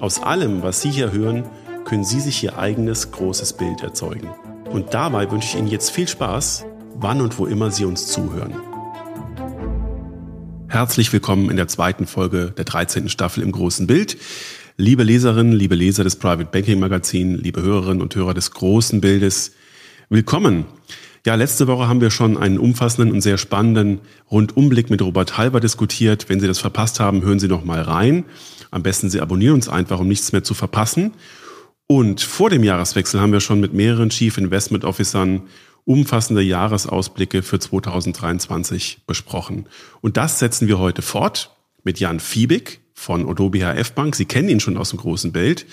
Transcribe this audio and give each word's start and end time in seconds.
Aus 0.00 0.22
allem, 0.22 0.62
was 0.62 0.80
Sie 0.80 0.90
hier 0.90 1.12
hören, 1.12 1.44
können 1.84 2.04
Sie 2.04 2.20
sich 2.20 2.42
Ihr 2.42 2.58
eigenes 2.58 3.10
großes 3.10 3.52
Bild 3.52 3.82
erzeugen. 3.82 4.28
Und 4.70 4.94
dabei 4.94 5.30
wünsche 5.30 5.48
ich 5.48 5.56
Ihnen 5.56 5.68
jetzt 5.68 5.90
viel 5.90 6.08
Spaß 6.08 6.64
wann 6.94 7.20
und 7.20 7.38
wo 7.38 7.46
immer 7.46 7.70
Sie 7.70 7.84
uns 7.84 8.06
zuhören. 8.06 8.54
Herzlich 10.68 11.12
willkommen 11.12 11.50
in 11.50 11.56
der 11.56 11.68
zweiten 11.68 12.06
Folge 12.06 12.52
der 12.56 12.64
13. 12.64 13.08
Staffel 13.08 13.42
im 13.42 13.52
großen 13.52 13.86
Bild. 13.86 14.16
Liebe 14.76 15.02
Leserinnen, 15.02 15.52
liebe 15.52 15.74
Leser 15.74 16.04
des 16.04 16.16
Private 16.16 16.48
Banking 16.50 16.78
Magazin, 16.78 17.36
liebe 17.36 17.60
Hörerinnen 17.62 18.00
und 18.00 18.14
Hörer 18.14 18.32
des 18.32 18.52
großen 18.52 19.00
Bildes, 19.00 19.52
willkommen. 20.08 20.64
Ja, 21.26 21.34
letzte 21.34 21.66
Woche 21.66 21.86
haben 21.86 22.00
wir 22.00 22.10
schon 22.10 22.38
einen 22.38 22.58
umfassenden 22.58 23.12
und 23.12 23.20
sehr 23.20 23.36
spannenden 23.36 24.00
Rundumblick 24.30 24.88
mit 24.88 25.02
Robert 25.02 25.36
Halber 25.36 25.60
diskutiert. 25.60 26.30
Wenn 26.30 26.40
Sie 26.40 26.46
das 26.46 26.58
verpasst 26.58 26.98
haben, 26.98 27.20
hören 27.22 27.38
Sie 27.38 27.48
noch 27.48 27.62
mal 27.62 27.82
rein. 27.82 28.24
Am 28.70 28.82
besten 28.82 29.10
Sie 29.10 29.20
abonnieren 29.20 29.56
uns 29.56 29.68
einfach, 29.68 30.00
um 30.00 30.08
nichts 30.08 30.32
mehr 30.32 30.42
zu 30.42 30.54
verpassen. 30.54 31.12
Und 31.86 32.22
vor 32.22 32.48
dem 32.48 32.64
Jahreswechsel 32.64 33.20
haben 33.20 33.32
wir 33.32 33.40
schon 33.40 33.60
mit 33.60 33.74
mehreren 33.74 34.08
Chief 34.08 34.38
Investment 34.38 34.84
Officern 34.86 35.42
umfassende 35.84 36.40
Jahresausblicke 36.40 37.42
für 37.42 37.58
2023 37.58 39.02
besprochen. 39.06 39.66
Und 40.00 40.16
das 40.16 40.38
setzen 40.38 40.68
wir 40.68 40.78
heute 40.78 41.02
fort 41.02 41.54
mit 41.82 42.00
Jan 42.00 42.20
Fiebig 42.20 42.80
von 42.94 43.26
Odobi 43.26 43.60
HF 43.60 43.92
Bank. 43.92 44.16
Sie 44.16 44.24
kennen 44.24 44.48
ihn 44.48 44.60
schon 44.60 44.78
aus 44.78 44.90
dem 44.90 45.00
großen 45.00 45.32
Bild. 45.32 45.66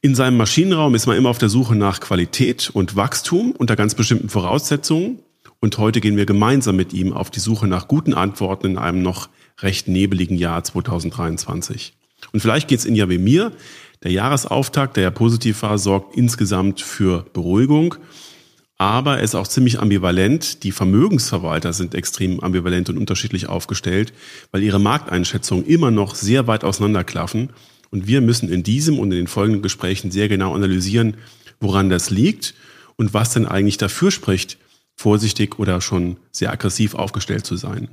In 0.00 0.14
seinem 0.14 0.36
Maschinenraum 0.36 0.94
ist 0.94 1.06
man 1.06 1.16
immer 1.16 1.28
auf 1.28 1.38
der 1.38 1.48
Suche 1.48 1.74
nach 1.74 1.98
Qualität 1.98 2.70
und 2.72 2.94
Wachstum 2.94 3.50
unter 3.50 3.74
ganz 3.74 3.96
bestimmten 3.96 4.28
Voraussetzungen. 4.28 5.18
Und 5.58 5.76
heute 5.76 6.00
gehen 6.00 6.16
wir 6.16 6.24
gemeinsam 6.24 6.76
mit 6.76 6.92
ihm 6.92 7.12
auf 7.12 7.30
die 7.30 7.40
Suche 7.40 7.66
nach 7.66 7.88
guten 7.88 8.14
Antworten 8.14 8.66
in 8.68 8.78
einem 8.78 9.02
noch 9.02 9.28
recht 9.58 9.88
nebeligen 9.88 10.36
Jahr 10.36 10.62
2023. 10.62 11.94
Und 12.32 12.38
vielleicht 12.38 12.68
geht 12.68 12.78
es 12.78 12.86
Ihnen 12.86 12.94
ja 12.94 13.10
wie 13.10 13.18
mir. 13.18 13.50
Der 14.04 14.12
Jahresauftakt, 14.12 14.96
der 14.96 15.02
ja 15.02 15.10
positiv 15.10 15.62
war, 15.62 15.78
sorgt 15.78 16.16
insgesamt 16.16 16.80
für 16.80 17.26
Beruhigung. 17.32 17.96
Aber 18.76 19.16
er 19.16 19.24
ist 19.24 19.34
auch 19.34 19.48
ziemlich 19.48 19.80
ambivalent. 19.80 20.62
Die 20.62 20.70
Vermögensverwalter 20.70 21.72
sind 21.72 21.96
extrem 21.96 22.38
ambivalent 22.38 22.88
und 22.88 22.98
unterschiedlich 22.98 23.48
aufgestellt, 23.48 24.12
weil 24.52 24.62
ihre 24.62 24.78
Markteinschätzungen 24.78 25.66
immer 25.66 25.90
noch 25.90 26.14
sehr 26.14 26.46
weit 26.46 26.62
auseinanderklaffen. 26.62 27.50
Und 27.90 28.06
wir 28.06 28.20
müssen 28.20 28.48
in 28.48 28.62
diesem 28.62 28.98
und 28.98 29.10
in 29.12 29.18
den 29.18 29.26
folgenden 29.26 29.62
Gesprächen 29.62 30.10
sehr 30.10 30.28
genau 30.28 30.54
analysieren, 30.54 31.16
woran 31.60 31.88
das 31.88 32.10
liegt 32.10 32.54
und 32.96 33.14
was 33.14 33.32
denn 33.32 33.46
eigentlich 33.46 33.78
dafür 33.78 34.10
spricht, 34.10 34.58
vorsichtig 34.94 35.58
oder 35.58 35.80
schon 35.80 36.16
sehr 36.32 36.52
aggressiv 36.52 36.94
aufgestellt 36.94 37.46
zu 37.46 37.56
sein. 37.56 37.88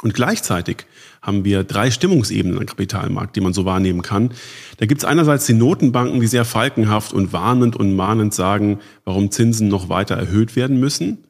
Und 0.00 0.14
gleichzeitig 0.14 0.86
haben 1.22 1.44
wir 1.44 1.64
drei 1.64 1.90
Stimmungsebenen 1.90 2.58
am 2.58 2.66
Kapitalmarkt, 2.66 3.34
die 3.34 3.40
man 3.40 3.52
so 3.52 3.64
wahrnehmen 3.64 4.02
kann. 4.02 4.30
Da 4.76 4.86
gibt 4.86 5.00
es 5.00 5.04
einerseits 5.04 5.46
die 5.46 5.54
Notenbanken, 5.54 6.20
die 6.20 6.28
sehr 6.28 6.44
falkenhaft 6.44 7.12
und 7.12 7.32
warnend 7.32 7.74
und 7.74 7.96
mahnend 7.96 8.32
sagen, 8.32 8.78
warum 9.04 9.32
Zinsen 9.32 9.66
noch 9.66 9.88
weiter 9.88 10.14
erhöht 10.14 10.54
werden 10.54 10.78
müssen. 10.78 11.24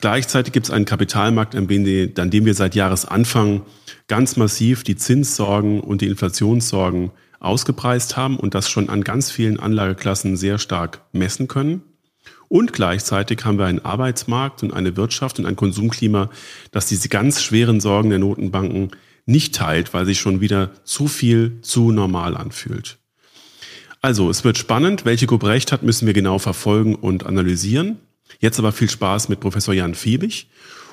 Gleichzeitig 0.00 0.52
gibt 0.52 0.66
es 0.66 0.70
einen 0.70 0.84
Kapitalmarkt, 0.84 1.56
an 1.56 1.66
dem, 1.66 1.84
wir 1.84 2.54
seit 2.54 2.76
Jahresanfang 2.76 3.62
ganz 4.06 4.36
massiv 4.36 4.84
die 4.84 4.94
Zinssorgen 4.94 5.80
und 5.80 6.02
die 6.02 6.06
Inflationssorgen 6.06 7.10
ausgepreist 7.40 8.16
haben 8.16 8.36
und 8.36 8.54
das 8.54 8.70
schon 8.70 8.90
an 8.90 9.02
ganz 9.02 9.32
vielen 9.32 9.58
Anlageklassen 9.58 10.36
sehr 10.36 10.58
stark 10.58 11.00
messen 11.12 11.48
können. 11.48 11.82
Und 12.46 12.72
gleichzeitig 12.72 13.44
haben 13.44 13.58
wir 13.58 13.66
einen 13.66 13.84
Arbeitsmarkt 13.84 14.62
und 14.62 14.72
eine 14.72 14.96
Wirtschaft 14.96 15.40
und 15.40 15.46
ein 15.46 15.56
Konsumklima, 15.56 16.30
das 16.70 16.86
diese 16.86 17.08
ganz 17.08 17.42
schweren 17.42 17.80
Sorgen 17.80 18.10
der 18.10 18.20
Notenbanken 18.20 18.92
nicht 19.26 19.54
teilt, 19.54 19.92
weil 19.94 20.06
sich 20.06 20.20
schon 20.20 20.40
wieder 20.40 20.70
zu 20.84 21.08
viel 21.08 21.58
zu 21.62 21.90
normal 21.90 22.36
anfühlt. 22.36 22.98
Also, 24.00 24.30
es 24.30 24.44
wird 24.44 24.58
spannend. 24.58 25.04
Welche 25.04 25.26
Gruppe 25.26 25.48
recht 25.48 25.72
hat, 25.72 25.82
müssen 25.82 26.06
wir 26.06 26.14
genau 26.14 26.38
verfolgen 26.38 26.94
und 26.94 27.26
analysieren. 27.26 27.98
Jetzt 28.40 28.58
aber 28.58 28.72
viel 28.72 28.90
Spaß 28.90 29.28
mit 29.28 29.40
Professor 29.40 29.74
Jan 29.74 29.94
Fiebig. 29.94 30.48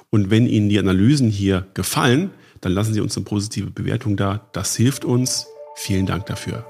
Und 0.10 0.30
wenn 0.30 0.48
Ihnen 0.48 0.70
die 0.70 0.80
Analysen 0.80 1.30
hier 1.30 1.68
gefallen, 1.74 2.32
dann 2.62 2.72
lassen 2.72 2.94
Sie 2.94 3.02
uns 3.02 3.16
eine 3.18 3.26
positive 3.26 3.72
Bewertung 3.72 4.18
da. 4.18 4.50
Das 4.54 4.76
hilft 4.76 5.06
uns. 5.06 5.48
Vielen 5.76 6.06
Dank 6.06 6.26
dafür. 6.26 6.66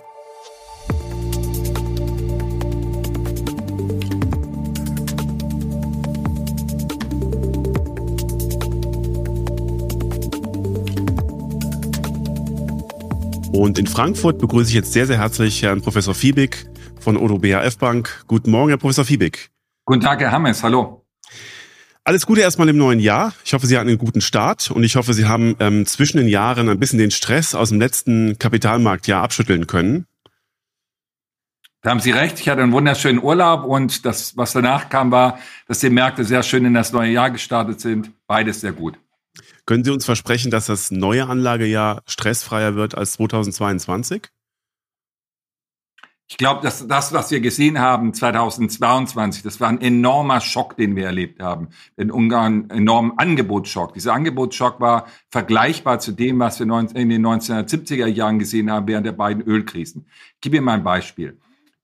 Und 13.56 13.80
in 13.80 13.88
Frankfurt 13.88 14.38
begrüße 14.40 14.68
ich 14.68 14.76
jetzt 14.76 14.92
sehr, 14.92 15.08
sehr 15.08 15.18
herzlich 15.18 15.64
Herrn 15.64 15.82
Professor 15.82 16.14
Fiebig 16.14 16.68
von 17.00 17.16
Odo 17.16 17.38
BHF 17.38 17.78
Bank. 17.78 18.26
Guten 18.28 18.52
Morgen, 18.52 18.70
Herr 18.70 18.78
Professor 18.78 19.06
Fiebig. 19.06 19.55
Guten 19.86 20.02
Tag, 20.02 20.20
Herr 20.20 20.32
Hammes. 20.32 20.64
Hallo. 20.64 21.06
Alles 22.04 22.26
Gute 22.26 22.42
erstmal 22.42 22.68
im 22.70 22.78
neuen 22.78 23.00
Jahr. 23.00 23.34
Ich 23.44 23.54
hoffe, 23.54 23.68
Sie 23.68 23.78
hatten 23.78 23.88
einen 23.88 24.00
guten 24.00 24.20
Start 24.20 24.72
und 24.72 24.84
ich 24.84 24.96
hoffe, 24.96 25.14
Sie 25.14 25.26
haben 25.26 25.56
ähm, 25.60 25.86
zwischen 25.86 26.18
den 26.18 26.28
Jahren 26.28 26.70
ein 26.70 26.80
bisschen 26.80 26.98
den 26.98 27.12
Stress 27.12 27.54
aus 27.54 27.70
dem 27.70 27.80
letzten 27.80 28.40
Kapitalmarktjahr 28.40 29.22
abschütteln 29.22 29.68
können. 29.68 30.08
Da 31.84 31.92
haben 31.92 32.00
Sie 32.00 32.10
recht. 32.10 32.40
Ich 32.40 32.50
hatte 32.50 32.64
einen 32.64 32.72
wunderschönen 32.72 33.22
Urlaub 33.22 33.64
und 33.64 34.06
das, 34.06 34.36
was 34.36 34.54
danach 34.54 34.90
kam, 34.90 35.12
war, 35.12 35.38
dass 35.68 35.80
die 35.80 35.92
Märkte 35.92 36.26
sehr 36.26 36.42
schön 36.42 36.66
in 36.66 36.74
das 36.74 36.92
neue 36.92 37.12
Jahr 37.12 37.30
gestartet 37.30 37.80
sind. 37.80 38.12
Beides 38.26 38.62
sehr 38.62 38.72
gut. 38.72 38.98
Können 39.68 39.84
Sie 39.84 39.92
uns 39.92 40.06
versprechen, 40.06 40.50
dass 40.50 40.66
das 40.66 40.90
neue 40.90 41.28
Anlagejahr 41.28 42.02
stressfreier 42.08 42.74
wird 42.74 42.96
als 42.98 43.14
2022? 43.14 44.30
Ich 46.28 46.38
glaube, 46.38 46.64
dass 46.64 46.88
das, 46.88 47.14
was 47.14 47.30
wir 47.30 47.40
gesehen 47.40 47.80
haben 47.80 48.14
2022, 48.14 49.44
das 49.44 49.60
war 49.60 49.70
ein 49.70 49.80
enormer 49.80 50.42
Schock, 50.42 50.76
den 50.76 50.96
wir 50.96 51.06
erlebt 51.06 51.40
haben. 51.40 51.68
In 51.98 52.10
Ungarn 52.10 52.70
enormen 52.72 53.14
Angebotsschock. 53.18 53.94
Dieser 53.94 54.14
Angebotsschock 54.14 54.80
war 54.80 55.06
vergleichbar 55.30 56.00
zu 56.00 56.12
dem, 56.14 56.40
was 56.40 56.60
wir 56.60 56.66
in 56.66 57.10
den 57.10 57.26
1970er 57.26 58.08
Jahren 58.08 58.40
gesehen 58.40 58.72
haben 58.72 58.88
während 58.88 59.06
der 59.06 59.12
beiden 59.12 59.44
Ölkrisen. 59.44 60.08
Ich 60.34 60.42
gebe 60.42 60.58
Ihnen 60.58 60.66
mal 60.66 60.74
ein 60.74 60.84
Beispiel 60.84 61.38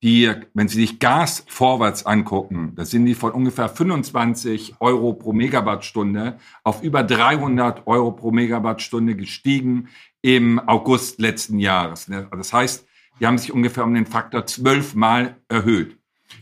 die, 0.03 0.31
wenn 0.53 0.67
Sie 0.67 0.79
sich 0.79 0.99
Gas 0.99 1.45
vorwärts 1.47 2.05
angucken, 2.05 2.73
da 2.75 2.85
sind 2.85 3.05
die 3.05 3.13
von 3.13 3.31
ungefähr 3.31 3.69
25 3.69 4.75
Euro 4.79 5.13
pro 5.13 5.31
Megawattstunde 5.31 6.39
auf 6.63 6.81
über 6.81 7.03
300 7.03 7.85
Euro 7.85 8.11
pro 8.11 8.31
Megawattstunde 8.31 9.15
gestiegen 9.15 9.89
im 10.23 10.59
August 10.67 11.19
letzten 11.19 11.59
Jahres. 11.59 12.07
Ne? 12.07 12.27
Das 12.31 12.51
heißt, 12.51 12.87
die 13.21 13.27
haben 13.27 13.37
sich 13.37 13.53
ungefähr 13.53 13.83
um 13.83 13.93
den 13.93 14.07
Faktor 14.07 14.47
zwölfmal 14.47 15.35
erhöht. 15.47 15.95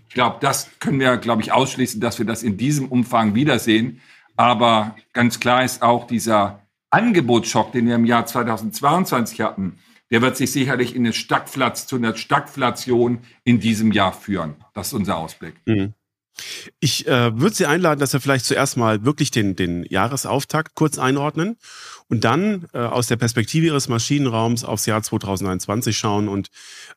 Ich 0.08 0.14
glaube, 0.14 0.38
das 0.40 0.72
können 0.80 1.00
wir, 1.00 1.18
glaube 1.18 1.42
ich, 1.42 1.52
ausschließen, 1.52 2.00
dass 2.00 2.18
wir 2.18 2.26
das 2.26 2.42
in 2.42 2.58
diesem 2.58 2.88
Umfang 2.88 3.36
wiedersehen. 3.36 4.02
Aber 4.38 4.96
ganz 5.12 5.40
klar 5.42 5.64
ist 5.66 5.84
auch 5.84 6.08
dieser 6.08 6.66
Angebotsschock, 6.90 7.74
den 7.74 7.86
wir 7.86 7.96
im 7.96 8.06
Jahr 8.06 8.26
2022 8.26 9.42
hatten, 9.42 9.78
der 10.10 10.22
wird 10.22 10.38
sich 10.38 10.52
sicherlich 10.52 10.96
in 10.96 11.06
eine 11.06 11.14
zu 11.14 11.96
einer 11.96 12.16
Stagflation 12.16 13.20
in 13.44 13.60
diesem 13.60 13.92
Jahr 13.92 14.14
führen. 14.14 14.56
Das 14.74 14.88
ist 14.88 14.94
unser 14.94 15.18
Ausblick. 15.18 15.56
Mhm. 15.66 15.94
Ich 16.80 17.07
äh, 17.07 17.38
würde 17.39 17.56
Sie 17.56 17.65
einladen, 17.65 18.00
dass 18.00 18.13
wir 18.13 18.19
vielleicht 18.19 18.45
zuerst 18.45 18.77
mal 18.77 19.06
wirklich 19.06 19.31
den, 19.31 19.56
den 19.56 19.83
Jahresauftakt 19.83 20.75
kurz 20.75 20.97
einordnen 20.97 21.57
und 22.07 22.24
dann 22.24 22.68
äh, 22.74 22.80
aus 22.80 23.07
der 23.07 23.18
Perspektive 23.18 23.68
Ihres 23.68 23.88
Maschinenraums 23.88 24.63
aufs 24.63 24.86
Jahr 24.86 25.01
2021 25.01 25.97
schauen 25.97 26.27
und 26.27 26.50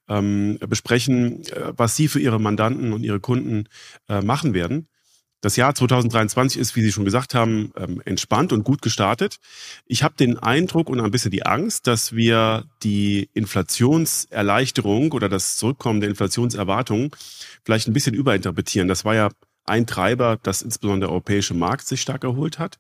ähm, 0.08 0.58
besprechen, 0.68 1.44
äh, 1.48 1.72
was 1.76 1.96
Sie 1.96 2.08
für 2.08 2.20
Ihre 2.20 2.40
Mandanten 2.40 2.92
und 2.92 3.04
Ihre 3.04 3.20
Kunden 3.20 3.68
äh, 4.08 4.20
machen 4.22 4.54
werden. 4.54 4.88
Das 5.42 5.56
Jahr 5.56 5.74
2023 5.74 6.60
ist, 6.60 6.76
wie 6.76 6.82
Sie 6.82 6.92
schon 6.92 7.04
gesagt 7.04 7.34
haben, 7.34 7.72
ähm, 7.76 8.00
entspannt 8.04 8.52
und 8.52 8.62
gut 8.62 8.80
gestartet. 8.80 9.38
Ich 9.86 10.04
habe 10.04 10.14
den 10.16 10.38
Eindruck 10.38 10.88
und 10.88 11.00
ein 11.00 11.10
bisschen 11.10 11.32
die 11.32 11.44
Angst, 11.44 11.88
dass 11.88 12.14
wir 12.14 12.64
die 12.84 13.28
Inflationserleichterung 13.34 15.10
oder 15.10 15.28
das 15.28 15.56
Zurückkommen 15.56 16.00
der 16.00 16.10
Inflationserwartungen 16.10 17.10
vielleicht 17.64 17.88
ein 17.88 17.92
bisschen 17.92 18.14
überinterpretieren. 18.14 18.88
Das 18.88 19.04
war 19.04 19.14
ja 19.14 19.30
ein 19.64 19.86
Treiber, 19.86 20.38
dass 20.42 20.62
insbesondere 20.62 21.08
der 21.08 21.10
europäische 21.10 21.54
Markt 21.54 21.86
sich 21.86 22.00
stark 22.00 22.24
erholt 22.24 22.58
hat. 22.58 22.78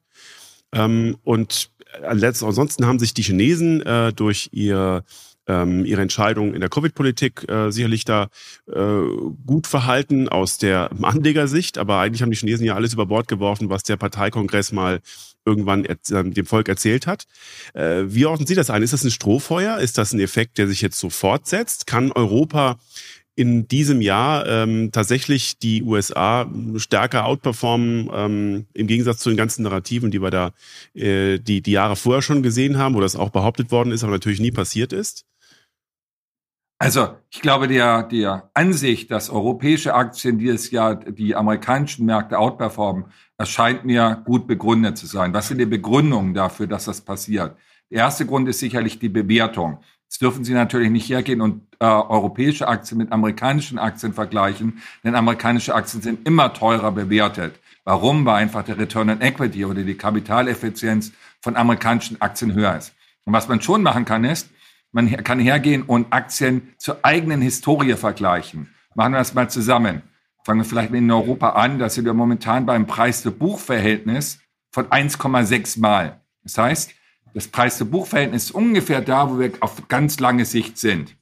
Ähm, 0.72 1.16
und 1.22 1.70
ansonsten 2.02 2.86
haben 2.86 2.98
sich 2.98 3.14
die 3.14 3.22
Chinesen 3.22 3.82
äh, 3.82 4.12
durch 4.12 4.48
ihr 4.52 5.04
ähm, 5.48 5.84
ihre 5.84 6.02
Entscheidung 6.02 6.54
in 6.54 6.60
der 6.60 6.70
Covid-Politik 6.70 7.48
äh, 7.48 7.70
sicherlich 7.70 8.04
da 8.04 8.28
äh, 8.72 9.02
gut 9.44 9.66
verhalten 9.66 10.28
aus 10.28 10.58
der 10.58 10.90
Anlegersicht, 11.02 11.78
aber 11.78 11.98
eigentlich 11.98 12.22
haben 12.22 12.30
die 12.30 12.36
Chinesen 12.36 12.64
ja 12.64 12.74
alles 12.74 12.92
über 12.92 13.06
Bord 13.06 13.28
geworfen, 13.28 13.68
was 13.68 13.82
der 13.82 13.96
Parteikongress 13.96 14.72
mal 14.72 15.00
irgendwann 15.44 15.84
äh, 15.84 15.96
dem 16.06 16.46
Volk 16.46 16.68
erzählt 16.68 17.06
hat. 17.06 17.24
Äh, 17.74 18.04
wie 18.06 18.26
ordnen 18.26 18.46
Sie 18.46 18.54
das 18.54 18.70
ein? 18.70 18.82
Ist 18.82 18.92
das 18.92 19.02
ein 19.02 19.10
Strohfeuer? 19.10 19.78
Ist 19.78 19.98
das 19.98 20.12
ein 20.12 20.20
Effekt, 20.20 20.58
der 20.58 20.68
sich 20.68 20.80
jetzt 20.80 20.98
so 20.98 21.10
fortsetzt? 21.10 21.86
Kann 21.88 22.12
Europa 22.12 22.78
in 23.34 23.66
diesem 23.66 24.00
Jahr 24.00 24.46
ähm, 24.46 24.90
tatsächlich 24.92 25.58
die 25.58 25.82
USA 25.82 26.50
stärker 26.76 27.24
outperformen 27.24 28.10
ähm, 28.12 28.66
im 28.74 28.86
Gegensatz 28.86 29.18
zu 29.20 29.30
den 29.30 29.38
ganzen 29.38 29.62
Narrativen, 29.62 30.10
die 30.10 30.20
wir 30.20 30.30
da 30.30 30.52
äh, 30.94 31.38
die, 31.38 31.62
die 31.62 31.72
Jahre 31.72 31.96
vorher 31.96 32.22
schon 32.22 32.42
gesehen 32.42 32.76
haben, 32.76 32.94
wo 32.94 33.00
das 33.00 33.16
auch 33.16 33.30
behauptet 33.30 33.70
worden 33.70 33.92
ist, 33.92 34.04
aber 34.04 34.12
natürlich 34.12 34.40
nie 34.40 34.50
passiert 34.50 34.92
ist? 34.92 35.24
Also 36.78 37.16
ich 37.30 37.40
glaube, 37.40 37.68
der, 37.68 38.02
der 38.02 38.50
Ansicht, 38.54 39.10
dass 39.12 39.30
europäische 39.30 39.94
Aktien 39.94 40.38
dieses 40.38 40.72
Jahr 40.72 40.96
die 40.96 41.36
amerikanischen 41.36 42.04
Märkte 42.04 42.36
outperformen, 42.38 43.04
erscheint 43.38 43.84
mir 43.84 44.20
gut 44.24 44.48
begründet 44.48 44.98
zu 44.98 45.06
sein. 45.06 45.32
Was 45.32 45.46
sind 45.46 45.58
die 45.58 45.66
Begründungen 45.66 46.34
dafür, 46.34 46.66
dass 46.66 46.86
das 46.86 47.00
passiert? 47.00 47.56
Der 47.88 48.00
erste 48.00 48.26
Grund 48.26 48.48
ist 48.48 48.58
sicherlich 48.58 48.98
die 48.98 49.08
Bewertung. 49.08 49.78
Jetzt 50.12 50.20
dürfen 50.20 50.44
Sie 50.44 50.52
natürlich 50.52 50.90
nicht 50.90 51.08
hergehen 51.08 51.40
und 51.40 51.62
äh, 51.80 51.86
europäische 51.86 52.68
Aktien 52.68 52.98
mit 52.98 53.12
amerikanischen 53.12 53.78
Aktien 53.78 54.12
vergleichen, 54.12 54.82
denn 55.02 55.14
amerikanische 55.14 55.74
Aktien 55.74 56.02
sind 56.02 56.28
immer 56.28 56.52
teurer 56.52 56.92
bewertet. 56.92 57.58
Warum? 57.84 58.26
Weil 58.26 58.42
einfach 58.42 58.62
der 58.62 58.76
Return 58.76 59.08
on 59.08 59.22
Equity 59.22 59.64
oder 59.64 59.82
die 59.82 59.94
Kapitaleffizienz 59.94 61.12
von 61.40 61.56
amerikanischen 61.56 62.20
Aktien 62.20 62.52
höher 62.52 62.76
ist. 62.76 62.92
Und 63.24 63.32
was 63.32 63.48
man 63.48 63.62
schon 63.62 63.82
machen 63.82 64.04
kann, 64.04 64.24
ist, 64.24 64.50
man 64.90 65.10
kann 65.24 65.40
hergehen 65.40 65.82
und 65.82 66.12
Aktien 66.12 66.74
zur 66.76 66.98
eigenen 67.02 67.40
Historie 67.40 67.94
vergleichen. 67.94 68.68
Machen 68.94 69.12
wir 69.12 69.18
das 69.18 69.32
mal 69.32 69.48
zusammen. 69.48 70.02
Fangen 70.44 70.60
wir 70.60 70.66
vielleicht 70.66 70.92
in 70.92 71.10
Europa 71.10 71.52
an. 71.52 71.78
Da 71.78 71.88
sind 71.88 72.04
wir 72.04 72.12
momentan 72.12 72.66
beim 72.66 72.86
Preis-zu-Buch-Verhältnis 72.86 74.40
von 74.72 74.88
1,6 74.88 75.80
Mal. 75.80 76.20
Das 76.42 76.58
heißt, 76.58 76.90
das 77.34 77.48
Preis-zu-Buch-Verhältnis 77.48 78.44
ist 78.44 78.50
ungefähr 78.50 79.00
da, 79.00 79.30
wo 79.30 79.38
wir 79.38 79.52
auf 79.60 79.88
ganz 79.88 80.20
lange 80.20 80.44
Sicht 80.44 80.78
sind. 80.78 81.16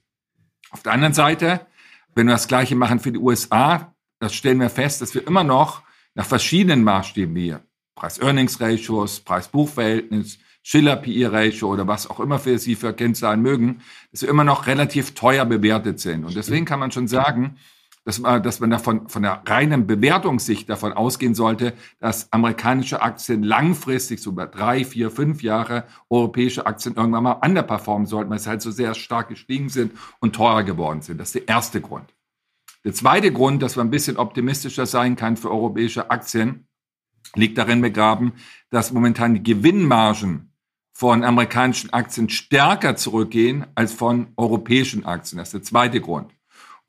Auf 0.70 0.82
der 0.82 0.92
anderen 0.92 1.14
Seite, 1.14 1.66
wenn 2.14 2.26
wir 2.26 2.32
das 2.32 2.48
Gleiche 2.48 2.76
machen 2.76 3.00
für 3.00 3.12
die 3.12 3.18
USA, 3.18 3.94
das 4.18 4.34
stellen 4.34 4.60
wir 4.60 4.70
fest, 4.70 5.00
dass 5.00 5.14
wir 5.14 5.26
immer 5.26 5.44
noch 5.44 5.82
nach 6.14 6.26
verschiedenen 6.26 6.84
Maßstäben 6.84 7.34
wie 7.34 7.56
Preis-Earnings-Ratios, 7.94 9.20
Preis-Buch-Verhältnis, 9.20 10.38
Schiller-PE-Ratio 10.62 11.72
oder 11.72 11.86
was 11.86 12.08
auch 12.08 12.20
immer 12.20 12.38
für 12.38 12.58
Sie 12.58 12.74
für 12.74 12.92
Kennzahlen 12.92 13.40
mögen, 13.40 13.80
dass 14.10 14.20
sie 14.20 14.26
immer 14.26 14.44
noch 14.44 14.66
relativ 14.66 15.14
teuer 15.14 15.44
bewertet 15.44 16.00
sind. 16.00 16.24
Und 16.24 16.36
deswegen 16.36 16.66
kann 16.66 16.80
man 16.80 16.90
schon 16.90 17.08
sagen, 17.08 17.56
dass 18.04 18.18
man, 18.18 18.42
dass 18.42 18.60
man 18.60 18.70
davon, 18.70 19.08
von 19.08 19.22
der 19.22 19.42
reinen 19.46 19.86
Bewertungssicht 19.86 20.68
davon 20.68 20.92
ausgehen 20.92 21.34
sollte, 21.34 21.74
dass 21.98 22.32
amerikanische 22.32 23.02
Aktien 23.02 23.42
langfristig, 23.42 24.22
so 24.22 24.30
über 24.30 24.46
drei, 24.46 24.84
vier, 24.84 25.10
fünf 25.10 25.42
Jahre, 25.42 25.84
europäische 26.08 26.66
Aktien 26.66 26.94
irgendwann 26.96 27.24
mal 27.24 27.32
underperformen 27.32 28.06
sollten, 28.06 28.30
weil 28.30 28.38
sie 28.38 28.48
halt 28.48 28.62
so 28.62 28.70
sehr 28.70 28.94
stark 28.94 29.28
gestiegen 29.28 29.68
sind 29.68 29.92
und 30.20 30.34
teurer 30.34 30.62
geworden 30.62 31.02
sind. 31.02 31.18
Das 31.18 31.28
ist 31.28 31.34
der 31.34 31.48
erste 31.48 31.80
Grund. 31.80 32.14
Der 32.84 32.94
zweite 32.94 33.30
Grund, 33.32 33.62
dass 33.62 33.76
man 33.76 33.88
ein 33.88 33.90
bisschen 33.90 34.16
optimistischer 34.16 34.86
sein 34.86 35.14
kann 35.14 35.36
für 35.36 35.50
europäische 35.50 36.10
Aktien, 36.10 36.66
liegt 37.34 37.58
darin 37.58 37.82
begraben, 37.82 38.32
dass 38.70 38.92
momentan 38.92 39.34
die 39.34 39.42
Gewinnmargen 39.42 40.54
von 40.94 41.22
amerikanischen 41.22 41.92
Aktien 41.92 42.28
stärker 42.28 42.96
zurückgehen 42.96 43.66
als 43.74 43.92
von 43.92 44.32
europäischen 44.36 45.04
Aktien. 45.04 45.38
Das 45.38 45.48
ist 45.48 45.54
der 45.54 45.62
zweite 45.62 46.00
Grund. 46.00 46.32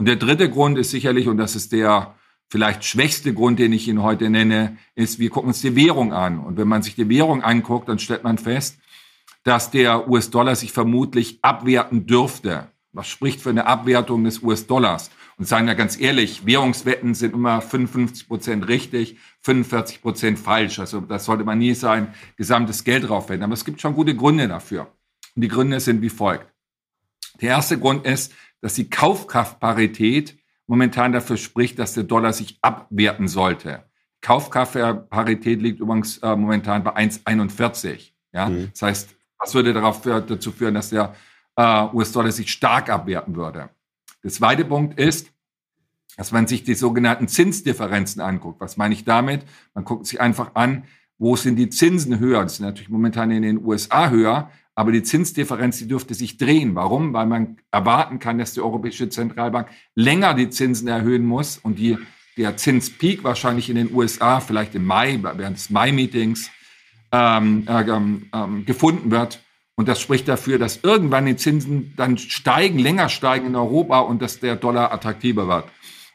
Und 0.01 0.05
der 0.07 0.15
dritte 0.15 0.49
Grund 0.49 0.79
ist 0.79 0.89
sicherlich, 0.89 1.27
und 1.27 1.37
das 1.37 1.55
ist 1.55 1.73
der 1.73 2.15
vielleicht 2.49 2.85
schwächste 2.85 3.35
Grund, 3.35 3.59
den 3.59 3.71
ich 3.71 3.87
Ihnen 3.87 4.01
heute 4.01 4.31
nenne, 4.31 4.79
ist, 4.95 5.19
wir 5.19 5.29
gucken 5.29 5.49
uns 5.49 5.61
die 5.61 5.75
Währung 5.75 6.11
an. 6.11 6.39
Und 6.39 6.57
wenn 6.57 6.67
man 6.67 6.81
sich 6.81 6.95
die 6.95 7.07
Währung 7.07 7.43
anguckt, 7.43 7.87
dann 7.87 7.99
stellt 7.99 8.23
man 8.23 8.39
fest, 8.39 8.79
dass 9.43 9.69
der 9.69 10.09
US-Dollar 10.09 10.55
sich 10.55 10.71
vermutlich 10.71 11.37
abwerten 11.43 12.07
dürfte. 12.07 12.69
Was 12.93 13.09
spricht 13.09 13.41
für 13.41 13.51
eine 13.51 13.67
Abwertung 13.67 14.23
des 14.23 14.41
US-Dollars? 14.41 15.11
Und 15.37 15.47
sagen 15.47 15.67
wir 15.67 15.75
ganz 15.75 15.99
ehrlich, 15.99 16.47
Währungswetten 16.47 17.13
sind 17.13 17.35
immer 17.35 17.61
55 17.61 18.27
Prozent 18.27 18.67
richtig, 18.67 19.17
45 19.41 20.01
Prozent 20.01 20.39
falsch. 20.39 20.79
Also 20.79 21.01
das 21.01 21.25
sollte 21.25 21.43
man 21.43 21.59
nie 21.59 21.75
sein 21.75 22.11
gesamtes 22.37 22.83
Geld 22.83 23.07
draufwenden. 23.07 23.43
Aber 23.43 23.53
es 23.53 23.65
gibt 23.65 23.79
schon 23.79 23.93
gute 23.93 24.15
Gründe 24.15 24.47
dafür. 24.47 24.91
Und 25.35 25.43
die 25.43 25.47
Gründe 25.47 25.79
sind 25.79 26.01
wie 26.01 26.09
folgt. 26.09 26.47
Der 27.39 27.49
erste 27.49 27.79
Grund 27.79 28.05
ist, 28.05 28.33
dass 28.61 28.75
die 28.75 28.89
Kaufkraftparität 28.89 30.37
momentan 30.67 31.11
dafür 31.11 31.37
spricht, 31.37 31.79
dass 31.79 31.93
der 31.93 32.03
Dollar 32.03 32.33
sich 32.33 32.57
abwerten 32.61 33.27
sollte. 33.27 33.83
Kaufkraftparität 34.21 35.61
liegt 35.61 35.79
übrigens 35.79 36.19
äh, 36.19 36.35
momentan 36.35 36.83
bei 36.83 36.95
1,41. 36.95 38.11
Ja, 38.33 38.49
mhm. 38.49 38.69
das 38.71 38.81
heißt, 38.81 39.15
was 39.37 39.53
würde 39.55 39.73
darauf, 39.73 40.01
dazu 40.01 40.51
führen, 40.51 40.75
dass 40.75 40.91
der 40.91 41.15
äh, 41.55 41.83
US-Dollar 41.91 42.31
sich 42.31 42.51
stark 42.51 42.89
abwerten 42.89 43.35
würde? 43.35 43.69
Der 44.23 44.31
zweite 44.31 44.63
Punkt 44.63 44.99
ist, 44.99 45.31
dass 46.15 46.31
man 46.31 46.45
sich 46.45 46.63
die 46.63 46.75
sogenannten 46.75 47.27
Zinsdifferenzen 47.27 48.21
anguckt. 48.21 48.61
Was 48.61 48.77
meine 48.77 48.93
ich 48.93 49.03
damit? 49.03 49.43
Man 49.73 49.83
guckt 49.85 50.05
sich 50.05 50.21
einfach 50.21 50.51
an, 50.53 50.83
wo 51.17 51.35
sind 51.35 51.55
die 51.55 51.69
Zinsen 51.69 52.19
höher? 52.19 52.43
Das 52.43 52.57
sind 52.57 52.65
natürlich 52.65 52.89
momentan 52.89 53.31
in 53.31 53.41
den 53.41 53.63
USA 53.63 54.09
höher, 54.09 54.51
aber 54.81 54.91
die 54.91 55.03
Zinsdifferenz, 55.03 55.77
die 55.77 55.87
dürfte 55.87 56.15
sich 56.15 56.37
drehen. 56.37 56.73
Warum? 56.73 57.13
Weil 57.13 57.27
man 57.27 57.57
erwarten 57.69 58.17
kann, 58.17 58.39
dass 58.39 58.53
die 58.53 58.61
Europäische 58.61 59.09
Zentralbank 59.09 59.67
länger 59.93 60.33
die 60.33 60.49
Zinsen 60.49 60.87
erhöhen 60.87 61.23
muss 61.23 61.59
und 61.59 61.77
die, 61.77 61.99
der 62.35 62.57
Zinspeak 62.57 63.23
wahrscheinlich 63.23 63.69
in 63.69 63.75
den 63.75 63.93
USA 63.93 64.39
vielleicht 64.39 64.73
im 64.73 64.85
Mai, 64.85 65.19
während 65.21 65.57
des 65.57 65.69
Mai-Meetings 65.69 66.49
ähm, 67.11 67.67
äh, 67.67 67.83
ähm, 67.83 68.65
gefunden 68.65 69.11
wird. 69.11 69.43
Und 69.75 69.87
das 69.87 70.01
spricht 70.01 70.27
dafür, 70.27 70.57
dass 70.57 70.79
irgendwann 70.81 71.27
die 71.27 71.35
Zinsen 71.35 71.93
dann 71.95 72.17
steigen, 72.17 72.79
länger 72.79 73.09
steigen 73.09 73.45
in 73.45 73.55
Europa 73.55 73.99
und 73.99 74.19
dass 74.19 74.39
der 74.39 74.55
Dollar 74.55 74.91
attraktiver 74.91 75.47
wird. 75.47 75.65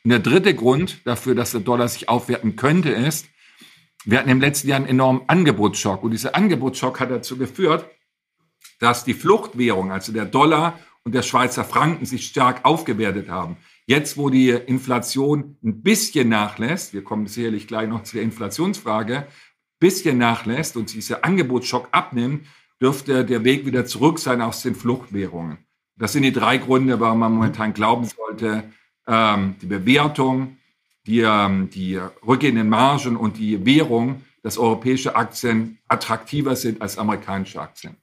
Und 0.03 0.11
der 0.11 0.19
dritte 0.19 0.57
Grund 0.57 1.07
dafür, 1.07 1.37
dass 1.37 1.53
der 1.53 1.61
Dollar 1.61 1.87
sich 1.87 2.09
aufwerten 2.09 2.57
könnte, 2.57 2.91
ist, 2.91 3.29
wir 4.05 4.19
hatten 4.19 4.29
im 4.29 4.41
letzten 4.41 4.67
Jahr 4.67 4.79
einen 4.79 4.89
enormen 4.89 5.23
Angebotsschock. 5.29 6.03
Und 6.03 6.11
dieser 6.11 6.35
Angebotsschock 6.35 6.99
hat 6.99 7.13
dazu 7.13 7.39
geführt, 7.39 7.87
dass 8.79 9.05
die 9.05 9.15
Fluchtwährung, 9.15 9.91
also 9.91 10.13
der 10.13 10.25
Dollar 10.25 10.79
und 11.05 11.15
der 11.15 11.23
Schweizer 11.23 11.65
Franken, 11.65 12.07
sich 12.07 12.27
stark 12.27 12.65
aufgewertet 12.65 13.29
haben. 13.29 13.57
Jetzt, 13.87 14.17
wo 14.17 14.31
die 14.31 14.51
Inflation 14.51 15.57
ein 15.63 15.83
bisschen 15.83 16.29
nachlässt, 16.29 16.93
wir 16.93 17.05
kommen 17.05 17.27
sicherlich 17.27 17.69
gleich 17.69 17.89
noch 17.89 18.03
zur 18.03 18.21
Inflationsfrage, 18.21 19.27
bisschen 19.79 20.19
nachlässt 20.19 20.77
und 20.77 20.93
dieser 20.93 21.25
Angebotsschock 21.25 21.89
abnimmt, 21.93 22.47
dürfte 22.81 23.25
der 23.25 23.45
Weg 23.45 23.67
wieder 23.67 23.87
zurück 23.87 24.19
sein 24.19 24.41
aus 24.41 24.63
den 24.63 24.75
Fluchtwährungen. 24.75 25.59
Das 25.97 26.13
sind 26.13 26.25
die 26.25 26.33
drei 26.33 26.59
Gründe, 26.59 27.01
warum 27.01 27.21
man 27.21 27.33
momentan 27.33 27.73
glauben 27.73 28.05
sollte, 28.05 28.65
ähm, 29.07 29.57
die 29.63 29.67
Bewertung, 29.67 30.59
die, 31.07 31.21
ähm, 31.21 31.71
die 31.71 31.97
rückgehenden 32.27 32.69
Margen 32.69 33.17
und 33.17 33.39
die 33.39 33.65
Währung, 33.65 34.23
dass 34.43 34.59
europäische 34.59 35.17
Aktien 35.17 35.79
attraktiver 35.89 36.57
sind 36.57 36.83
als 36.83 36.99
amerikanische 36.99 37.61
Aktien. 37.61 37.97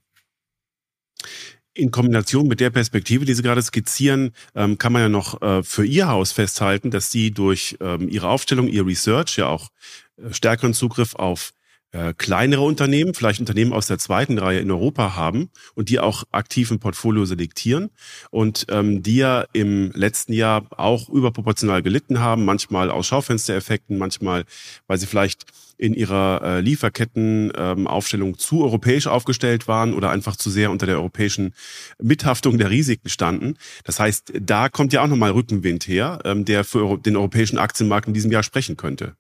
In 1.76 1.90
Kombination 1.90 2.48
mit 2.48 2.60
der 2.60 2.70
Perspektive, 2.70 3.26
die 3.26 3.34
Sie 3.34 3.42
gerade 3.42 3.62
skizzieren, 3.62 4.32
ähm, 4.54 4.78
kann 4.78 4.94
man 4.94 5.02
ja 5.02 5.10
noch 5.10 5.42
äh, 5.42 5.64
für 5.64 5.86
Ihr 5.86 6.08
Haus 6.08 6.32
festhalten, 6.32 6.92
dass 6.92 7.10
Sie 7.10 7.32
durch 7.32 7.78
ähm, 7.82 8.10
Ihre 8.10 8.30
Aufstellung, 8.30 8.68
Ihr 8.68 8.86
Research 8.86 9.38
ja 9.38 9.48
auch 9.48 9.70
äh, 10.18 10.34
stärkeren 10.34 10.74
Zugriff 10.74 11.16
auf 11.16 11.54
äh, 11.94 12.14
kleinere 12.18 12.62
Unternehmen, 12.62 13.14
vielleicht 13.14 13.40
Unternehmen 13.40 13.72
aus 13.72 13.88
der 13.88 14.00
zweiten 14.00 14.38
Reihe 14.38 14.60
in 14.60 14.72
Europa 14.72 15.16
haben 15.16 15.50
und 15.76 15.90
die 15.90 16.00
auch 16.00 16.24
aktiv 16.32 16.72
im 16.72 16.80
Portfolio 16.80 17.26
selektieren 17.26 17.92
und 18.32 18.66
ähm, 18.70 19.04
die 19.04 19.18
ja 19.18 19.46
im 19.54 19.92
letzten 19.92 20.34
Jahr 20.34 20.66
auch 20.72 21.08
überproportional 21.08 21.84
gelitten 21.84 22.20
haben, 22.20 22.46
manchmal 22.46 22.90
aus 22.90 23.08
Schaufenstereffekten, 23.08 23.98
manchmal, 23.98 24.46
weil 24.88 24.98
sie 24.98 25.06
vielleicht 25.06 25.46
in 25.78 25.94
ihrer 25.94 26.42
äh, 26.44 26.60
Lieferkettenaufstellung 26.62 28.30
ähm, 28.30 28.38
zu 28.38 28.64
europäisch 28.64 29.08
aufgestellt 29.08 29.68
waren 29.68 29.94
oder 29.94 30.10
einfach 30.10 30.36
zu 30.36 30.50
sehr 30.50 30.72
unter 30.72 30.86
der 30.86 30.98
europäischen 30.98 31.54
Mithaftung 32.02 32.58
der 32.58 32.70
Risiken 32.70 33.10
standen. 33.10 33.56
Das 33.84 34.00
heißt, 34.00 34.34
da 34.40 34.70
kommt 34.70 34.94
ja 34.94 35.04
auch 35.04 35.08
nochmal 35.08 35.32
Rückenwind 35.32 35.88
her, 35.88 36.20
ähm, 36.26 36.46
der 36.46 36.64
für 36.64 36.98
den 36.98 37.16
europäischen 37.16 37.58
Aktienmarkt 37.58 38.08
in 38.08 38.14
diesem 38.14 38.32
Jahr 38.32 38.44
sprechen 38.44 38.78
könnte. 38.78 39.16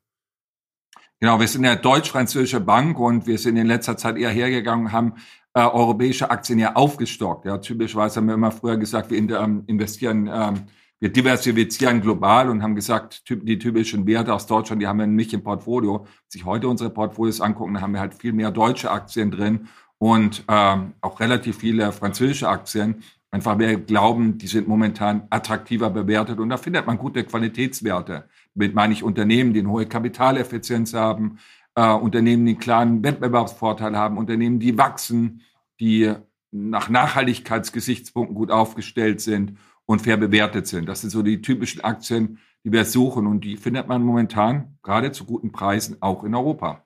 Genau, 1.23 1.39
wir 1.39 1.47
sind 1.47 1.63
ja 1.63 1.77
deutsch-französische 1.77 2.59
Bank 2.59 2.99
und 2.99 3.27
wir 3.27 3.37
sind 3.37 3.55
in 3.55 3.65
letzter 3.65 3.95
Zeit 3.95 4.17
eher 4.17 4.29
hergegangen, 4.29 4.91
haben 4.91 5.13
äh, 5.53 5.61
europäische 5.61 6.29
Aktien 6.29 6.59
ja 6.59 6.75
aufgestockt. 6.75 7.45
Ja, 7.45 7.59
typischerweise 7.59 8.17
haben 8.17 8.27
wir 8.27 8.33
immer 8.33 8.51
früher 8.51 8.75
gesagt, 8.75 9.09
wir 9.09 9.17
ähm, 9.17 9.63
investieren, 9.67 10.29
ähm, 10.29 10.63
wir 10.99 11.13
diversifizieren 11.13 12.01
global 12.01 12.49
und 12.49 12.61
haben 12.61 12.75
gesagt, 12.75 13.23
die 13.29 13.57
typischen 13.57 14.05
Werte 14.05 14.33
aus 14.33 14.47
Deutschland, 14.47 14.81
die 14.81 14.87
haben 14.87 14.99
wir 14.99 15.07
nicht 15.07 15.31
im 15.31 15.43
Portfolio. 15.43 15.99
Wenn 15.99 16.07
sich 16.27 16.43
heute 16.43 16.67
unsere 16.67 16.89
Portfolios 16.89 17.39
angucken, 17.39 17.75
dann 17.75 17.83
haben 17.83 17.93
wir 17.93 18.01
halt 18.01 18.15
viel 18.15 18.33
mehr 18.33 18.51
deutsche 18.51 18.91
Aktien 18.91 19.31
drin 19.31 19.69
und 19.99 20.43
ähm, 20.49 20.91
auch 20.99 21.21
relativ 21.21 21.59
viele 21.59 21.93
französische 21.93 22.49
Aktien. 22.49 23.01
Einfach 23.31 23.57
wir 23.57 23.79
glauben, 23.79 24.37
die 24.37 24.47
sind 24.47 24.67
momentan 24.67 25.25
attraktiver 25.29 25.89
bewertet 25.89 26.39
und 26.39 26.49
da 26.49 26.57
findet 26.57 26.85
man 26.85 26.97
gute 26.97 27.23
Qualitätswerte. 27.23 28.27
Damit 28.55 28.75
meine 28.75 28.93
ich 28.93 29.03
Unternehmen, 29.03 29.53
die 29.53 29.59
eine 29.59 29.69
hohe 29.69 29.85
Kapitaleffizienz 29.85 30.93
haben, 30.93 31.39
äh, 31.75 31.91
Unternehmen, 31.91 32.45
die 32.45 32.53
einen 32.53 32.59
klaren 32.59 33.03
Wettbewerbsvorteil 33.03 33.97
haben, 33.97 34.17
Unternehmen, 34.17 34.59
die 34.59 34.77
wachsen, 34.77 35.41
die 35.79 36.13
nach 36.51 36.89
Nachhaltigkeitsgesichtspunkten 36.89 38.35
gut 38.35 38.51
aufgestellt 38.51 39.21
sind 39.21 39.57
und 39.85 40.03
fair 40.03 40.17
bewertet 40.17 40.67
sind. 40.67 40.87
Das 40.87 41.01
sind 41.01 41.09
so 41.09 41.23
die 41.23 41.41
typischen 41.41 41.83
Aktien, 41.83 42.39
die 42.63 42.71
wir 42.71 42.85
suchen 42.85 43.27
und 43.27 43.43
die 43.43 43.57
findet 43.57 43.87
man 43.87 44.03
momentan 44.03 44.77
gerade 44.83 45.11
zu 45.11 45.25
guten 45.25 45.51
Preisen 45.51 45.97
auch 46.01 46.23
in 46.23 46.35
Europa. 46.35 46.85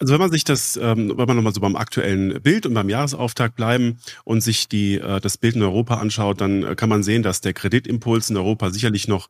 Also 0.00 0.14
wenn 0.14 0.20
man 0.20 0.30
sich 0.30 0.44
das, 0.44 0.76
ähm, 0.76 1.12
wenn 1.16 1.26
man 1.26 1.36
nochmal 1.36 1.52
so 1.52 1.60
beim 1.60 1.74
aktuellen 1.74 2.40
Bild 2.40 2.66
und 2.66 2.74
beim 2.74 2.88
Jahresauftakt 2.88 3.56
bleiben 3.56 3.98
und 4.22 4.42
sich 4.42 4.68
die, 4.68 4.94
äh, 4.94 5.20
das 5.20 5.38
Bild 5.38 5.56
in 5.56 5.62
Europa 5.62 5.96
anschaut, 5.96 6.40
dann 6.40 6.62
äh, 6.62 6.74
kann 6.76 6.88
man 6.88 7.02
sehen, 7.02 7.24
dass 7.24 7.40
der 7.40 7.52
Kreditimpuls 7.52 8.30
in 8.30 8.36
Europa 8.36 8.70
sicherlich 8.70 9.08
noch 9.08 9.28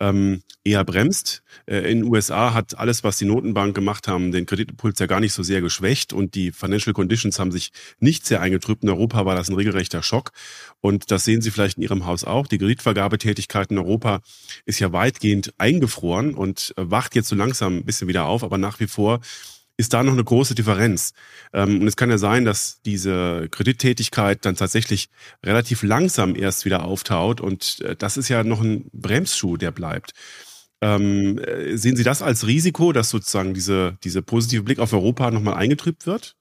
ähm, 0.00 0.42
eher 0.64 0.84
bremst. 0.84 1.42
Äh, 1.66 1.90
in 1.90 2.02
den 2.02 2.12
USA 2.12 2.52
hat 2.52 2.78
alles, 2.78 3.04
was 3.04 3.16
die 3.16 3.24
Notenbank 3.24 3.74
gemacht 3.74 4.08
haben, 4.08 4.32
den 4.32 4.46
Kreditimpuls 4.46 4.98
ja 4.98 5.06
gar 5.06 5.20
nicht 5.20 5.32
so 5.32 5.42
sehr 5.42 5.60
geschwächt 5.60 6.12
und 6.12 6.34
die 6.34 6.52
Financial 6.52 6.92
Conditions 6.92 7.38
haben 7.38 7.52
sich 7.52 7.70
nicht 7.98 8.26
sehr 8.26 8.40
eingetrübt. 8.40 8.82
In 8.82 8.90
Europa 8.90 9.24
war 9.24 9.34
das 9.34 9.48
ein 9.48 9.56
regelrechter 9.56 10.02
Schock 10.02 10.32
und 10.80 11.10
das 11.10 11.24
sehen 11.24 11.40
Sie 11.40 11.50
vielleicht 11.50 11.78
in 11.78 11.82
Ihrem 11.82 12.06
Haus 12.06 12.24
auch. 12.24 12.46
Die 12.46 12.58
Kreditvergabetätigkeit 12.58 13.70
in 13.70 13.78
Europa 13.78 14.20
ist 14.64 14.80
ja 14.80 14.92
weitgehend 14.92 15.54
eingefroren 15.58 16.34
und 16.34 16.74
wacht 16.76 17.14
jetzt 17.14 17.28
so 17.28 17.36
langsam 17.36 17.78
ein 17.78 17.84
bisschen 17.84 18.08
wieder 18.08 18.26
auf, 18.26 18.44
aber 18.44 18.58
nach 18.58 18.80
wie 18.80 18.86
vor 18.86 19.20
ist 19.76 19.92
da 19.92 20.02
noch 20.02 20.12
eine 20.12 20.24
große 20.24 20.54
Differenz. 20.54 21.12
Ähm, 21.52 21.80
und 21.80 21.86
es 21.86 21.96
kann 21.96 22.10
ja 22.10 22.18
sein, 22.18 22.44
dass 22.44 22.80
diese 22.84 23.48
Kredittätigkeit 23.50 24.44
dann 24.44 24.56
tatsächlich 24.56 25.08
relativ 25.44 25.82
langsam 25.82 26.34
erst 26.34 26.64
wieder 26.64 26.84
auftaut. 26.84 27.40
Und 27.40 27.80
äh, 27.80 27.96
das 27.96 28.16
ist 28.16 28.28
ja 28.28 28.44
noch 28.44 28.62
ein 28.62 28.90
Bremsschuh, 28.92 29.56
der 29.56 29.70
bleibt. 29.70 30.12
Ähm, 30.80 31.38
äh, 31.38 31.76
sehen 31.76 31.96
Sie 31.96 32.04
das 32.04 32.22
als 32.22 32.46
Risiko, 32.46 32.92
dass 32.92 33.10
sozusagen 33.10 33.54
diese, 33.54 33.98
diese 34.04 34.22
positive 34.22 34.62
Blick 34.62 34.78
auf 34.78 34.92
Europa 34.92 35.30
nochmal 35.30 35.54
eingetrübt 35.54 36.06
wird? 36.06 36.36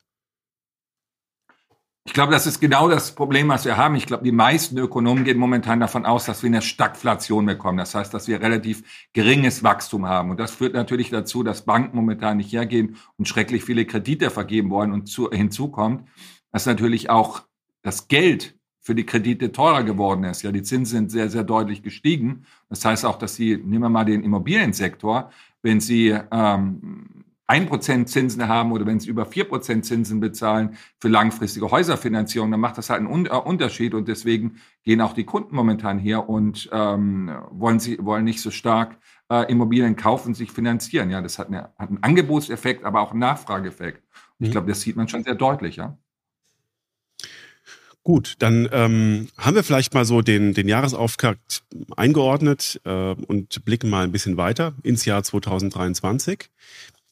Ich 2.08 2.14
glaube, 2.14 2.32
das 2.32 2.46
ist 2.46 2.60
genau 2.62 2.88
das 2.88 3.16
Problem, 3.16 3.48
was 3.50 3.66
wir 3.66 3.78
haben. 3.78 3.96
Ich 3.96 4.06
glaube, 4.06 4.24
die 4.24 4.32
meisten 4.32 4.78
Ökonomen 4.78 5.24
gehen 5.24 5.40
momentan 5.40 5.80
davon 5.80 6.06
aus, 6.06 6.26
dass 6.26 6.44
wir 6.44 6.48
eine 6.48 6.62
Stagflation 6.62 7.48
bekommen. 7.48 7.80
Das 7.80 7.96
heißt, 7.96 8.14
dass 8.14 8.28
wir 8.28 8.42
relativ 8.42 9.08
geringes 9.12 9.64
Wachstum 9.64 10.06
haben. 10.06 10.30
Und 10.30 10.40
das 10.40 10.52
führt 10.52 10.76
natürlich 10.76 11.10
dazu, 11.10 11.42
dass 11.42 11.66
Banken 11.66 11.98
momentan 11.98 12.38
nicht 12.38 12.54
hergehen 12.54 12.98
und 13.18 13.28
schrecklich 13.28 13.64
viele 13.64 13.86
Kredite 13.86 14.30
vergeben 14.30 14.70
wollen. 14.70 14.92
Und 14.92 15.08
zu, 15.08 15.32
hinzu 15.32 15.70
kommt, 15.70 16.08
dass 16.52 16.68
natürlich 16.68 17.10
auch 17.10 17.42
das 17.82 18.08
Geld 18.08 18.56
für 18.82 18.94
die 18.94 19.08
Kredite 19.08 19.52
teurer 19.52 19.84
geworden 19.84 20.26
ist. 20.26 20.44
Ja, 20.44 20.52
die 20.52 20.62
Zinsen 20.62 20.98
sind 20.98 21.12
sehr, 21.12 21.32
sehr 21.32 21.44
deutlich 21.44 21.82
gestiegen. 21.82 22.46
Das 22.70 22.86
heißt 22.86 23.04
auch, 23.04 23.18
dass 23.18 23.36
Sie, 23.36 23.58
nehmen 23.58 23.82
wir 23.82 23.90
mal 23.90 24.06
den 24.06 24.24
Immobiliensektor, 24.24 25.32
wenn 25.64 25.80
Sie 25.80 26.16
ähm, 26.32 27.14
1% 27.48 28.06
Zinsen 28.06 28.48
haben 28.48 28.72
oder 28.72 28.86
wenn 28.86 29.00
sie 29.00 29.10
über 29.10 29.24
4% 29.24 29.84
Zinsen 29.84 30.20
bezahlen 30.20 30.78
für 31.00 31.10
langfristige 31.10 31.70
Häuserfinanzierung, 31.70 32.50
dann 32.50 32.60
macht 32.60 32.78
das 32.78 32.90
halt 32.90 33.02
einen 33.02 33.25
äh, 33.28 33.30
Unterschied 33.30 33.94
und 33.94 34.08
deswegen 34.08 34.58
gehen 34.84 35.02
auch 35.02 35.14
die 35.14 35.25
Kunden 35.25 35.56
momentan 35.56 36.00
her 36.00 36.28
und 36.28 36.70
ähm, 36.72 37.32
wollen 37.52 37.80
sie 37.80 37.98
wollen 38.02 38.24
nicht 38.24 38.42
so 38.42 38.50
stark 38.50 38.98
äh, 39.30 39.52
Immobilien 39.52 39.96
kaufen, 39.96 40.34
sich 40.34 40.52
finanzieren. 40.52 41.10
Ja, 41.10 41.22
das 41.22 41.38
hat, 41.38 41.48
eine, 41.48 41.70
hat 41.78 41.90
einen 41.90 42.02
Angebotseffekt, 42.02 42.84
aber 42.84 43.02
auch 43.02 43.12
einen 43.12 43.20
Nachfrageeffekt. 43.20 44.04
Und 44.40 44.46
ich 44.46 44.50
mhm. 44.50 44.52
glaube, 44.54 44.68
das 44.68 44.82
sieht 44.82 44.96
man 44.96 45.08
schon 45.08 45.24
sehr 45.24 45.36
deutlich, 45.36 45.75
ja. 45.75 45.98
Gut, 48.04 48.36
dann 48.38 48.70
ähm, 48.72 49.30
haben 49.36 49.56
wir 49.56 49.64
vielleicht 49.64 49.96
mal 49.96 50.06
so 50.06 50.22
den, 50.22 50.54
den 50.54 50.68
Jahresauftakt 50.68 51.64
eingeordnet 51.98 52.80
äh, 52.86 53.16
und 53.16 53.66
blicken 53.66 53.90
mal 53.90 54.04
ein 54.04 54.12
bisschen 54.12 54.38
weiter 54.38 54.75
ins 54.84 55.06
Jahr 55.06 55.24
2023 55.24 56.52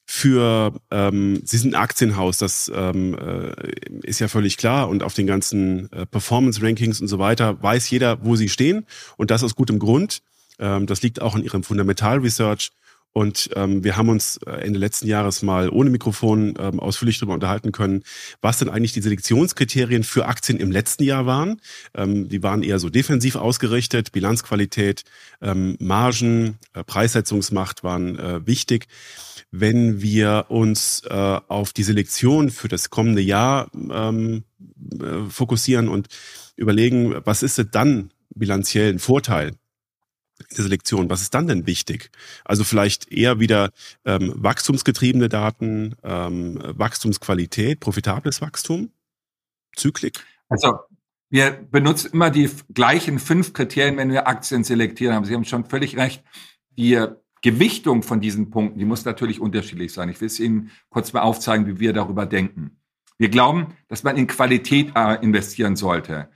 für, 0.05 0.73
ähm, 0.91 1.41
Sie 1.45 1.57
sind 1.57 1.73
ein 1.73 1.81
Aktienhaus, 1.81 2.37
das 2.37 2.71
ähm, 2.73 3.17
äh, 3.17 3.71
ist 4.03 4.19
ja 4.19 4.27
völlig 4.27 4.57
klar 4.57 4.89
und 4.89 5.01
auf 5.01 5.13
den 5.13 5.27
ganzen 5.27 5.91
äh, 5.91 6.05
Performance-Rankings 6.05 7.01
und 7.01 7.07
so 7.07 7.19
weiter 7.19 7.61
weiß 7.61 7.89
jeder, 7.89 8.23
wo 8.23 8.35
Sie 8.35 8.49
stehen 8.49 8.85
und 9.17 9.31
das 9.31 9.43
aus 9.43 9.55
gutem 9.55 9.79
Grund. 9.79 10.21
Ähm, 10.59 10.85
das 10.87 11.01
liegt 11.01 11.21
auch 11.21 11.35
an 11.35 11.43
Ihrem 11.43 11.63
Fundamental-Research 11.63 12.71
und 13.13 13.51
ähm, 13.55 13.83
wir 13.83 13.95
haben 13.95 14.09
uns 14.09 14.37
äh, 14.45 14.51
Ende 14.51 14.79
letzten 14.79 15.07
Jahres 15.07 15.43
mal 15.43 15.69
ohne 15.69 15.89
Mikrofon 15.91 16.55
ähm, 16.59 16.79
ausführlich 16.79 17.19
darüber 17.19 17.35
unterhalten 17.35 17.71
können, 17.71 18.03
was 18.41 18.57
denn 18.57 18.69
eigentlich 18.69 18.93
die 18.93 19.01
Selektionskriterien 19.01 20.03
für 20.03 20.25
Aktien 20.25 20.59
im 20.59 20.71
letzten 20.71 21.03
Jahr 21.03 21.25
waren. 21.25 21.61
Ähm, 21.93 22.27
die 22.27 22.41
waren 22.41 22.63
eher 22.63 22.79
so 22.79 22.89
defensiv 22.89 23.35
ausgerichtet, 23.35 24.11
Bilanzqualität, 24.11 25.03
ähm, 25.41 25.77
Margen, 25.79 26.57
äh, 26.73 26.83
Preissetzungsmacht 26.83 27.83
waren 27.83 28.17
äh, 28.17 28.45
wichtig 28.45 28.87
wenn 29.55 30.01
wir 30.01 30.45
uns 30.49 31.03
äh, 31.07 31.13
auf 31.13 31.73
die 31.73 31.83
Selektion 31.83 32.49
für 32.49 32.67
das 32.67 32.89
kommende 32.89 33.21
Jahr 33.21 33.69
ähm, 33.73 34.45
äh, 34.99 35.29
fokussieren 35.29 35.89
und 35.89 36.07
überlegen, 36.55 37.15
was 37.23 37.43
ist 37.43 37.59
denn 37.59 37.69
dann 37.71 38.11
bilanziell 38.33 38.91
ein 38.91 38.97
Vorteil 40.49 40.77
der? 40.77 41.09
Was 41.09 41.21
ist 41.21 41.33
dann 41.33 41.47
denn 41.47 41.65
wichtig? 41.67 42.11
Also 42.45 42.63
vielleicht 42.63 43.11
eher 43.11 43.39
wieder 43.39 43.71
ähm, 44.05 44.33
wachstumsgetriebene 44.35 45.29
Daten, 45.29 45.95
ähm, 46.03 46.59
Wachstumsqualität, 46.61 47.79
profitables 47.79 48.41
Wachstum, 48.41 48.91
Zyklik? 49.75 50.23
Also 50.49 50.73
wir 51.29 51.51
benutzen 51.51 52.11
immer 52.13 52.29
die 52.29 52.49
gleichen 52.73 53.19
fünf 53.19 53.53
Kriterien, 53.53 53.97
wenn 53.97 54.11
wir 54.11 54.27
Aktien 54.27 54.63
selektieren. 54.63 55.15
Aber 55.15 55.25
Sie 55.25 55.33
haben 55.33 55.45
schon 55.45 55.65
völlig 55.65 55.97
recht. 55.97 56.23
Die 56.77 57.03
Gewichtung 57.41 58.03
von 58.03 58.21
diesen 58.21 58.51
Punkten, 58.51 58.79
die 58.79 58.85
muss 58.85 59.03
natürlich 59.05 59.41
unterschiedlich 59.41 59.93
sein. 59.93 60.09
Ich 60.09 60.21
will 60.21 60.27
es 60.27 60.39
Ihnen 60.39 60.71
kurz 60.89 61.11
mal 61.11 61.21
aufzeigen, 61.21 61.65
wie 61.67 61.79
wir 61.79 61.93
darüber 61.93 62.25
denken. 62.25 62.79
Wir 63.17 63.29
glauben, 63.29 63.75
dass 63.87 64.03
man 64.03 64.17
in 64.17 64.27
Qualität 64.27 64.91
äh, 64.95 65.23
investieren 65.23 65.75
sollte. 65.75 66.29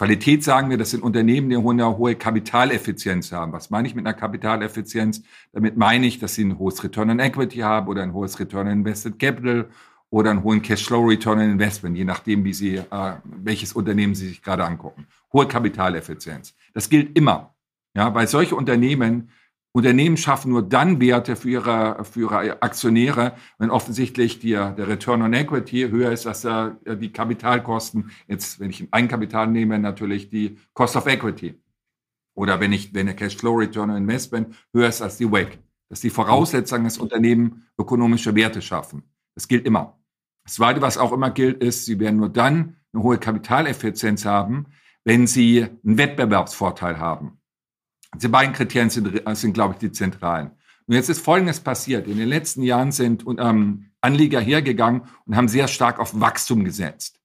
Qualität 0.00 0.42
sagen 0.42 0.70
wir, 0.70 0.78
das 0.78 0.92
sind 0.92 1.02
Unternehmen, 1.02 1.50
die 1.50 1.56
eine 1.56 1.98
hohe 1.98 2.14
Kapitaleffizienz 2.14 3.32
haben. 3.32 3.52
Was 3.52 3.68
meine 3.68 3.86
ich 3.86 3.94
mit 3.94 4.06
einer 4.06 4.16
Kapitaleffizienz? 4.16 5.22
Damit 5.52 5.76
meine 5.76 6.06
ich, 6.06 6.18
dass 6.18 6.34
sie 6.36 6.44
ein 6.44 6.58
hohes 6.58 6.82
Return 6.82 7.10
on 7.10 7.18
Equity 7.18 7.58
haben 7.58 7.86
oder 7.86 8.02
ein 8.02 8.14
hohes 8.14 8.40
Return 8.40 8.66
on 8.66 8.72
Invested 8.72 9.18
Capital 9.18 9.68
oder 10.08 10.30
einen 10.30 10.42
hohen 10.42 10.62
Cashflow 10.62 11.06
Return 11.06 11.40
on 11.40 11.50
Investment, 11.50 11.98
je 11.98 12.04
nachdem, 12.04 12.44
wie 12.44 12.54
Sie, 12.54 12.76
äh, 12.76 13.12
welches 13.24 13.74
Unternehmen 13.74 14.14
Sie 14.14 14.28
sich 14.28 14.42
gerade 14.42 14.64
angucken. 14.64 15.06
Hohe 15.34 15.46
Kapitaleffizienz. 15.46 16.56
Das 16.72 16.88
gilt 16.88 17.14
immer. 17.14 17.54
Ja, 17.94 18.14
weil 18.14 18.26
solche 18.26 18.56
Unternehmen 18.56 19.28
Unternehmen 19.72 20.16
schaffen 20.16 20.50
nur 20.50 20.68
dann 20.68 21.00
Werte 21.00 21.36
für 21.36 21.50
ihre, 21.50 22.04
für 22.04 22.20
ihre 22.20 22.62
Aktionäre, 22.62 23.34
wenn 23.58 23.70
offensichtlich 23.70 24.40
die, 24.40 24.50
der 24.50 24.88
Return 24.88 25.22
on 25.22 25.32
Equity 25.32 25.88
höher 25.88 26.10
ist 26.10 26.26
als 26.26 26.42
der, 26.42 26.76
die 26.96 27.12
Kapitalkosten. 27.12 28.10
Jetzt, 28.26 28.58
wenn 28.58 28.70
ich 28.70 28.80
ein 28.80 28.88
Eigenkapital 28.90 29.46
nehme, 29.46 29.78
natürlich 29.78 30.28
die 30.28 30.58
Cost 30.74 30.96
of 30.96 31.06
Equity. 31.06 31.54
Oder 32.34 32.58
wenn 32.58 32.72
ich, 32.72 32.94
wenn 32.94 33.06
der 33.06 33.14
Cashflow 33.14 33.54
Return 33.54 33.90
on 33.90 33.96
Investment 33.96 34.54
höher 34.72 34.88
ist 34.88 35.02
als 35.02 35.18
die 35.18 35.30
WACC. 35.30 35.58
Das 35.88 35.98
ist 35.98 36.04
die 36.04 36.10
Voraussetzung, 36.10 36.84
dass 36.84 36.98
Unternehmen 36.98 37.66
ökonomische 37.78 38.34
Werte 38.34 38.62
schaffen. 38.62 39.02
Das 39.34 39.46
gilt 39.46 39.66
immer. 39.66 40.00
Das 40.44 40.54
Zweite, 40.54 40.80
was 40.80 40.98
auch 40.98 41.12
immer 41.12 41.30
gilt, 41.30 41.62
ist, 41.62 41.84
sie 41.84 42.00
werden 42.00 42.16
nur 42.16 42.28
dann 42.28 42.76
eine 42.92 43.02
hohe 43.02 43.18
Kapitaleffizienz 43.18 44.24
haben, 44.24 44.66
wenn 45.04 45.26
sie 45.26 45.66
einen 45.84 45.98
Wettbewerbsvorteil 45.98 46.98
haben. 46.98 47.39
Diese 48.14 48.28
beiden 48.28 48.54
Kriterien 48.54 48.90
sind, 48.90 49.22
sind 49.36 49.52
glaube 49.52 49.74
ich, 49.74 49.78
die 49.78 49.92
zentralen. 49.92 50.50
Und 50.86 50.94
jetzt 50.94 51.08
ist 51.08 51.20
Folgendes 51.24 51.60
passiert. 51.60 52.08
In 52.08 52.18
den 52.18 52.28
letzten 52.28 52.62
Jahren 52.62 52.90
sind 52.90 53.24
ähm, 53.38 53.90
Anleger 54.00 54.40
hergegangen 54.40 55.02
und 55.26 55.36
haben 55.36 55.48
sehr 55.48 55.68
stark 55.68 56.00
auf 56.00 56.18
Wachstum 56.18 56.64
gesetzt. 56.64 57.20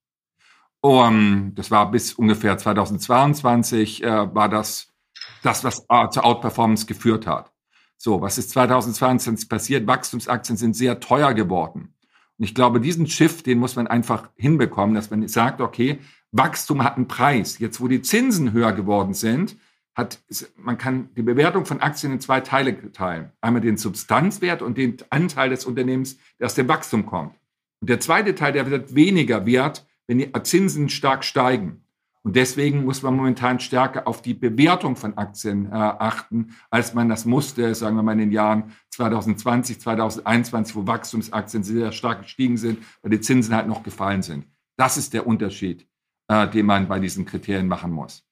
Um, 0.81 1.53
das 1.55 1.71
war 1.71 1.89
bis 1.89 2.13
ungefähr 2.13 2.59
2022 2.59 4.03
äh, 4.03 4.35
war 4.35 4.49
das 4.49 4.93
das, 5.41 5.63
was 5.63 5.85
äh, 5.89 6.09
zur 6.09 6.25
Outperformance 6.25 6.85
geführt 6.85 7.25
hat. 7.25 7.51
So, 7.97 8.21
was 8.21 8.37
ist 8.37 8.49
2022 8.51 9.47
passiert? 9.47 9.87
Wachstumsaktien 9.87 10.57
sind 10.57 10.75
sehr 10.75 10.99
teuer 10.99 11.33
geworden. 11.33 11.95
Und 12.37 12.45
ich 12.45 12.53
glaube, 12.53 12.81
diesen 12.81 13.07
Shift, 13.07 13.45
den 13.45 13.59
muss 13.59 13.75
man 13.75 13.87
einfach 13.87 14.29
hinbekommen, 14.35 14.95
dass 14.95 15.09
man 15.09 15.25
sagt, 15.27 15.61
okay, 15.61 15.99
Wachstum 16.31 16.83
hat 16.83 16.97
einen 16.97 17.07
Preis. 17.07 17.59
Jetzt, 17.59 17.79
wo 17.79 17.87
die 17.87 18.01
Zinsen 18.01 18.51
höher 18.51 18.73
geworden 18.73 19.13
sind, 19.13 19.55
hat, 19.95 20.19
man 20.57 20.77
kann 20.77 21.09
die 21.15 21.21
Bewertung 21.21 21.65
von 21.65 21.81
Aktien 21.81 22.11
in 22.11 22.19
zwei 22.19 22.41
Teile 22.41 22.91
teilen. 22.91 23.31
Einmal 23.41 23.61
den 23.61 23.77
Substanzwert 23.77 24.61
und 24.61 24.77
den 24.77 24.97
Anteil 25.09 25.49
des 25.49 25.65
Unternehmens, 25.65 26.17
der 26.37 26.47
aus 26.47 26.55
dem 26.55 26.67
Wachstum 26.67 27.05
kommt. 27.05 27.35
Und 27.79 27.89
der 27.89 27.99
zweite 27.99 28.35
Teil, 28.35 28.53
der 28.53 28.69
wird 28.69 28.93
weniger 28.93 29.45
wert, 29.45 29.85
wenn 30.07 30.19
die 30.19 30.31
Zinsen 30.43 30.89
stark 30.89 31.23
steigen. 31.23 31.81
Und 32.23 32.35
deswegen 32.35 32.83
muss 32.83 33.03
man 33.03 33.15
momentan 33.15 33.59
stärker 33.59 34.07
auf 34.07 34.23
die 34.23 34.33
Bewertung 34.33 34.95
von 34.95 35.15
Aktien 35.15 35.67
äh, 35.67 35.75
achten, 35.75 36.55
als 36.71 36.95
man 36.95 37.07
das 37.07 37.25
musste, 37.25 37.75
sagen 37.75 37.95
wir 37.95 38.03
mal 38.03 38.13
in 38.13 38.17
den 38.17 38.31
Jahren 38.31 38.71
2020, 38.89 39.79
2021, 39.79 40.75
wo 40.75 40.87
Wachstumsaktien 40.87 41.63
sehr 41.63 41.91
stark 41.91 42.23
gestiegen 42.23 42.57
sind, 42.57 42.79
weil 43.03 43.11
die 43.11 43.21
Zinsen 43.21 43.55
halt 43.55 43.67
noch 43.67 43.83
gefallen 43.83 44.23
sind. 44.23 44.47
Das 44.75 44.97
ist 44.97 45.13
der 45.13 45.27
Unterschied, 45.27 45.87
äh, 46.27 46.47
den 46.49 46.65
man 46.65 46.87
bei 46.87 46.99
diesen 46.99 47.25
Kriterien 47.25 47.67
machen 47.67 47.91
muss. 47.91 48.25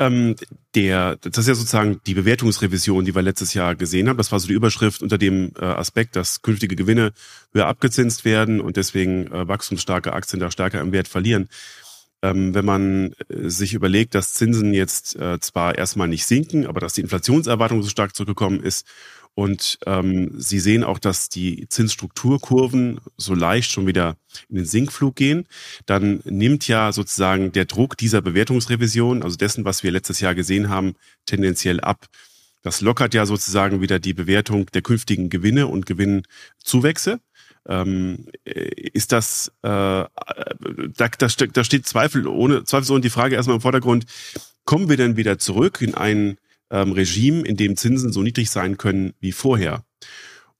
Ähm, 0.00 0.34
der, 0.74 1.16
das 1.16 1.36
ist 1.36 1.48
ja 1.48 1.54
sozusagen 1.54 2.00
die 2.06 2.14
Bewertungsrevision, 2.14 3.04
die 3.04 3.14
wir 3.14 3.20
letztes 3.20 3.52
Jahr 3.52 3.76
gesehen 3.76 4.08
haben. 4.08 4.16
Das 4.16 4.32
war 4.32 4.40
so 4.40 4.48
die 4.48 4.54
Überschrift 4.54 5.02
unter 5.02 5.18
dem 5.18 5.52
äh, 5.60 5.64
Aspekt, 5.64 6.16
dass 6.16 6.40
künftige 6.40 6.74
Gewinne 6.74 7.12
höher 7.52 7.66
abgezinst 7.66 8.24
werden 8.24 8.62
und 8.62 8.78
deswegen 8.78 9.26
äh, 9.26 9.46
wachstumsstarke 9.46 10.14
Aktien 10.14 10.40
da 10.40 10.50
stärker 10.50 10.80
im 10.80 10.92
Wert 10.92 11.06
verlieren. 11.06 11.50
Ähm, 12.22 12.54
wenn 12.54 12.64
man 12.64 13.12
äh, 13.28 13.50
sich 13.50 13.74
überlegt, 13.74 14.14
dass 14.14 14.32
Zinsen 14.32 14.72
jetzt 14.72 15.16
äh, 15.16 15.38
zwar 15.40 15.76
erstmal 15.76 16.08
nicht 16.08 16.24
sinken, 16.24 16.66
aber 16.66 16.80
dass 16.80 16.94
die 16.94 17.02
Inflationserwartung 17.02 17.82
so 17.82 17.90
stark 17.90 18.16
zurückgekommen 18.16 18.62
ist 18.62 18.86
und 19.40 19.78
ähm, 19.86 20.32
Sie 20.36 20.58
sehen 20.58 20.84
auch, 20.84 20.98
dass 20.98 21.30
die 21.30 21.66
Zinsstrukturkurven 21.66 23.00
so 23.16 23.34
leicht 23.34 23.70
schon 23.70 23.86
wieder 23.86 24.16
in 24.50 24.56
den 24.56 24.66
Sinkflug 24.66 25.16
gehen. 25.16 25.46
Dann 25.86 26.20
nimmt 26.26 26.68
ja 26.68 26.92
sozusagen 26.92 27.50
der 27.50 27.64
Druck 27.64 27.96
dieser 27.96 28.20
Bewertungsrevision, 28.20 29.22
also 29.22 29.38
dessen, 29.38 29.64
was 29.64 29.82
wir 29.82 29.92
letztes 29.92 30.20
Jahr 30.20 30.34
gesehen 30.34 30.68
haben, 30.68 30.92
tendenziell 31.24 31.80
ab. 31.80 32.04
Das 32.60 32.82
lockert 32.82 33.14
ja 33.14 33.24
sozusagen 33.24 33.80
wieder 33.80 33.98
die 33.98 34.12
Bewertung 34.12 34.66
der 34.74 34.82
künftigen 34.82 35.30
Gewinne 35.30 35.68
und 35.68 35.86
Gewinnzuwächse. 35.86 37.20
Ähm, 37.66 38.26
ist 38.44 39.10
das, 39.10 39.52
äh, 39.62 39.70
da, 39.70 40.10
da, 40.98 41.28
da 41.28 41.64
steht 41.64 41.86
Zweifel 41.86 42.26
ohne, 42.26 42.64
zweifelsohne 42.64 43.00
die 43.00 43.08
Frage 43.08 43.36
erstmal 43.36 43.56
im 43.56 43.62
Vordergrund, 43.62 44.04
kommen 44.66 44.90
wir 44.90 44.98
denn 44.98 45.16
wieder 45.16 45.38
zurück 45.38 45.80
in 45.80 45.94
ein 45.94 46.36
ähm, 46.70 46.92
Regime, 46.92 47.42
in 47.42 47.56
dem 47.56 47.76
Zinsen 47.76 48.12
so 48.12 48.22
niedrig 48.22 48.50
sein 48.50 48.76
können 48.76 49.14
wie 49.20 49.32
vorher? 49.32 49.84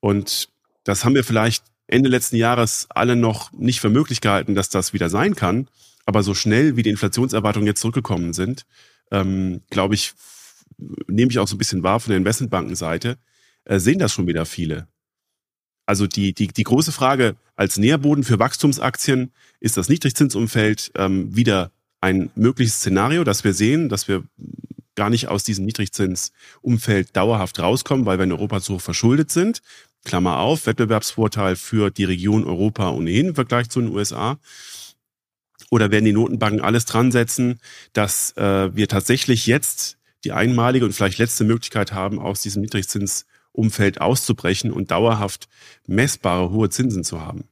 Und 0.00 0.49
das 0.85 1.05
haben 1.05 1.14
wir 1.14 1.25
vielleicht 1.25 1.64
Ende 1.87 2.09
letzten 2.09 2.37
Jahres 2.37 2.87
alle 2.90 3.17
noch 3.17 3.52
nicht 3.52 3.81
für 3.81 3.90
möglich 3.90 4.21
gehalten, 4.21 4.55
dass 4.55 4.69
das 4.69 4.93
wieder 4.93 5.09
sein 5.09 5.35
kann. 5.35 5.69
Aber 6.07 6.23
so 6.23 6.35
schnell 6.35 6.76
wie 6.76 6.83
die 6.83 6.90
Inflationserwartungen 6.90 7.67
jetzt 7.67 7.81
zurückgekommen 7.81 8.33
sind, 8.33 8.64
ähm, 9.11 9.61
glaube 9.71 9.95
ich, 9.95 10.14
nehme 11.09 11.31
ich 11.31 11.38
auch 11.38 11.49
so 11.49 11.57
ein 11.57 11.59
bisschen 11.59 11.83
wahr 11.83 12.00
von 12.00 12.11
der 12.11 12.19
Investmentbankenseite, 12.19 13.19
äh, 13.64 13.79
sehen 13.79 13.99
das 13.99 14.12
schon 14.12 14.26
wieder 14.26 14.47
viele. 14.47 14.88
Also 15.87 16.07
die, 16.07 16.33
die, 16.33 16.47
die 16.47 16.62
große 16.62 16.93
Frage 16.93 17.37
als 17.57 17.76
Nährboden 17.76 18.25
für 18.25 18.38
Wachstumsaktien 18.38 19.33
ist 19.59 19.76
das 19.76 19.88
Niedrigzinsumfeld 19.88 20.93
ähm, 20.95 21.35
wieder 21.35 21.73
ein 22.00 22.31
mögliches 22.35 22.76
Szenario, 22.76 23.25
das 23.25 23.45
wir 23.45 23.52
sehen, 23.52 23.88
dass 23.88 24.09
wir 24.09 24.23
gar 25.00 25.09
nicht 25.09 25.28
aus 25.28 25.45
diesem 25.45 25.64
Niedrigzinsumfeld 25.64 27.16
dauerhaft 27.16 27.59
rauskommen, 27.59 28.04
weil 28.04 28.19
wir 28.19 28.25
in 28.25 28.33
Europa 28.33 28.61
zu 28.61 28.75
hoch 28.75 28.83
verschuldet 28.83 29.30
sind. 29.30 29.62
Klammer 30.04 30.40
auf, 30.40 30.66
Wettbewerbsvorteil 30.66 31.57
für 31.57 31.90
die 31.90 32.04
Region 32.04 32.45
Europa 32.45 32.91
ohnehin 32.91 33.28
im 33.28 33.34
Vergleich 33.34 33.71
zu 33.71 33.80
den 33.80 33.89
USA. 33.89 34.39
Oder 35.71 35.91
werden 35.91 36.04
die 36.04 36.13
Notenbanken 36.13 36.60
alles 36.60 36.84
dran 36.84 37.13
setzen, 37.13 37.60
dass 37.95 38.36
äh, 38.36 38.76
wir 38.76 38.89
tatsächlich 38.89 39.47
jetzt 39.47 39.97
die 40.25 40.32
einmalige 40.32 40.84
und 40.84 40.93
vielleicht 40.93 41.17
letzte 41.17 41.45
Möglichkeit 41.45 41.95
haben, 41.95 42.19
aus 42.19 42.43
diesem 42.43 42.60
Niedrigzins 42.60 43.25
Umfeld 43.52 44.02
auszubrechen 44.02 44.71
und 44.71 44.91
dauerhaft 44.91 45.49
messbare 45.86 46.50
hohe 46.50 46.69
Zinsen 46.69 47.04
zu 47.04 47.23
haben? 47.23 47.45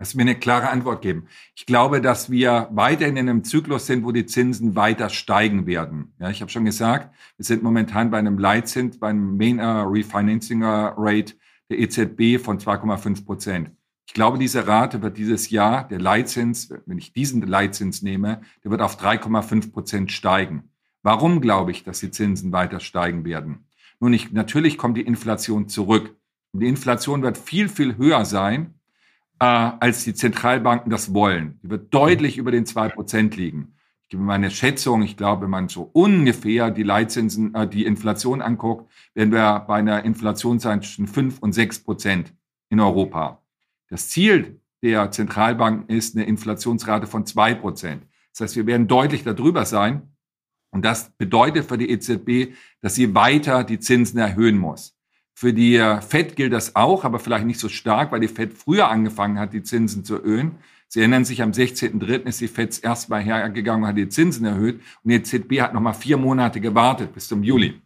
Lass 0.00 0.14
mir 0.14 0.22
eine 0.22 0.34
klare 0.34 0.70
Antwort 0.70 1.02
geben. 1.02 1.26
Ich 1.54 1.66
glaube, 1.66 2.00
dass 2.00 2.30
wir 2.30 2.68
weiterhin 2.72 3.18
in 3.18 3.28
einem 3.28 3.44
Zyklus 3.44 3.86
sind, 3.86 4.02
wo 4.02 4.12
die 4.12 4.24
Zinsen 4.24 4.74
weiter 4.74 5.10
steigen 5.10 5.66
werden. 5.66 6.14
Ja, 6.18 6.30
ich 6.30 6.40
habe 6.40 6.50
schon 6.50 6.64
gesagt, 6.64 7.14
wir 7.36 7.44
sind 7.44 7.62
momentan 7.62 8.10
bei 8.10 8.18
einem 8.18 8.38
Leitzins, 8.38 8.98
beim 8.98 9.36
Main 9.36 9.60
uh, 9.60 9.82
Refinancing 9.82 10.62
Rate 10.64 11.34
der 11.68 11.80
EZB 11.80 12.42
von 12.42 12.58
2,5 12.58 13.26
Prozent. 13.26 13.72
Ich 14.06 14.14
glaube, 14.14 14.38
diese 14.38 14.66
Rate 14.66 15.02
wird 15.02 15.18
dieses 15.18 15.50
Jahr, 15.50 15.86
der 15.86 16.00
Leitzins, 16.00 16.72
wenn 16.86 16.96
ich 16.96 17.12
diesen 17.12 17.42
Leitzins 17.42 18.00
nehme, 18.00 18.40
der 18.64 18.70
wird 18.70 18.80
auf 18.80 18.98
3,5 18.98 19.70
Prozent 19.70 20.12
steigen. 20.12 20.70
Warum 21.02 21.42
glaube 21.42 21.72
ich, 21.72 21.84
dass 21.84 22.00
die 22.00 22.10
Zinsen 22.10 22.52
weiter 22.52 22.80
steigen 22.80 23.26
werden? 23.26 23.66
Nun, 24.00 24.14
ich, 24.14 24.32
natürlich 24.32 24.78
kommt 24.78 24.96
die 24.96 25.02
Inflation 25.02 25.68
zurück. 25.68 26.16
Und 26.52 26.60
die 26.60 26.68
Inflation 26.68 27.20
wird 27.20 27.36
viel, 27.36 27.68
viel 27.68 27.98
höher 27.98 28.24
sein, 28.24 28.79
äh, 29.40 29.44
als 29.44 30.04
die 30.04 30.14
Zentralbanken 30.14 30.90
das 30.90 31.12
wollen. 31.12 31.58
Die 31.62 31.70
wird 31.70 31.92
deutlich 31.92 32.38
über 32.38 32.50
den 32.50 32.66
zwei 32.66 32.88
Prozent 32.88 33.36
liegen. 33.36 33.74
Ich 34.02 34.10
gebe 34.10 34.22
meine 34.22 34.50
Schätzung, 34.50 35.02
ich 35.02 35.16
glaube, 35.16 35.42
wenn 35.42 35.50
man 35.50 35.68
so 35.68 35.88
ungefähr 35.92 36.70
die 36.70 36.82
Leitzinsen, 36.82 37.54
äh, 37.54 37.66
die 37.66 37.84
Inflation 37.84 38.42
anguckt, 38.42 38.90
werden 39.14 39.32
wir 39.32 39.64
bei 39.66 39.76
einer 39.76 40.04
Inflation 40.04 40.58
sein 40.58 40.82
zwischen 40.82 41.06
fünf 41.06 41.38
und 41.38 41.52
sechs 41.52 41.78
Prozent 41.78 42.34
in 42.68 42.80
Europa. 42.80 43.42
Das 43.88 44.08
Ziel 44.08 44.60
der 44.82 45.10
Zentralbanken 45.10 45.94
ist 45.94 46.16
eine 46.16 46.26
Inflationsrate 46.26 47.06
von 47.06 47.26
zwei 47.26 47.54
Prozent. 47.54 48.04
Das 48.32 48.42
heißt, 48.42 48.56
wir 48.56 48.66
werden 48.66 48.88
deutlich 48.88 49.24
darüber 49.24 49.64
sein. 49.64 50.02
Und 50.70 50.84
das 50.84 51.10
bedeutet 51.10 51.66
für 51.66 51.78
die 51.78 51.90
EZB, 51.90 52.54
dass 52.80 52.94
sie 52.94 53.14
weiter 53.14 53.64
die 53.64 53.80
Zinsen 53.80 54.20
erhöhen 54.20 54.56
muss. 54.56 54.96
Für 55.40 55.54
die 55.54 55.82
Fed 56.06 56.36
gilt 56.36 56.52
das 56.52 56.76
auch, 56.76 57.02
aber 57.02 57.18
vielleicht 57.18 57.46
nicht 57.46 57.58
so 57.58 57.70
stark, 57.70 58.12
weil 58.12 58.20
die 58.20 58.28
Fed 58.28 58.52
früher 58.52 58.90
angefangen 58.90 59.38
hat, 59.38 59.54
die 59.54 59.62
Zinsen 59.62 60.04
zu 60.04 60.16
erhöhen. 60.16 60.56
Sie 60.86 61.00
erinnern 61.00 61.24
sich, 61.24 61.40
am 61.40 61.52
16.03. 61.52 62.26
ist 62.26 62.42
die 62.42 62.46
Fed 62.46 62.78
erstmal 62.84 63.22
hergegangen 63.22 63.84
und 63.84 63.88
hat 63.88 63.96
die 63.96 64.10
Zinsen 64.10 64.44
erhöht. 64.44 64.82
Und 65.02 65.10
die 65.10 65.14
EZB 65.14 65.62
hat 65.62 65.72
nochmal 65.72 65.94
vier 65.94 66.18
Monate 66.18 66.60
gewartet 66.60 67.14
bis 67.14 67.26
zum 67.26 67.42
Juli. 67.42 67.80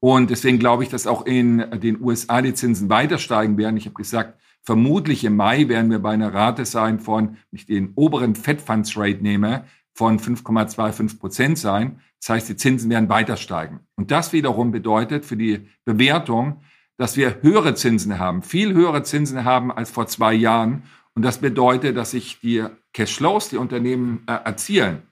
Und 0.00 0.30
deswegen 0.30 0.58
glaube 0.58 0.82
ich, 0.82 0.88
dass 0.88 1.06
auch 1.06 1.26
in 1.26 1.58
den 1.78 2.00
USA 2.00 2.40
die 2.40 2.54
Zinsen 2.54 2.88
weiter 2.88 3.18
steigen 3.18 3.58
werden. 3.58 3.76
Ich 3.76 3.84
habe 3.84 3.94
gesagt, 3.94 4.40
vermutlich 4.62 5.24
im 5.24 5.36
Mai 5.36 5.68
werden 5.68 5.90
wir 5.90 5.98
bei 5.98 6.12
einer 6.12 6.32
Rate 6.32 6.64
sein 6.64 7.00
von, 7.00 7.36
wenn 7.50 7.58
ich 7.58 7.66
den 7.66 7.92
oberen 7.96 8.34
Fed 8.34 8.62
Funds 8.62 8.96
Rate 8.96 9.22
nehme, 9.22 9.64
von 9.92 10.18
5,25 10.18 11.18
Prozent 11.18 11.58
sein. 11.58 12.00
Das 12.18 12.30
heißt, 12.30 12.48
die 12.48 12.56
Zinsen 12.56 12.88
werden 12.88 13.10
weiter 13.10 13.36
steigen. 13.36 13.80
Und 13.94 14.10
das 14.10 14.32
wiederum 14.32 14.70
bedeutet 14.70 15.26
für 15.26 15.36
die 15.36 15.68
Bewertung, 15.84 16.62
dass 16.98 17.16
wir 17.16 17.38
höhere 17.42 17.74
Zinsen 17.74 18.18
haben, 18.18 18.42
viel 18.42 18.74
höhere 18.74 19.02
Zinsen 19.04 19.44
haben 19.44 19.72
als 19.72 19.90
vor 19.90 20.08
zwei 20.08 20.34
Jahren. 20.34 20.82
Und 21.14 21.22
das 21.22 21.38
bedeutet, 21.38 21.96
dass 21.96 22.10
sich 22.10 22.40
die 22.40 22.64
Cashflows, 22.92 23.48
die 23.48 23.56
Unternehmen 23.56 24.24
äh, 24.26 24.32
erzielen, 24.32 25.02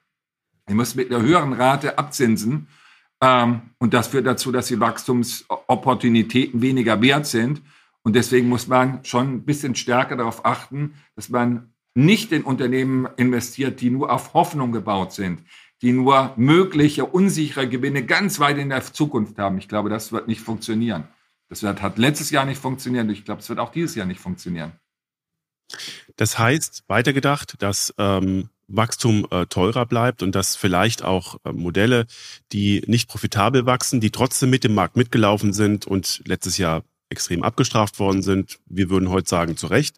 die 0.69 0.75
müssen 0.75 0.99
mit 0.99 1.13
einer 1.13 1.23
höheren 1.25 1.53
Rate 1.53 1.97
abzinsen. 1.97 2.67
Ähm, 3.23 3.63
und 3.79 3.95
das 3.95 4.09
führt 4.09 4.27
dazu, 4.27 4.51
dass 4.51 4.67
die 4.67 4.81
Wachstumsopportunitäten 4.81 6.61
weniger 6.61 7.01
wert 7.01 7.27
sind. 7.27 7.63
Und 8.03 8.17
deswegen 8.17 8.49
muss 8.49 8.67
man 8.67 9.05
schon 9.05 9.35
ein 9.35 9.45
bisschen 9.45 9.75
stärker 9.75 10.17
darauf 10.17 10.45
achten, 10.45 10.95
dass 11.15 11.29
man 11.29 11.73
nicht 11.95 12.33
in 12.33 12.43
Unternehmen 12.43 13.09
investiert, 13.17 13.81
die 13.81 13.91
nur 13.91 14.13
auf 14.13 14.35
Hoffnung 14.35 14.73
gebaut 14.73 15.13
sind, 15.13 15.43
die 15.83 15.93
nur 15.93 16.33
mögliche 16.37 17.05
unsichere 17.05 17.69
Gewinne 17.69 18.05
ganz 18.05 18.39
weit 18.39 18.59
in 18.59 18.71
der 18.71 18.83
Zukunft 18.83 19.39
haben. 19.39 19.59
Ich 19.59 19.69
glaube, 19.69 19.89
das 19.89 20.13
wird 20.13 20.29
nicht 20.29 20.41
funktionieren. 20.41 21.05
Das 21.49 21.63
hat 21.63 21.99
letztes 21.99 22.31
Jahr 22.31 22.45
nicht 22.45 22.61
funktioniert. 22.61 23.09
Ich 23.11 23.25
glaube, 23.25 23.41
es 23.41 23.49
wird 23.49 23.59
auch 23.59 23.71
dieses 23.71 23.95
Jahr 23.95 24.07
nicht 24.07 24.21
funktionieren. 24.21 24.73
Das 26.17 26.39
heißt, 26.39 26.85
weitergedacht, 26.87 27.61
dass 27.63 27.95
ähm, 27.99 28.51
Wachstum 28.69 29.27
äh, 29.31 29.47
teurer 29.47 29.87
bleibt 29.87 30.23
und 30.23 30.35
dass 30.35 30.57
vielleicht 30.57 31.03
auch 31.05 31.39
äh, 31.45 31.53
Modelle, 31.53 32.07
die 32.53 32.83
nicht 32.87 33.09
profitabel 33.09 33.67
wachsen, 33.67 34.01
die 34.01 34.11
trotzdem 34.11 34.51
mit 34.51 34.65
dem 34.65 34.75
Markt 34.75 34.97
mitgelaufen 34.97 35.53
sind 35.53 35.87
und 35.87 36.23
letztes 36.27 36.59
Jahr 36.59 36.83
extrem 37.09 37.43
abgestraft 37.43 37.99
worden 37.99 38.23
sind, 38.23 38.59
wir 38.67 38.91
würden 38.91 39.11
heute 39.11 39.29
sagen, 39.29 39.57
zu 39.57 39.69
Recht, 39.69 39.97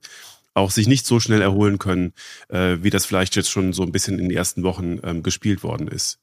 auch 0.55 0.71
sich 0.71 0.87
nicht 0.87 1.07
so 1.07 1.21
schnell 1.21 1.41
erholen 1.41 1.79
können, 1.79 2.13
äh, 2.49 2.79
wie 2.81 2.91
das 2.91 3.07
vielleicht 3.07 3.37
jetzt 3.37 3.51
schon 3.51 3.73
so 3.73 3.83
ein 3.83 3.93
bisschen 3.93 4.19
in 4.19 4.29
den 4.29 4.37
ersten 4.37 4.63
Wochen 4.63 4.99
ähm, 5.03 5.23
gespielt 5.23 5.63
worden 5.63 5.89
ist. 5.89 6.19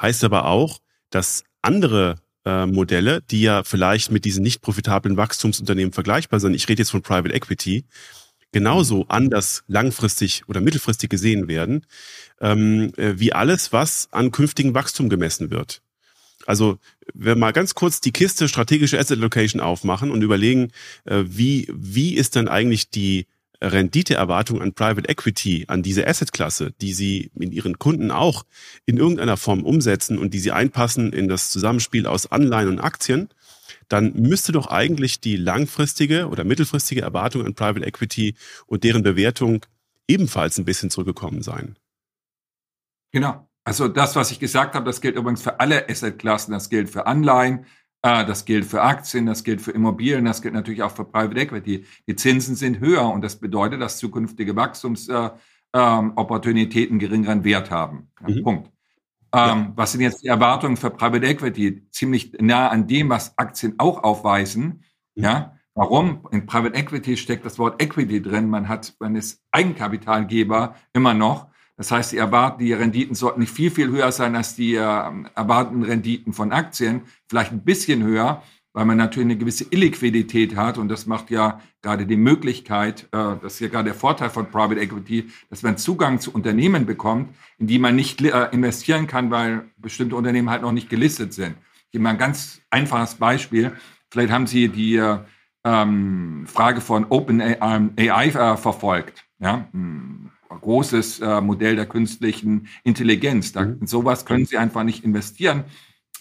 Heißt 0.00 0.24
aber 0.24 0.46
auch, 0.46 0.80
dass 1.10 1.44
andere 1.62 2.16
äh, 2.44 2.66
Modelle, 2.66 3.22
die 3.30 3.42
ja 3.42 3.62
vielleicht 3.62 4.10
mit 4.10 4.24
diesen 4.24 4.42
nicht 4.42 4.60
profitablen 4.62 5.16
Wachstumsunternehmen 5.16 5.92
vergleichbar 5.92 6.40
sind. 6.40 6.54
Ich 6.54 6.68
rede 6.68 6.82
jetzt 6.82 6.90
von 6.90 7.02
Private 7.02 7.34
Equity 7.34 7.84
genauso 8.52 9.06
anders 9.08 9.62
langfristig 9.68 10.42
oder 10.48 10.60
mittelfristig 10.60 11.08
gesehen 11.08 11.48
werden, 11.48 11.86
ähm, 12.40 12.92
äh, 12.96 13.14
wie 13.16 13.32
alles, 13.32 13.72
was 13.72 14.08
an 14.10 14.32
künftigen 14.32 14.74
Wachstum 14.74 15.08
gemessen 15.08 15.50
wird. 15.50 15.82
Also 16.46 16.78
wenn 17.14 17.26
wir 17.26 17.36
mal 17.36 17.52
ganz 17.52 17.74
kurz 17.74 18.00
die 18.00 18.12
Kiste 18.12 18.48
strategische 18.48 18.98
Asset 18.98 19.18
Location 19.18 19.60
aufmachen 19.60 20.10
und 20.10 20.22
überlegen, 20.22 20.72
äh, 21.04 21.22
wie, 21.26 21.68
wie 21.72 22.14
ist 22.14 22.34
denn 22.34 22.48
eigentlich 22.48 22.90
die 22.90 23.26
Renditeerwartung 23.62 24.62
an 24.62 24.72
Private 24.72 25.08
Equity, 25.08 25.64
an 25.68 25.82
diese 25.82 26.06
Assetklasse, 26.06 26.72
die 26.80 26.92
sie 26.92 27.30
in 27.38 27.52
ihren 27.52 27.78
Kunden 27.78 28.10
auch 28.10 28.44
in 28.86 28.96
irgendeiner 28.96 29.36
Form 29.36 29.64
umsetzen 29.64 30.18
und 30.18 30.32
die 30.32 30.38
sie 30.38 30.52
einpassen 30.52 31.12
in 31.12 31.28
das 31.28 31.50
Zusammenspiel 31.50 32.06
aus 32.06 32.30
Anleihen 32.32 32.68
und 32.68 32.80
Aktien, 32.80 33.28
dann 33.88 34.14
müsste 34.14 34.52
doch 34.52 34.68
eigentlich 34.68 35.20
die 35.20 35.36
langfristige 35.36 36.28
oder 36.28 36.44
mittelfristige 36.44 37.02
Erwartung 37.02 37.44
an 37.44 37.54
Private 37.54 37.84
Equity 37.84 38.34
und 38.66 38.84
deren 38.84 39.02
Bewertung 39.02 39.66
ebenfalls 40.08 40.58
ein 40.58 40.64
bisschen 40.64 40.90
zurückgekommen 40.90 41.42
sein. 41.42 41.76
Genau. 43.12 43.46
Also 43.64 43.88
das, 43.88 44.16
was 44.16 44.30
ich 44.30 44.40
gesagt 44.40 44.74
habe, 44.74 44.86
das 44.86 45.00
gilt 45.00 45.16
übrigens 45.16 45.42
für 45.42 45.60
alle 45.60 45.88
Assetklassen, 45.88 46.52
das 46.52 46.70
gilt 46.70 46.88
für 46.88 47.06
Anleihen, 47.06 47.66
äh, 48.02 48.24
das 48.24 48.44
gilt 48.44 48.64
für 48.64 48.82
Aktien, 48.82 49.26
das 49.26 49.44
gilt 49.44 49.60
für 49.60 49.70
Immobilien, 49.72 50.24
das 50.24 50.42
gilt 50.42 50.54
natürlich 50.54 50.82
auch 50.82 50.92
für 50.92 51.04
Private 51.04 51.38
Equity. 51.38 51.84
Die 52.06 52.16
Zinsen 52.16 52.56
sind 52.56 52.80
höher 52.80 53.08
und 53.10 53.22
das 53.22 53.36
bedeutet, 53.36 53.80
dass 53.80 53.98
zukünftige 53.98 54.56
Wachstumsopportunitäten 54.56 56.96
äh, 56.96 56.96
ähm, 56.96 56.98
geringeren 56.98 57.44
Wert 57.44 57.70
haben. 57.70 58.10
Mhm. 58.26 58.42
Punkt. 58.42 58.72
Ähm, 59.32 59.72
Was 59.76 59.92
sind 59.92 60.00
jetzt 60.00 60.24
die 60.24 60.28
Erwartungen 60.28 60.76
für 60.76 60.90
Private 60.90 61.24
Equity? 61.26 61.86
Ziemlich 61.90 62.32
nah 62.40 62.66
an 62.68 62.88
dem, 62.88 63.10
was 63.10 63.38
Aktien 63.38 63.74
auch 63.78 64.02
aufweisen. 64.02 64.82
Mhm. 65.14 65.22
Ja, 65.22 65.56
warum? 65.74 66.26
In 66.32 66.46
Private 66.46 66.74
Equity 66.74 67.16
steckt 67.16 67.44
das 67.44 67.56
Wort 67.58 67.80
Equity 67.82 68.22
drin. 68.22 68.48
Man 68.48 68.68
hat, 68.68 68.94
man 68.98 69.14
ist 69.14 69.44
Eigenkapitalgeber 69.52 70.74
immer 70.92 71.14
noch. 71.14 71.49
Das 71.80 71.90
heißt, 71.90 72.12
die 72.12 72.18
erwarten, 72.18 72.62
die 72.62 72.74
Renditen 72.74 73.14
sollten 73.14 73.40
nicht 73.40 73.54
viel, 73.54 73.70
viel 73.70 73.88
höher 73.88 74.12
sein 74.12 74.36
als 74.36 74.54
die 74.54 74.74
äh, 74.74 74.80
erwarteten 74.80 75.82
Renditen 75.82 76.34
von 76.34 76.52
Aktien. 76.52 77.02
Vielleicht 77.26 77.52
ein 77.52 77.64
bisschen 77.64 78.02
höher 78.02 78.42
weil 78.72 78.84
man 78.84 78.96
natürlich 78.96 79.26
eine 79.26 79.36
gewisse 79.36 79.64
Illiquidität 79.70 80.54
hat 80.56 80.78
und 80.78 80.88
das 80.88 81.06
macht 81.06 81.30
ja 81.30 81.60
gerade 81.82 82.06
die 82.06 82.16
Möglichkeit, 82.16 83.08
äh, 83.12 83.36
das 83.42 83.54
ist 83.54 83.60
ja 83.60 83.68
gerade 83.68 83.86
der 83.86 83.94
Vorteil 83.94 84.30
von 84.30 84.46
Private 84.50 84.80
Equity, 84.80 85.28
dass 85.48 85.62
man 85.62 85.76
Zugang 85.76 86.20
zu 86.20 86.32
Unternehmen 86.32 86.86
bekommt, 86.86 87.34
in 87.58 87.66
die 87.66 87.78
man 87.78 87.96
nicht 87.96 88.22
äh, 88.22 88.48
investieren 88.52 89.06
kann, 89.06 89.30
weil 89.30 89.64
bestimmte 89.76 90.16
Unternehmen 90.16 90.50
halt 90.50 90.62
noch 90.62 90.72
nicht 90.72 90.88
gelistet 90.88 91.32
sind. 91.32 91.56
Ich 91.86 91.92
gebe 91.92 92.04
mal 92.04 92.10
ein 92.10 92.18
ganz 92.18 92.60
einfaches 92.70 93.16
Beispiel. 93.16 93.72
Vielleicht 94.08 94.32
haben 94.32 94.46
Sie 94.46 94.68
die 94.68 95.02
ähm, 95.64 96.46
Frage 96.46 96.80
von 96.80 97.06
OpenAI 97.08 98.28
äh, 98.28 98.56
verfolgt. 98.56 99.24
Ja, 99.40 99.68
ein 99.74 100.29
großes 100.58 101.20
äh, 101.20 101.40
Modell 101.40 101.76
der 101.76 101.86
künstlichen 101.86 102.68
Intelligenz. 102.84 103.52
Da, 103.52 103.62
in 103.62 103.86
sowas 103.86 104.24
können 104.24 104.46
Sie 104.46 104.58
einfach 104.58 104.84
nicht 104.84 105.04
investieren 105.04 105.64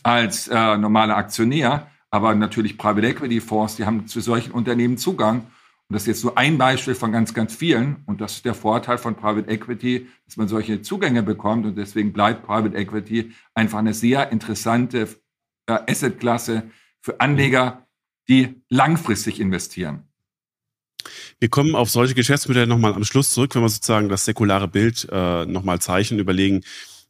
als 0.03 0.47
äh, 0.47 0.77
normaler 0.77 1.17
Aktionär 1.17 1.87
aber 2.11 2.33
natürlich 2.35 2.77
Private 2.77 3.07
Equity 3.07 3.39
Fonds, 3.39 3.75
die 3.75 3.85
haben 3.85 4.07
zu 4.07 4.19
solchen 4.19 4.51
Unternehmen 4.51 4.97
Zugang. 4.97 5.41
Und 5.87 5.95
das 5.95 6.03
ist 6.03 6.07
jetzt 6.07 6.23
nur 6.23 6.37
ein 6.37 6.57
Beispiel 6.57 6.95
von 6.95 7.11
ganz, 7.11 7.33
ganz 7.33 7.55
vielen. 7.55 8.03
Und 8.05 8.21
das 8.21 8.37
ist 8.37 8.45
der 8.45 8.53
Vorteil 8.53 8.97
von 8.97 9.15
Private 9.15 9.49
Equity, 9.49 10.07
dass 10.25 10.37
man 10.37 10.47
solche 10.47 10.81
Zugänge 10.81 11.23
bekommt. 11.23 11.65
Und 11.65 11.77
deswegen 11.77 12.13
bleibt 12.13 12.45
Private 12.45 12.75
Equity 12.75 13.33
einfach 13.53 13.79
eine 13.79 13.93
sehr 13.93 14.31
interessante 14.31 15.07
äh, 15.67 15.79
Assetklasse 15.89 16.69
für 17.01 17.19
Anleger, 17.19 17.87
die 18.27 18.61
langfristig 18.69 19.39
investieren. 19.39 20.08
Wir 21.39 21.49
kommen 21.49 21.75
auf 21.75 21.89
solche 21.89 22.15
Geschäftsmodelle 22.15 22.67
nochmal 22.67 22.93
am 22.93 23.03
Schluss 23.03 23.31
zurück, 23.31 23.55
wenn 23.55 23.61
wir 23.61 23.69
sozusagen 23.69 24.09
das 24.09 24.25
säkulare 24.25 24.67
Bild 24.67 25.07
äh, 25.11 25.45
nochmal 25.45 25.79
zeichnen, 25.79 26.19
überlegen, 26.19 26.61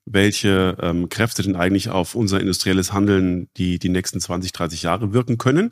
welche 0.06 0.78
ähm, 0.82 1.10
Kräfte 1.10 1.44
denn 1.44 1.56
eigentlich 1.56 1.90
auf 1.90 2.16
unser 2.16 2.40
industrielles 2.40 2.94
Handeln 2.94 3.50
die, 3.58 3.80
die 3.80 3.90
nächsten 3.90 4.20
20, 4.20 4.52
30 4.54 4.84
Jahre 4.84 5.14
wirken 5.14 5.38
können. 5.38 5.72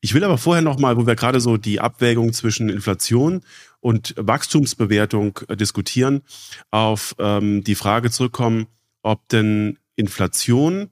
Ich 0.00 0.14
will 0.14 0.24
aber 0.24 0.38
vorher 0.38 0.62
nochmal, 0.62 0.96
wo 0.96 1.06
wir 1.06 1.16
gerade 1.16 1.40
so 1.40 1.56
die 1.56 1.80
Abwägung 1.80 2.32
zwischen 2.32 2.68
Inflation 2.68 3.42
und 3.80 4.14
Wachstumsbewertung 4.16 5.40
äh, 5.48 5.56
diskutieren, 5.56 6.22
auf 6.70 7.14
ähm, 7.18 7.64
die 7.64 7.74
Frage 7.74 8.10
zurückkommen, 8.10 8.66
ob 9.02 9.28
denn 9.28 9.78
Inflation 9.94 10.90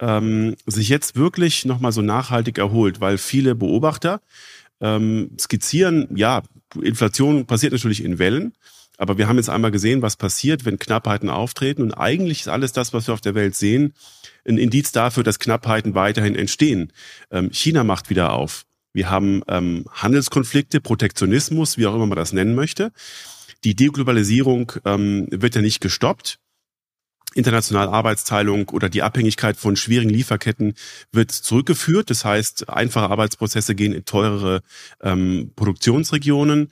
ähm, 0.00 0.56
sich 0.66 0.88
jetzt 0.88 1.16
wirklich 1.16 1.64
nochmal 1.64 1.92
so 1.92 2.02
nachhaltig 2.02 2.58
erholt, 2.58 3.00
weil 3.00 3.18
viele 3.18 3.54
Beobachter 3.54 4.20
ähm, 4.80 5.30
skizzieren, 5.38 6.08
ja, 6.14 6.42
Inflation 6.80 7.46
passiert 7.46 7.72
natürlich 7.72 8.04
in 8.04 8.18
Wellen. 8.18 8.52
Aber 8.98 9.18
wir 9.18 9.28
haben 9.28 9.36
jetzt 9.36 9.50
einmal 9.50 9.70
gesehen, 9.70 10.02
was 10.02 10.16
passiert, 10.16 10.64
wenn 10.64 10.78
Knappheiten 10.78 11.28
auftreten. 11.28 11.82
Und 11.82 11.92
eigentlich 11.92 12.40
ist 12.40 12.48
alles 12.48 12.72
das, 12.72 12.92
was 12.92 13.06
wir 13.06 13.14
auf 13.14 13.20
der 13.20 13.34
Welt 13.34 13.54
sehen, 13.54 13.92
ein 14.48 14.58
Indiz 14.58 14.92
dafür, 14.92 15.22
dass 15.22 15.38
Knappheiten 15.38 15.94
weiterhin 15.94 16.34
entstehen. 16.34 16.92
Ähm, 17.30 17.50
China 17.52 17.84
macht 17.84 18.10
wieder 18.10 18.32
auf. 18.32 18.64
Wir 18.92 19.10
haben 19.10 19.42
ähm, 19.48 19.84
Handelskonflikte, 19.90 20.80
Protektionismus, 20.80 21.76
wie 21.76 21.86
auch 21.86 21.94
immer 21.94 22.06
man 22.06 22.16
das 22.16 22.32
nennen 22.32 22.54
möchte. 22.54 22.92
Die 23.64 23.74
Deglobalisierung 23.74 24.72
ähm, 24.86 25.26
wird 25.30 25.54
ja 25.54 25.60
nicht 25.60 25.80
gestoppt. 25.80 26.38
Internationale 27.36 27.90
Arbeitsteilung 27.90 28.68
oder 28.70 28.88
die 28.88 29.02
Abhängigkeit 29.02 29.56
von 29.56 29.76
schwierigen 29.76 30.10
Lieferketten 30.10 30.74
wird 31.12 31.30
zurückgeführt. 31.30 32.10
Das 32.10 32.24
heißt, 32.24 32.68
einfache 32.68 33.10
Arbeitsprozesse 33.10 33.74
gehen 33.74 33.92
in 33.92 34.04
teurere 34.04 34.62
ähm, 35.02 35.52
Produktionsregionen. 35.56 36.70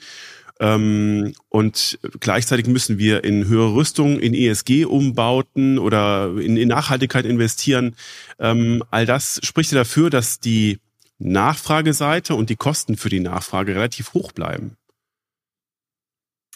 Ähm, 0.61 1.35
und 1.48 1.98
gleichzeitig 2.20 2.66
müssen 2.66 2.98
wir 2.98 3.24
in 3.24 3.48
höhere 3.48 3.74
Rüstung, 3.74 4.20
in 4.20 4.35
ESG-Umbauten 4.35 5.79
oder 5.79 6.33
in, 6.38 6.57
in, 6.57 6.68
Nachhaltigkeit 6.68 7.24
investieren. 7.24 7.96
Ähm, 8.38 8.85
all 8.90 9.05
das 9.05 9.40
spricht 9.42 9.72
ja 9.72 9.79
dafür, 9.79 10.11
dass 10.11 10.38
die 10.38 10.79
Nachfrageseite 11.18 12.35
und 12.35 12.50
die 12.50 12.57
Kosten 12.57 12.96
für 12.96 13.09
die 13.09 13.20
Nachfrage 13.20 13.74
relativ 13.74 14.14
hoch 14.14 14.33
bleiben. 14.33 14.77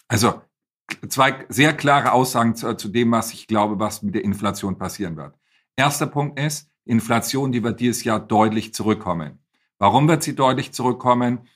Also 0.07 0.41
zwei 1.09 1.47
sehr 1.49 1.73
klare 1.73 2.13
Aussagen 2.13 2.55
zu, 2.55 2.77
zu 2.77 2.89
dem, 2.89 3.11
was 3.13 3.33
ich 3.33 3.47
glaube, 3.47 3.79
was 3.79 4.03
mit 4.03 4.15
der 4.15 4.25
Inflation 4.25 4.79
passieren 4.79 5.17
wird. 5.17 5.35
Erster 5.77 6.07
Punkt 6.07 6.39
ist, 6.39 6.71
Inflation, 6.85 7.53
die 7.53 7.63
wird 7.63 7.81
dieses 7.81 8.05
Jahr 8.05 8.19
deutlich 8.21 8.75
zurückkommen. 8.75 9.39
Warum 9.79 10.09
wird 10.09 10.23
sie 10.23 10.35
deutlich 10.35 10.73
zurückkommen? 10.73 11.47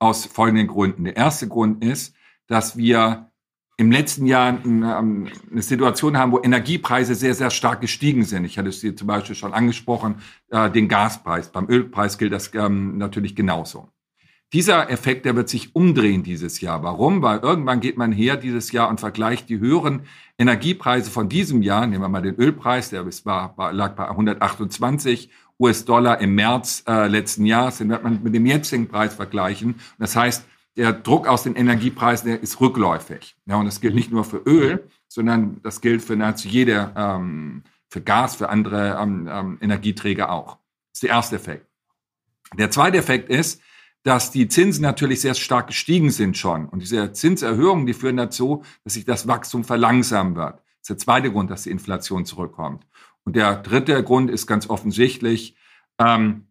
aus 0.00 0.24
folgenden 0.24 0.66
Gründen. 0.66 1.04
Der 1.04 1.16
erste 1.16 1.46
Grund 1.46 1.84
ist, 1.84 2.16
dass 2.48 2.76
wir 2.76 3.30
im 3.76 3.90
letzten 3.92 4.26
Jahr 4.26 4.58
ähm, 4.64 5.28
eine 5.50 5.62
Situation 5.62 6.18
haben, 6.18 6.32
wo 6.32 6.40
Energiepreise 6.42 7.14
sehr, 7.14 7.34
sehr 7.34 7.50
stark 7.50 7.80
gestiegen 7.80 8.24
sind. 8.24 8.44
Ich 8.44 8.58
hatte 8.58 8.68
es 8.68 8.80
dir 8.80 8.96
zum 8.96 9.06
Beispiel 9.06 9.36
schon 9.36 9.54
angesprochen, 9.54 10.16
äh, 10.50 10.70
den 10.70 10.88
Gaspreis. 10.88 11.50
Beim 11.52 11.68
Ölpreis 11.68 12.18
gilt 12.18 12.32
das 12.32 12.52
ähm, 12.54 12.98
natürlich 12.98 13.36
genauso. 13.36 13.88
Dieser 14.52 14.90
Effekt, 14.90 15.26
der 15.26 15.36
wird 15.36 15.48
sich 15.48 15.76
umdrehen 15.76 16.24
dieses 16.24 16.60
Jahr. 16.60 16.82
Warum? 16.82 17.22
Weil 17.22 17.38
irgendwann 17.38 17.78
geht 17.78 17.96
man 17.96 18.10
her 18.10 18.36
dieses 18.36 18.72
Jahr 18.72 18.88
und 18.88 18.98
vergleicht 18.98 19.48
die 19.48 19.60
höheren 19.60 20.02
Energiepreise 20.38 21.08
von 21.10 21.28
diesem 21.28 21.62
Jahr. 21.62 21.86
Nehmen 21.86 22.02
wir 22.02 22.08
mal 22.08 22.22
den 22.22 22.34
Ölpreis, 22.34 22.90
der 22.90 23.06
war, 23.24 23.56
war, 23.56 23.72
lag 23.72 23.94
bei 23.94 24.08
128 24.08 25.30
US-Dollar 25.60 26.20
im 26.20 26.34
März 26.34 26.82
äh, 26.88 27.06
letzten 27.06 27.44
Jahres, 27.44 27.78
den 27.78 27.90
wird 27.90 28.02
man 28.02 28.22
mit 28.22 28.34
dem 28.34 28.46
jetzigen 28.46 28.88
Preis 28.88 29.14
vergleichen. 29.14 29.76
Das 29.98 30.16
heißt, 30.16 30.44
der 30.76 30.94
Druck 30.94 31.28
aus 31.28 31.42
den 31.42 31.54
Energiepreisen 31.54 32.28
der 32.28 32.42
ist 32.42 32.60
rückläufig. 32.60 33.36
Ja, 33.46 33.56
und 33.56 33.66
das 33.66 33.80
gilt 33.80 33.94
nicht 33.94 34.10
nur 34.10 34.24
für 34.24 34.38
Öl, 34.38 34.88
sondern 35.06 35.60
das 35.62 35.80
gilt 35.80 36.02
für 36.02 36.16
nahezu 36.16 36.48
jede, 36.48 36.92
ähm, 36.96 37.62
für 37.88 38.00
Gas, 38.00 38.36
für 38.36 38.48
andere 38.48 38.98
ähm, 39.00 39.28
ähm, 39.30 39.58
Energieträger 39.60 40.30
auch. 40.32 40.56
Das 40.92 40.94
ist 40.94 41.02
der 41.02 41.10
erste 41.10 41.36
Effekt. 41.36 41.66
Der 42.56 42.70
zweite 42.70 42.96
Effekt 42.96 43.28
ist, 43.28 43.60
dass 44.02 44.30
die 44.30 44.48
Zinsen 44.48 44.82
natürlich 44.82 45.20
sehr 45.20 45.34
stark 45.34 45.68
gestiegen 45.68 46.10
sind 46.10 46.36
schon. 46.36 46.68
Und 46.68 46.80
diese 46.80 47.12
Zinserhöhungen, 47.12 47.86
die 47.86 47.94
führen 47.94 48.16
dazu, 48.16 48.62
dass 48.84 48.94
sich 48.94 49.04
das 49.04 49.28
Wachstum 49.28 49.64
verlangsamen 49.64 50.36
wird. 50.36 50.54
Das 50.54 50.82
ist 50.82 50.90
der 50.90 50.98
zweite 50.98 51.30
Grund, 51.30 51.50
dass 51.50 51.64
die 51.64 51.70
Inflation 51.70 52.24
zurückkommt. 52.24 52.86
Und 53.24 53.36
der 53.36 53.56
dritte 53.56 54.02
Grund 54.02 54.30
ist 54.30 54.46
ganz 54.46 54.70
offensichtlich, 54.70 55.54
ähm, 55.98 56.46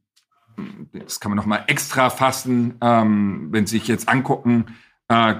das 0.91 1.19
kann 1.19 1.31
man 1.31 1.37
nochmal 1.37 1.63
extra 1.67 2.09
fassen, 2.09 2.75
ähm, 2.81 3.47
wenn 3.51 3.65
Sie 3.65 3.79
sich 3.79 3.87
jetzt 3.87 4.09
angucken, 4.09 4.65
äh, 5.07 5.35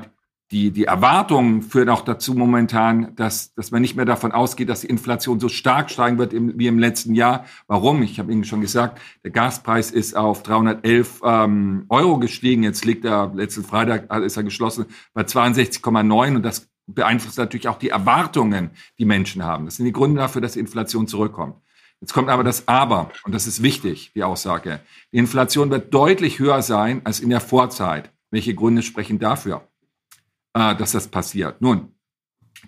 die, 0.52 0.72
die 0.72 0.86
Erwartungen 0.86 1.62
führen 1.62 1.90
auch 1.90 2.02
dazu 2.02 2.34
momentan, 2.34 3.16
dass, 3.16 3.54
dass 3.54 3.70
man 3.70 3.82
nicht 3.82 3.96
mehr 3.96 4.06
davon 4.06 4.32
ausgeht, 4.32 4.68
dass 4.68 4.82
die 4.82 4.88
Inflation 4.88 5.40
so 5.40 5.48
stark 5.48 5.92
steigen 5.92 6.18
wird 6.18 6.34
im, 6.34 6.58
wie 6.58 6.66
im 6.66 6.80
letzten 6.80 7.14
Jahr. 7.14 7.46
Warum? 7.68 8.02
Ich 8.02 8.20
habe 8.20 8.32
Ihnen 8.32 8.44
schon 8.44 8.62
gesagt, 8.62 9.00
der 9.24 9.30
Gaspreis 9.30 9.92
ist 9.92 10.16
auf 10.16 10.42
311 10.42 11.22
ähm, 11.24 11.86
Euro 11.90 12.18
gestiegen. 12.18 12.64
Jetzt 12.64 12.84
liegt 12.84 13.06
er, 13.06 13.32
letzten 13.36 13.64
Freitag 13.64 14.12
ist 14.24 14.38
er 14.38 14.44
geschlossen 14.44 14.86
bei 15.14 15.22
62,9 15.22 16.36
und 16.36 16.44
das 16.44 16.68
beeinflusst 16.88 17.38
natürlich 17.38 17.68
auch 17.68 17.78
die 17.78 17.90
Erwartungen, 17.90 18.72
die 18.98 19.06
Menschen 19.06 19.44
haben. 19.44 19.66
Das 19.66 19.76
sind 19.76 19.86
die 19.86 19.92
Gründe 19.92 20.20
dafür, 20.20 20.42
dass 20.42 20.54
die 20.54 20.60
Inflation 20.60 21.08
zurückkommt. 21.08 21.58
Jetzt 22.02 22.14
kommt 22.14 22.30
aber 22.30 22.44
das 22.44 22.68
Aber, 22.68 23.12
und 23.24 23.36
das 23.36 23.46
ist 23.46 23.62
wichtig, 23.62 24.14
die 24.16 24.24
Aussage. 24.24 24.80
Die 25.12 25.18
Inflation 25.18 25.70
wird 25.70 25.94
deutlich 25.94 26.40
höher 26.40 26.64
sein 26.64 27.02
als 27.04 27.20
in 27.20 27.30
der 27.30 27.42
Vorzeit. 27.42 28.12
Welche 28.32 28.56
Gründe 28.56 28.82
sprechen 28.84 29.20
dafür, 29.20 29.68
äh, 30.54 30.76
dass 30.76 30.92
das 30.92 31.08
passiert? 31.08 31.62
Nun, 31.62 31.94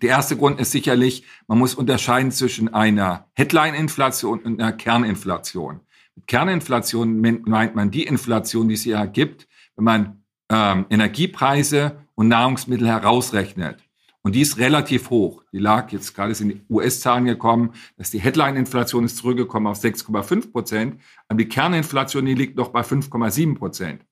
der 0.02 0.10
erste 0.10 0.38
Grund 0.38 0.60
ist 0.60 0.72
sicherlich, 0.72 1.26
man 1.48 1.58
muss 1.58 1.76
unterscheiden 1.76 2.32
zwischen 2.32 2.74
einer 2.74 3.28
Headline-Inflation 3.34 4.39
und 4.39 4.62
einer 4.62 4.72
Kerninflation. 4.72 5.82
Mit 6.15 6.28
Kerninflation 6.28 7.20
meint 7.46 7.76
man 7.76 7.91
die 7.91 8.04
Inflation, 8.04 8.67
die 8.67 8.76
es 8.76 8.86
ja 8.86 9.06
gibt, 9.06 9.48
wenn 9.76 9.86
man 9.86 10.24
ähm, 10.50 10.86
Energiepreise 10.89 12.02
und 12.15 12.28
Nahrungsmittel 12.28 12.88
herausrechnet. 12.88 13.84
Und 14.24 14.36
die 14.36 14.41
ist 14.41 14.58
relativ 14.60 15.10
hoch. 15.10 15.44
Die 15.52 15.58
lag 15.58 15.91
jetzt 15.91 16.13
gerade 16.13 16.34
in 16.39 16.50
die 16.50 16.62
US-Zahlen 16.70 17.26
gekommen, 17.26 17.74
dass 17.98 18.12
die 18.12 18.20
Headline-Inflation 18.20 19.06
ist 19.06 19.17
zurückgekommen 19.17 19.67
auf 19.67 19.80
6,5 19.80 20.52
Prozent, 20.52 21.02
aber 21.28 21.39
die 21.39 21.48
Kerninflation, 21.48 22.26
die 22.26 22.36
liegt 22.36 22.56
noch 22.56 22.70
bei 22.70 22.82
5,7 22.82 23.58
Prozent. 23.58 24.06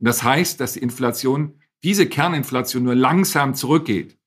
Und 0.00 0.08
das 0.08 0.24
heißt, 0.24 0.58
dass 0.60 0.72
die 0.72 0.80
Inflation, 0.80 1.60
diese 1.84 2.06
Kerninflation 2.06 2.82
nur 2.82 2.94
langsam 2.94 3.54
zurückgeht. 3.54 4.18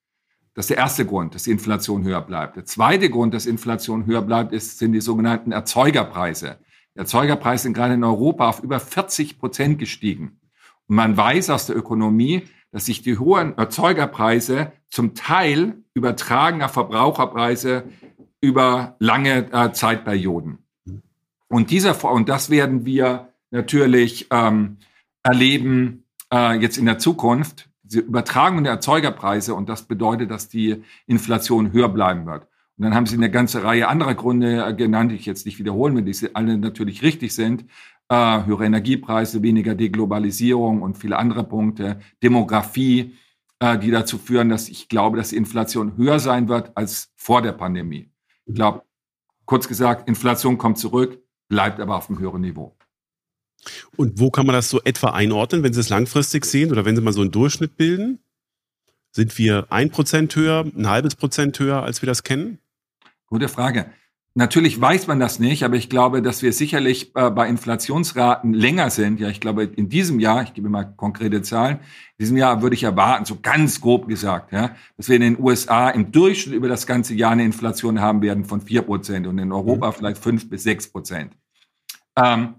Das 0.53 0.65
ist 0.65 0.69
der 0.69 0.77
erste 0.77 1.05
Grund, 1.05 1.35
dass 1.35 1.43
die 1.43 1.51
Inflation 1.51 2.03
höher 2.03 2.21
bleibt. 2.21 2.55
Der 2.55 2.65
zweite 2.65 3.09
Grund, 3.09 3.33
dass 3.33 3.45
Inflation 3.45 4.05
höher 4.05 4.21
bleibt, 4.21 4.53
ist, 4.53 4.79
sind 4.79 4.93
die 4.93 5.01
sogenannten 5.01 5.51
Erzeugerpreise. 5.51 6.57
Die 6.95 6.99
Erzeugerpreise 6.99 7.63
sind 7.63 7.73
gerade 7.73 7.95
in 7.95 8.03
Europa 8.03 8.47
auf 8.47 8.63
über 8.63 8.79
40 8.79 9.39
Prozent 9.39 9.79
gestiegen. 9.79 10.39
Und 10.87 10.95
man 10.95 11.17
weiß 11.17 11.49
aus 11.49 11.67
der 11.67 11.75
Ökonomie, 11.75 12.43
dass 12.71 12.85
sich 12.85 13.01
die 13.01 13.17
hohen 13.17 13.57
Erzeugerpreise 13.57 14.71
zum 14.89 15.15
Teil 15.15 15.83
übertragen 15.93 16.61
auf 16.61 16.71
Verbraucherpreise 16.71 17.83
über 18.39 18.95
lange 18.99 19.51
äh, 19.51 19.71
Zeitperioden. 19.73 20.59
Und 21.47 21.71
dieser 21.71 22.03
und 22.11 22.29
das 22.29 22.49
werden 22.49 22.85
wir 22.85 23.33
natürlich 23.51 24.27
ähm, 24.31 24.77
erleben 25.23 26.03
äh, 26.33 26.59
jetzt 26.59 26.77
in 26.77 26.85
der 26.85 26.99
Zukunft. 26.99 27.69
Diese 27.83 28.01
Übertragung 28.01 28.63
der 28.63 28.73
Erzeugerpreise 28.73 29.55
und 29.55 29.69
das 29.69 29.83
bedeutet, 29.83 30.29
dass 30.29 30.49
die 30.49 30.83
Inflation 31.05 31.71
höher 31.71 31.89
bleiben 31.89 32.25
wird. 32.25 32.47
Und 32.77 32.83
dann 32.83 32.93
haben 32.93 33.05
Sie 33.05 33.15
eine 33.15 33.31
ganze 33.31 33.63
Reihe 33.63 33.87
anderer 33.87 34.13
Gründe 34.13 34.65
äh, 34.65 34.73
genannt, 34.73 35.11
die 35.11 35.15
ich 35.15 35.25
jetzt 35.25 35.45
nicht 35.45 35.57
wiederholen 35.57 35.95
will, 35.95 36.03
die 36.03 36.35
alle 36.35 36.57
natürlich 36.57 37.01
richtig 37.01 37.33
sind 37.33 37.65
äh, 38.09 38.45
höhere 38.45 38.65
Energiepreise, 38.65 39.41
weniger 39.43 39.75
Deglobalisierung 39.75 40.81
und 40.81 40.97
viele 40.97 41.17
andere 41.17 41.43
Punkte, 41.43 41.99
Demografie, 42.23 43.15
äh, 43.59 43.77
die 43.77 43.91
dazu 43.91 44.17
führen, 44.17 44.49
dass 44.49 44.69
ich 44.69 44.87
glaube, 44.87 45.17
dass 45.17 45.29
die 45.29 45.37
Inflation 45.37 45.97
höher 45.97 46.19
sein 46.19 46.47
wird 46.47 46.71
als 46.75 47.11
vor 47.15 47.41
der 47.41 47.53
Pandemie. 47.53 48.09
Ich 48.45 48.55
glaube, 48.55 48.83
kurz 49.45 49.67
gesagt, 49.67 50.07
Inflation 50.07 50.57
kommt 50.57 50.77
zurück, 50.77 51.21
bleibt 51.49 51.79
aber 51.79 51.97
auf 51.97 52.09
einem 52.09 52.19
höheren 52.19 52.41
Niveau. 52.41 52.76
Und 53.95 54.19
wo 54.19 54.29
kann 54.29 54.45
man 54.45 54.53
das 54.53 54.69
so 54.69 54.81
etwa 54.83 55.09
einordnen, 55.09 55.63
wenn 55.63 55.73
Sie 55.73 55.79
es 55.79 55.89
langfristig 55.89 56.45
sehen 56.45 56.71
oder 56.71 56.85
wenn 56.85 56.95
Sie 56.95 57.01
mal 57.01 57.13
so 57.13 57.21
einen 57.21 57.31
Durchschnitt 57.31 57.77
bilden? 57.77 58.19
Sind 59.11 59.37
wir 59.37 59.67
ein 59.69 59.89
Prozent 59.89 60.35
höher, 60.35 60.65
ein 60.65 60.87
halbes 60.87 61.15
Prozent 61.15 61.59
höher, 61.59 61.83
als 61.83 62.01
wir 62.01 62.07
das 62.07 62.23
kennen? 62.23 62.59
Gute 63.25 63.49
Frage. 63.49 63.87
Natürlich 64.37 64.79
weiß 64.79 65.07
man 65.07 65.19
das 65.19 65.39
nicht, 65.39 65.63
aber 65.63 65.77
ich 65.77 65.89
glaube, 65.89 66.21
dass 66.21 66.43
wir 66.43 66.53
sicherlich 66.53 67.15
äh, 67.15 67.31
bei 67.31 67.49
Inflationsraten 67.49 68.53
länger 68.53 68.91
sind. 68.91 69.19
Ja, 69.19 69.29
ich 69.29 69.39
glaube, 69.39 69.63
in 69.63 69.89
diesem 69.89 70.19
Jahr, 70.19 70.43
ich 70.43 70.53
gebe 70.53 70.69
mal 70.69 70.83
konkrete 70.83 71.41
Zahlen, 71.41 71.77
in 71.77 72.23
diesem 72.23 72.37
Jahr 72.37 72.61
würde 72.61 72.75
ich 72.75 72.83
erwarten, 72.83 73.25
so 73.25 73.39
ganz 73.41 73.81
grob 73.81 74.07
gesagt, 74.07 74.51
ja, 74.51 74.75
dass 74.95 75.09
wir 75.09 75.15
in 75.15 75.23
den 75.23 75.39
USA 75.39 75.89
im 75.89 76.11
Durchschnitt 76.11 76.53
über 76.53 76.67
das 76.67 76.85
ganze 76.85 77.15
Jahr 77.15 77.31
eine 77.31 77.45
Inflation 77.45 77.99
haben 77.99 78.21
werden 78.21 78.45
von 78.45 78.61
vier 78.61 78.83
Prozent 78.83 79.25
und 79.25 79.39
in 79.39 79.51
Europa 79.51 79.87
mhm. 79.87 79.93
vielleicht 79.93 80.21
fünf 80.21 80.47
bis 80.47 80.61
sechs 80.61 80.87
Prozent. 80.87 81.33
Ähm, 82.15 82.53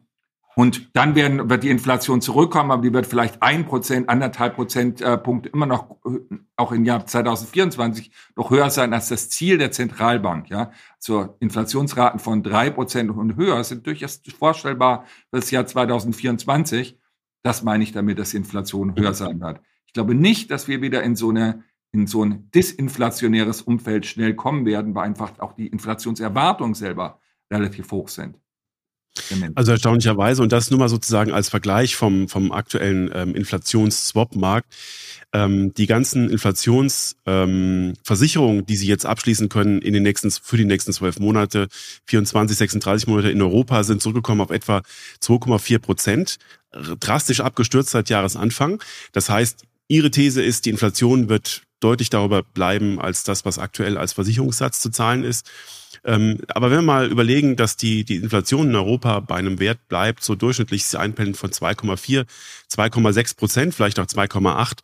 und 0.58 0.90
dann 0.92 1.14
werden, 1.14 1.48
wird 1.48 1.62
die 1.62 1.70
Inflation 1.70 2.20
zurückkommen, 2.20 2.72
aber 2.72 2.82
die 2.82 2.92
wird 2.92 3.06
vielleicht 3.06 3.44
ein 3.44 3.64
Prozent, 3.64 4.08
anderthalb 4.08 4.56
Prozent 4.56 5.00
äh, 5.00 5.16
immer 5.52 5.66
noch, 5.66 5.98
äh, 6.04 6.34
auch 6.56 6.72
im 6.72 6.84
Jahr 6.84 7.06
2024, 7.06 8.10
noch 8.34 8.50
höher 8.50 8.68
sein 8.68 8.92
als 8.92 9.08
das 9.08 9.30
Ziel 9.30 9.58
der 9.58 9.70
Zentralbank. 9.70 10.50
Ja, 10.50 10.72
so 10.98 11.36
Inflationsraten 11.38 12.18
von 12.18 12.42
drei 12.42 12.70
Prozent 12.70 13.08
und 13.08 13.36
höher 13.36 13.62
sind 13.62 13.86
durchaus 13.86 14.20
vorstellbar 14.36 15.04
für 15.30 15.38
das 15.38 15.52
Jahr 15.52 15.64
2024. 15.64 16.98
Das 17.44 17.62
meine 17.62 17.84
ich 17.84 17.92
damit, 17.92 18.18
dass 18.18 18.30
die 18.30 18.38
Inflation 18.38 18.96
höher 18.96 19.14
sein 19.14 19.40
wird. 19.40 19.60
Ich 19.86 19.92
glaube 19.92 20.16
nicht, 20.16 20.50
dass 20.50 20.66
wir 20.66 20.82
wieder 20.82 21.04
in 21.04 21.14
so 21.14 21.30
eine 21.30 21.62
in 21.92 22.08
so 22.08 22.24
ein 22.24 22.50
disinflationäres 22.50 23.62
Umfeld 23.62 24.06
schnell 24.06 24.34
kommen 24.34 24.66
werden, 24.66 24.96
weil 24.96 25.04
einfach 25.04 25.38
auch 25.38 25.52
die 25.52 25.68
Inflationserwartungen 25.68 26.74
selber 26.74 27.20
relativ 27.48 27.92
hoch 27.92 28.08
sind. 28.08 28.40
Also 29.54 29.72
erstaunlicherweise, 29.72 30.42
und 30.42 30.52
das 30.52 30.70
nur 30.70 30.78
mal 30.78 30.88
sozusagen 30.88 31.32
als 31.32 31.48
Vergleich 31.48 31.96
vom, 31.96 32.28
vom 32.28 32.52
aktuellen 32.52 33.10
ähm, 33.12 33.34
Inflations-Swap-Markt, 33.34 34.72
ähm, 35.32 35.74
die 35.74 35.86
ganzen 35.86 36.30
Inflationsversicherungen, 36.30 38.58
ähm, 38.60 38.66
die 38.66 38.76
Sie 38.76 38.86
jetzt 38.86 39.06
abschließen 39.06 39.48
können 39.48 39.82
in 39.82 39.92
den 39.92 40.02
nächsten, 40.02 40.30
für 40.30 40.56
die 40.56 40.64
nächsten 40.64 40.92
zwölf 40.92 41.18
Monate, 41.18 41.68
24, 42.06 42.56
36 42.56 43.08
Monate 43.08 43.30
in 43.30 43.42
Europa, 43.42 43.82
sind 43.84 44.00
zurückgekommen 44.00 44.40
auf 44.40 44.50
etwa 44.50 44.82
2,4 45.22 45.78
Prozent, 45.78 46.36
drastisch 47.00 47.40
abgestürzt 47.40 47.90
seit 47.90 48.08
Jahresanfang. 48.08 48.82
Das 49.12 49.28
heißt, 49.28 49.64
Ihre 49.88 50.10
These 50.10 50.42
ist, 50.42 50.66
die 50.66 50.70
Inflation 50.70 51.28
wird 51.28 51.62
deutlich 51.80 52.10
darüber 52.10 52.42
bleiben 52.42 53.00
als 53.00 53.24
das, 53.24 53.44
was 53.44 53.58
aktuell 53.58 53.96
als 53.96 54.12
Versicherungssatz 54.12 54.80
zu 54.80 54.90
zahlen 54.90 55.24
ist. 55.24 55.50
Ähm, 56.08 56.38
aber 56.48 56.70
wenn 56.70 56.78
wir 56.78 56.82
mal 56.82 57.10
überlegen, 57.10 57.54
dass 57.56 57.76
die, 57.76 58.02
die 58.02 58.16
Inflation 58.16 58.70
in 58.70 58.76
Europa 58.76 59.20
bei 59.20 59.34
einem 59.34 59.60
Wert 59.60 59.88
bleibt, 59.88 60.24
so 60.24 60.34
durchschnittlich 60.34 60.96
Einpendeln 60.96 61.34
von 61.34 61.50
2,4, 61.50 62.24
2,6 62.72 63.36
Prozent, 63.36 63.74
vielleicht 63.74 64.00
auch 64.00 64.06
2,8, 64.06 64.78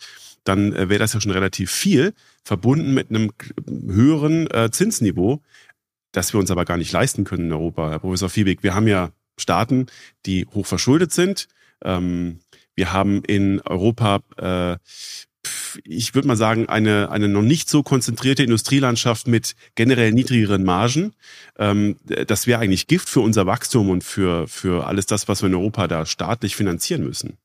dann 0.44 0.74
äh, 0.74 0.90
wäre 0.90 0.98
das 0.98 1.14
ja 1.14 1.22
schon 1.22 1.32
relativ 1.32 1.70
viel, 1.70 2.12
verbunden 2.44 2.92
mit 2.92 3.08
einem 3.08 3.32
höheren 3.66 4.50
äh, 4.50 4.70
Zinsniveau, 4.70 5.40
das 6.12 6.34
wir 6.34 6.40
uns 6.40 6.50
aber 6.50 6.66
gar 6.66 6.76
nicht 6.76 6.92
leisten 6.92 7.24
können 7.24 7.46
in 7.46 7.52
Europa. 7.54 7.88
Herr 7.88 8.00
Professor 8.00 8.28
Fiebig, 8.28 8.62
wir 8.62 8.74
haben 8.74 8.86
ja 8.86 9.10
Staaten, 9.38 9.86
die 10.26 10.46
hoch 10.54 10.66
verschuldet 10.66 11.10
sind. 11.12 11.48
Ähm, 11.82 12.40
wir 12.74 12.92
haben 12.92 13.24
in 13.24 13.62
Europa 13.62 14.20
äh, 14.36 14.76
ich 15.84 16.14
würde 16.14 16.28
mal 16.28 16.36
sagen, 16.36 16.68
eine, 16.68 17.10
eine 17.10 17.28
noch 17.28 17.42
nicht 17.42 17.68
so 17.68 17.82
konzentrierte 17.82 18.42
Industrielandschaft 18.42 19.26
mit 19.26 19.54
generell 19.74 20.12
niedrigeren 20.12 20.64
Margen. 20.64 21.14
Ähm, 21.58 21.96
das 22.26 22.46
wäre 22.46 22.60
eigentlich 22.60 22.86
Gift 22.86 23.08
für 23.08 23.20
unser 23.20 23.46
Wachstum 23.46 23.90
und 23.90 24.04
für, 24.04 24.46
für 24.48 24.86
alles 24.86 25.06
das, 25.06 25.28
was 25.28 25.42
wir 25.42 25.48
in 25.48 25.54
Europa 25.54 25.88
da 25.88 26.06
staatlich 26.06 26.56
finanzieren 26.56 27.04
müssen. 27.04 27.38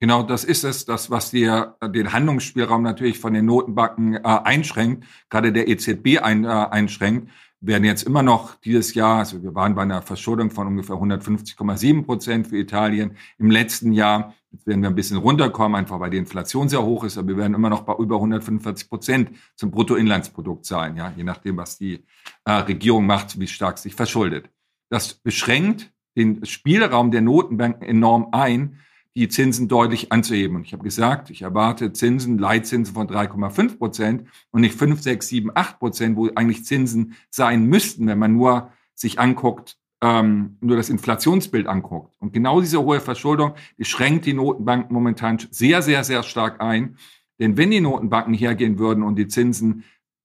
Genau, 0.00 0.24
das 0.24 0.42
ist 0.42 0.64
es, 0.64 0.84
das, 0.84 1.10
was 1.10 1.30
dir 1.30 1.76
den 1.80 2.12
Handlungsspielraum 2.12 2.82
natürlich 2.82 3.20
von 3.20 3.34
den 3.34 3.46
Notenbanken 3.46 4.16
äh, 4.16 4.20
einschränkt, 4.22 5.04
gerade 5.30 5.52
der 5.52 5.68
EZB 5.68 6.18
ein, 6.20 6.44
äh, 6.44 6.48
einschränkt 6.48 7.28
werden 7.62 7.84
jetzt 7.84 8.02
immer 8.02 8.22
noch 8.22 8.56
dieses 8.56 8.94
Jahr, 8.94 9.18
also 9.18 9.42
wir 9.42 9.54
waren 9.54 9.74
bei 9.74 9.82
einer 9.82 10.02
Verschuldung 10.02 10.50
von 10.50 10.66
ungefähr 10.66 10.96
150,7 10.96 12.04
Prozent 12.04 12.48
für 12.48 12.58
Italien 12.58 13.16
im 13.38 13.50
letzten 13.50 13.92
Jahr. 13.92 14.34
Jetzt 14.52 14.66
werden 14.66 14.82
wir 14.82 14.90
ein 14.90 14.94
bisschen 14.94 15.16
runterkommen, 15.16 15.76
einfach 15.76 15.98
weil 15.98 16.10
die 16.10 16.18
Inflation 16.18 16.68
sehr 16.68 16.82
hoch 16.82 17.04
ist, 17.04 17.16
aber 17.16 17.28
wir 17.28 17.36
werden 17.38 17.54
immer 17.54 17.70
noch 17.70 17.82
bei 17.82 17.94
über 17.94 18.16
145 18.16 18.88
Prozent 18.88 19.30
zum 19.56 19.70
Bruttoinlandsprodukt 19.70 20.66
sein, 20.66 20.96
ja, 20.96 21.12
je 21.16 21.24
nachdem, 21.24 21.56
was 21.56 21.78
die 21.78 22.04
äh, 22.44 22.52
Regierung 22.52 23.06
macht, 23.06 23.40
wie 23.40 23.46
stark 23.46 23.78
sich 23.78 23.94
verschuldet. 23.94 24.50
Das 24.90 25.14
beschränkt 25.14 25.90
den 26.16 26.44
Spielraum 26.44 27.10
der 27.10 27.22
Notenbanken 27.22 27.82
enorm 27.82 28.28
ein, 28.32 28.78
die 29.14 29.28
Zinsen 29.28 29.68
deutlich 29.68 30.12
anzuheben. 30.12 30.56
Und 30.56 30.66
ich 30.66 30.72
habe 30.72 30.84
gesagt, 30.84 31.30
ich 31.30 31.42
erwarte 31.42 31.92
Zinsen, 31.92 32.38
Leitzinsen 32.38 32.94
von 32.94 33.08
3,5 33.08 33.78
Prozent 33.78 34.28
und 34.50 34.62
nicht 34.62 34.76
5, 34.76 35.00
6, 35.00 35.28
7, 35.28 35.50
8 35.54 35.78
Prozent, 35.78 36.16
wo 36.16 36.28
eigentlich 36.34 36.64
Zinsen 36.64 37.14
sein 37.30 37.66
müssten, 37.66 38.06
wenn 38.06 38.18
man 38.18 38.34
nur 38.34 38.70
sich 38.94 39.18
anguckt, 39.18 39.78
ähm, 40.02 40.58
nur 40.60 40.76
das 40.76 40.90
Inflationsbild 40.90 41.66
anguckt. 41.66 42.14
Und 42.18 42.32
genau 42.32 42.60
diese 42.60 42.82
hohe 42.82 43.00
Verschuldung, 43.00 43.54
die 43.78 43.84
schränkt 43.84 44.26
die 44.26 44.34
Notenbanken 44.34 44.92
momentan 44.92 45.38
sehr, 45.50 45.80
sehr, 45.80 46.04
sehr 46.04 46.22
stark 46.22 46.60
ein. 46.60 46.96
Denn 47.38 47.56
wenn 47.56 47.70
die 47.70 47.80
Notenbanken 47.80 48.34
hergehen 48.34 48.78
würden 48.78 49.02
und 49.02 49.16
die 49.16 49.28
Zinsen 49.28 49.84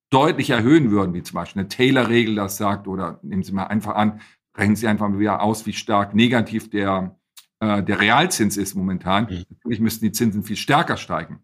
deutlich 0.09 0.49
erhöhen 0.49 0.91
würden, 0.91 1.13
wie 1.13 1.23
zum 1.23 1.35
Beispiel 1.35 1.61
eine 1.61 1.69
Taylor-Regel 1.69 2.35
das 2.35 2.57
sagt, 2.57 2.87
oder 2.87 3.19
nehmen 3.21 3.43
Sie 3.43 3.53
mal 3.53 3.65
einfach 3.65 3.95
an, 3.95 4.19
rechnen 4.57 4.75
Sie 4.75 4.87
einfach 4.87 5.07
mal 5.07 5.19
wieder 5.19 5.41
aus, 5.41 5.65
wie 5.65 5.73
stark 5.73 6.13
negativ 6.13 6.69
der 6.69 7.17
äh, 7.59 7.83
der 7.83 7.99
Realzins 7.99 8.57
ist 8.57 8.75
momentan. 8.75 9.25
Mhm. 9.25 9.45
Natürlich 9.49 9.79
müssten 9.79 10.05
die 10.05 10.11
Zinsen 10.11 10.43
viel 10.43 10.55
stärker 10.57 10.97
steigen. 10.97 11.39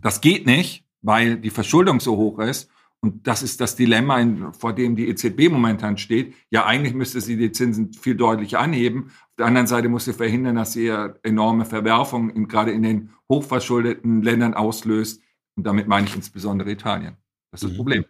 Das 0.00 0.20
geht 0.20 0.46
nicht, 0.46 0.86
weil 1.02 1.36
die 1.36 1.50
Verschuldung 1.50 2.00
so 2.00 2.16
hoch 2.16 2.38
ist. 2.38 2.70
Und 3.04 3.26
das 3.26 3.42
ist 3.42 3.60
das 3.60 3.76
Dilemma, 3.76 4.50
vor 4.58 4.74
dem 4.74 4.96
die 4.96 5.10
EZB 5.10 5.50
momentan 5.50 5.98
steht. 5.98 6.32
Ja, 6.48 6.64
eigentlich 6.64 6.94
müsste 6.94 7.20
sie 7.20 7.36
die 7.36 7.52
Zinsen 7.52 7.92
viel 7.92 8.14
deutlicher 8.14 8.60
anheben. 8.60 9.08
Auf 9.08 9.36
der 9.36 9.44
anderen 9.44 9.66
Seite 9.66 9.90
muss 9.90 10.06
sie 10.06 10.14
verhindern, 10.14 10.56
dass 10.56 10.72
sie 10.72 10.88
enorme 11.22 11.66
Verwerfungen 11.66 12.48
gerade 12.48 12.72
in 12.72 12.82
den 12.82 13.10
hochverschuldeten 13.28 14.22
Ländern 14.22 14.54
auslöst. 14.54 15.20
Und 15.54 15.66
damit 15.66 15.86
meine 15.86 16.06
ich 16.06 16.16
insbesondere 16.16 16.70
Italien. 16.70 17.18
Das 17.50 17.60
ist 17.60 17.68
das 17.68 17.72
mhm. 17.72 17.76
Problem. 17.76 18.04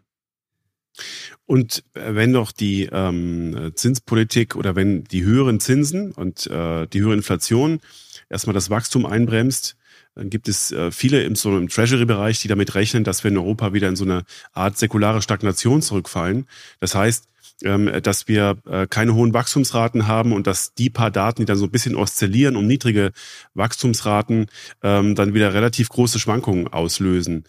Und 1.44 1.82
äh, 1.94 2.14
wenn 2.14 2.32
doch 2.32 2.52
die 2.52 2.88
ähm, 2.92 3.72
Zinspolitik 3.74 4.54
oder 4.54 4.76
wenn 4.76 5.02
die 5.02 5.24
höheren 5.24 5.58
Zinsen 5.58 6.12
und 6.12 6.46
äh, 6.46 6.86
die 6.86 7.00
höhere 7.00 7.14
Inflation 7.14 7.80
erstmal 8.28 8.54
das 8.54 8.70
Wachstum 8.70 9.06
einbremst, 9.06 9.76
dann 10.14 10.30
gibt 10.30 10.48
es 10.48 10.72
äh, 10.72 10.90
viele 10.90 11.22
im, 11.22 11.34
so 11.34 11.56
im 11.56 11.68
Treasury-Bereich, 11.68 12.40
die 12.40 12.48
damit 12.48 12.74
rechnen, 12.74 13.04
dass 13.04 13.24
wir 13.24 13.30
in 13.30 13.38
Europa 13.38 13.72
wieder 13.72 13.88
in 13.88 13.96
so 13.96 14.04
eine 14.04 14.24
Art 14.52 14.78
säkulare 14.78 15.22
Stagnation 15.22 15.82
zurückfallen. 15.82 16.46
Das 16.80 16.94
heißt, 16.94 17.28
ähm, 17.62 17.90
dass 18.02 18.28
wir 18.28 18.58
äh, 18.66 18.86
keine 18.86 19.14
hohen 19.14 19.32
Wachstumsraten 19.32 20.06
haben 20.06 20.32
und 20.32 20.46
dass 20.46 20.74
die 20.74 20.90
paar 20.90 21.10
Daten, 21.10 21.42
die 21.42 21.46
dann 21.46 21.56
so 21.56 21.66
ein 21.66 21.70
bisschen 21.70 21.94
oszillieren 21.94 22.56
um 22.56 22.66
niedrige 22.66 23.12
Wachstumsraten, 23.54 24.46
ähm, 24.82 25.14
dann 25.14 25.34
wieder 25.34 25.54
relativ 25.54 25.88
große 25.88 26.18
Schwankungen 26.18 26.68
auslösen. 26.68 27.44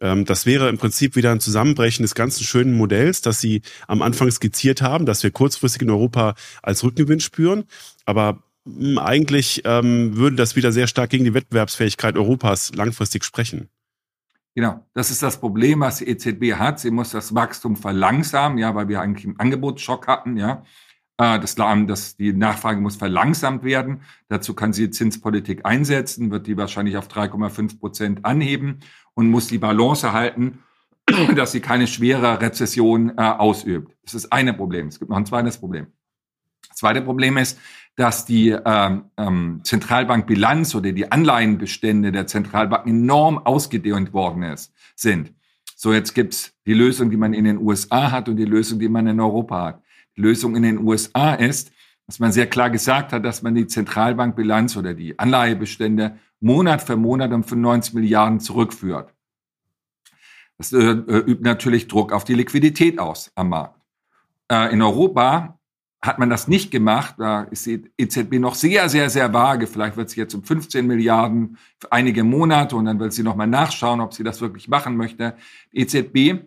Ähm, 0.00 0.24
das 0.24 0.46
wäre 0.46 0.68
im 0.68 0.78
Prinzip 0.78 1.16
wieder 1.16 1.30
ein 1.30 1.40
Zusammenbrechen 1.40 2.02
des 2.02 2.14
ganzen 2.14 2.44
schönen 2.44 2.74
Modells, 2.74 3.20
das 3.20 3.40
Sie 3.40 3.62
am 3.86 4.02
Anfang 4.02 4.30
skizziert 4.30 4.82
haben, 4.82 5.06
dass 5.06 5.22
wir 5.22 5.30
kurzfristig 5.30 5.82
in 5.82 5.90
Europa 5.90 6.34
als 6.62 6.82
Rückgewinn 6.82 7.20
spüren. 7.20 7.64
Aber 8.06 8.42
eigentlich 8.98 9.62
ähm, 9.64 10.16
würde 10.16 10.36
das 10.36 10.56
wieder 10.56 10.72
sehr 10.72 10.86
stark 10.86 11.10
gegen 11.10 11.24
die 11.24 11.34
Wettbewerbsfähigkeit 11.34 12.16
Europas 12.16 12.74
langfristig 12.74 13.24
sprechen. 13.24 13.68
Genau, 14.54 14.84
das 14.94 15.10
ist 15.10 15.22
das 15.22 15.38
Problem, 15.38 15.80
was 15.80 15.98
die 15.98 16.08
EZB 16.08 16.54
hat. 16.58 16.80
Sie 16.80 16.90
muss 16.90 17.10
das 17.10 17.34
Wachstum 17.34 17.76
verlangsamen, 17.76 18.58
ja, 18.58 18.74
weil 18.74 18.88
wir 18.88 19.00
eigentlich 19.00 19.26
einen 19.26 19.38
Angebotsschock 19.38 20.06
hatten, 20.08 20.36
ja. 20.36 20.64
Äh, 21.20 21.38
das, 21.38 21.54
das, 21.54 22.16
die 22.16 22.32
Nachfrage 22.32 22.80
muss 22.80 22.96
verlangsamt 22.96 23.62
werden. 23.62 24.02
Dazu 24.28 24.54
kann 24.54 24.72
sie 24.72 24.90
Zinspolitik 24.90 25.64
einsetzen, 25.64 26.30
wird 26.30 26.46
die 26.46 26.56
wahrscheinlich 26.56 26.96
auf 26.96 27.08
3,5 27.08 27.78
Prozent 27.78 28.24
anheben 28.24 28.80
und 29.14 29.30
muss 29.30 29.46
die 29.46 29.58
Balance 29.58 30.06
erhalten, 30.06 30.60
dass 31.36 31.52
sie 31.52 31.60
keine 31.60 31.86
schwere 31.86 32.40
Rezession 32.40 33.10
äh, 33.16 33.22
ausübt. 33.22 33.96
Das 34.02 34.14
ist 34.14 34.32
eine 34.32 34.54
Problem. 34.54 34.88
Es 34.88 34.98
gibt 34.98 35.10
noch 35.10 35.16
ein 35.18 35.26
zweites 35.26 35.58
Problem. 35.58 35.86
Das 36.68 36.78
zweite 36.78 37.02
Problem 37.02 37.36
ist, 37.36 37.58
dass 38.00 38.24
die 38.24 38.48
ähm, 38.48 39.10
ähm, 39.18 39.60
Zentralbankbilanz 39.62 40.74
oder 40.74 40.90
die 40.92 41.12
Anleihenbestände 41.12 42.12
der 42.12 42.26
Zentralbanken 42.26 42.90
enorm 42.90 43.36
ausgedehnt 43.36 44.14
worden 44.14 44.42
ist, 44.42 44.72
sind. 44.96 45.34
So, 45.76 45.92
jetzt 45.92 46.14
gibt's 46.14 46.54
die 46.64 46.72
Lösung, 46.72 47.10
die 47.10 47.18
man 47.18 47.34
in 47.34 47.44
den 47.44 47.58
USA 47.58 48.10
hat 48.10 48.30
und 48.30 48.36
die 48.36 48.46
Lösung, 48.46 48.78
die 48.78 48.88
man 48.88 49.06
in 49.06 49.20
Europa 49.20 49.64
hat. 49.66 49.82
Die 50.16 50.22
Lösung 50.22 50.56
in 50.56 50.62
den 50.62 50.78
USA 50.78 51.34
ist, 51.34 51.72
dass 52.06 52.18
man 52.18 52.32
sehr 52.32 52.46
klar 52.46 52.70
gesagt 52.70 53.12
hat, 53.12 53.22
dass 53.22 53.42
man 53.42 53.54
die 53.54 53.66
Zentralbankbilanz 53.66 54.78
oder 54.78 54.94
die 54.94 55.18
Anleihebestände 55.18 56.16
Monat 56.40 56.80
für 56.80 56.96
Monat 56.96 57.34
um 57.34 57.44
95 57.44 57.92
Milliarden 57.92 58.40
zurückführt. 58.40 59.12
Das 60.56 60.72
äh, 60.72 60.78
übt 60.78 61.42
natürlich 61.42 61.86
Druck 61.86 62.14
auf 62.14 62.24
die 62.24 62.34
Liquidität 62.34 62.98
aus 62.98 63.30
am 63.34 63.50
Markt. 63.50 63.78
Äh, 64.50 64.72
in 64.72 64.80
Europa 64.80 65.59
hat 66.02 66.18
man 66.18 66.30
das 66.30 66.48
nicht 66.48 66.70
gemacht. 66.70 67.16
Da 67.18 67.42
ist 67.42 67.66
die 67.66 67.90
EZB 67.98 68.34
noch 68.34 68.54
sehr, 68.54 68.88
sehr, 68.88 69.10
sehr 69.10 69.32
vage. 69.32 69.66
Vielleicht 69.66 69.96
wird 69.96 70.10
sie 70.10 70.20
jetzt 70.20 70.34
um 70.34 70.42
15 70.42 70.86
Milliarden 70.86 71.58
für 71.78 71.92
einige 71.92 72.24
Monate 72.24 72.76
und 72.76 72.86
dann 72.86 72.98
will 72.98 73.12
sie 73.12 73.22
nochmal 73.22 73.46
nachschauen, 73.46 74.00
ob 74.00 74.14
sie 74.14 74.24
das 74.24 74.40
wirklich 74.40 74.68
machen 74.68 74.96
möchte. 74.96 75.34
Die 75.72 75.78
EZB 75.80 76.44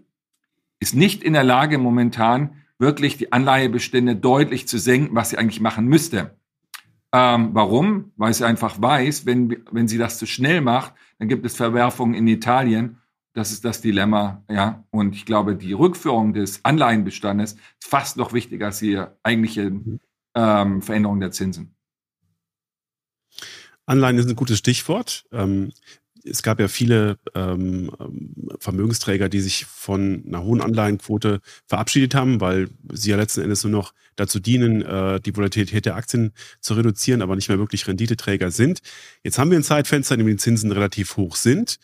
ist 0.80 0.96
nicht 0.96 1.24
in 1.24 1.34
der 1.34 1.44
Lage 1.44 1.78
momentan 1.78 2.64
wirklich 2.80 3.18
die 3.18 3.32
Anleihebestände 3.32 4.16
deutlich 4.16 4.68
zu 4.68 4.78
senken, 4.80 5.16
was 5.16 5.30
sie 5.30 5.38
eigentlich 5.38 5.62
machen 5.62 5.86
müsste. 5.86 6.36
Ähm, 7.12 7.52
warum? 7.54 8.12
Weil 8.18 8.34
sie 8.34 8.46
einfach 8.46 8.82
weiß, 8.82 9.28
wenn, 9.28 9.64
wenn 9.72 9.88
sie 9.88 10.00
das 10.00 10.18
zu 10.18 10.26
schnell 10.26 10.62
macht, 10.62 10.94
dann 11.20 11.28
gibt 11.28 11.46
es 11.46 11.56
Verwerfungen 11.56 12.16
in 12.16 12.28
Italien 12.28 12.98
das 13.34 13.52
ist 13.52 13.66
das 13.66 13.82
Dilemma, 13.82 14.44
ja. 14.50 14.84
Und 14.92 15.16
ich 15.16 15.26
glaube, 15.26 15.56
die 15.56 15.74
Rückführung 15.74 16.34
des 16.34 16.64
Anleihenbestandes 16.64 17.54
ist 17.54 17.60
fast 17.80 18.18
noch 18.18 18.34
wichtiger 18.34 18.68
als 18.68 18.80
die 18.80 19.02
eigentliche 19.24 19.72
ähm, 20.36 20.82
Veränderung 20.82 21.20
der 21.20 21.32
Zinsen. 21.32 21.76
Anleihen 23.86 24.18
ist 24.18 24.30
ein 24.30 24.36
gutes 24.36 24.60
Stichwort. 24.60 25.26
Ähm, 25.32 25.74
es 26.24 26.42
gab 26.42 26.60
ja 26.60 26.70
viele 26.70 27.18
ähm, 27.36 27.92
Vermögensträger, 28.60 29.28
die 29.28 29.42
sich 29.42 29.66
von 29.66 30.24
einer 30.26 30.44
hohen 30.44 30.62
Anleihenquote 30.62 31.42
verabschiedet 31.66 32.16
haben, 32.16 32.40
weil 32.40 32.70
sie 32.94 33.10
ja 33.10 33.18
letzten 33.18 33.42
Endes 33.42 33.64
nur 33.64 33.72
noch 33.72 33.94
dazu 34.16 34.40
dienen, 34.40 34.84
äh, 34.84 35.20
die 35.20 35.36
Volatilität 35.36 35.86
der 35.86 35.96
Aktien 35.96 36.32
zu 36.62 36.76
reduzieren, 36.76 37.22
aber 37.22 37.36
nicht 37.36 37.50
mehr 37.50 37.60
wirklich 37.60 37.88
Renditeträger 37.88 38.52
sind. 38.52 38.80
Jetzt 39.24 39.38
haben 39.38 39.52
wir 39.52 39.60
ein 39.60 39.64
Zeitfenster, 39.64 40.16
in 40.16 40.20
dem 40.20 40.28
die 40.28 40.38
Zinsen 40.38 40.72
relativ 40.72 41.18
hoch 41.18 41.36
sind 41.36 41.80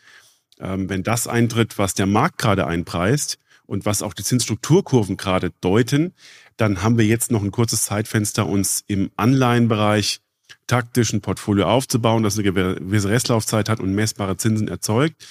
wenn 0.59 1.03
das 1.03 1.27
eintritt, 1.27 1.77
was 1.77 1.93
der 1.93 2.05
Markt 2.05 2.37
gerade 2.37 2.67
einpreist 2.67 3.39
und 3.65 3.85
was 3.85 4.01
auch 4.01 4.13
die 4.13 4.23
Zinsstrukturkurven 4.23 5.17
gerade 5.17 5.51
deuten, 5.61 6.13
dann 6.57 6.83
haben 6.83 6.97
wir 6.97 7.05
jetzt 7.05 7.31
noch 7.31 7.43
ein 7.43 7.51
kurzes 7.51 7.83
Zeitfenster, 7.85 8.45
uns 8.45 8.83
im 8.87 9.11
Anleihenbereich 9.15 10.19
taktisch 10.67 11.13
ein 11.13 11.21
Portfolio 11.21 11.67
aufzubauen, 11.67 12.23
das 12.23 12.37
eine 12.37 12.51
gewisse 12.51 13.09
Restlaufzeit 13.09 13.69
hat 13.69 13.79
und 13.79 13.93
messbare 13.93 14.37
Zinsen 14.37 14.67
erzeugt, 14.67 15.25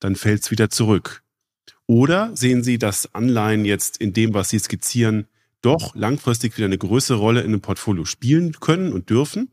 dann 0.00 0.16
fällt 0.16 0.42
es 0.42 0.50
wieder 0.50 0.70
zurück. 0.70 1.22
Oder 1.86 2.36
sehen 2.36 2.62
Sie, 2.62 2.78
dass 2.78 3.14
Anleihen 3.14 3.64
jetzt 3.64 3.96
in 3.96 4.12
dem, 4.12 4.34
was 4.34 4.50
Sie 4.50 4.58
skizzieren, 4.58 5.26
doch 5.62 5.94
langfristig 5.94 6.56
wieder 6.56 6.66
eine 6.66 6.78
größere 6.78 7.18
Rolle 7.18 7.40
in 7.40 7.46
einem 7.46 7.60
Portfolio 7.60 8.04
spielen 8.04 8.52
können 8.60 8.92
und 8.92 9.10
dürfen 9.10 9.50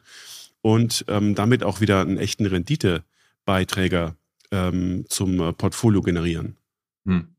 und 0.62 1.06
ähm, 1.08 1.34
damit 1.34 1.64
auch 1.64 1.82
wieder 1.82 2.02
einen 2.02 2.18
echten 2.18 2.46
Renditebeiträger 2.46 4.16
ähm, 4.56 5.06
zum 5.10 5.40
äh, 5.40 5.54
Portfolio 5.54 6.02
generieren. 6.02 6.58
Hm. 7.06 7.36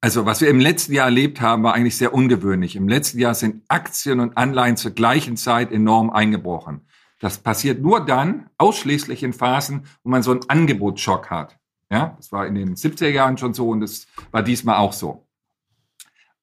Also 0.00 0.26
was 0.26 0.40
wir 0.40 0.48
im 0.48 0.60
letzten 0.60 0.92
Jahr 0.92 1.06
erlebt 1.06 1.40
haben, 1.40 1.64
war 1.64 1.74
eigentlich 1.74 1.96
sehr 1.96 2.14
ungewöhnlich. 2.14 2.76
Im 2.76 2.88
letzten 2.88 3.18
Jahr 3.18 3.34
sind 3.34 3.64
Aktien 3.68 4.20
und 4.20 4.36
Anleihen 4.36 4.76
zur 4.76 4.92
gleichen 4.92 5.36
Zeit 5.36 5.72
enorm 5.72 6.10
eingebrochen. 6.10 6.86
Das 7.18 7.38
passiert 7.38 7.82
nur 7.82 8.04
dann, 8.04 8.48
ausschließlich 8.58 9.24
in 9.24 9.32
Phasen, 9.32 9.86
wo 10.04 10.10
man 10.10 10.22
so 10.22 10.30
einen 10.30 10.48
Angebotsschock 10.48 11.30
hat. 11.30 11.58
Ja, 11.90 12.14
das 12.16 12.30
war 12.30 12.46
in 12.46 12.54
den 12.54 12.76
70er 12.76 13.08
Jahren 13.08 13.38
schon 13.38 13.54
so 13.54 13.70
und 13.70 13.80
das 13.80 14.06
war 14.30 14.42
diesmal 14.42 14.76
auch 14.76 14.92
so. 14.92 15.26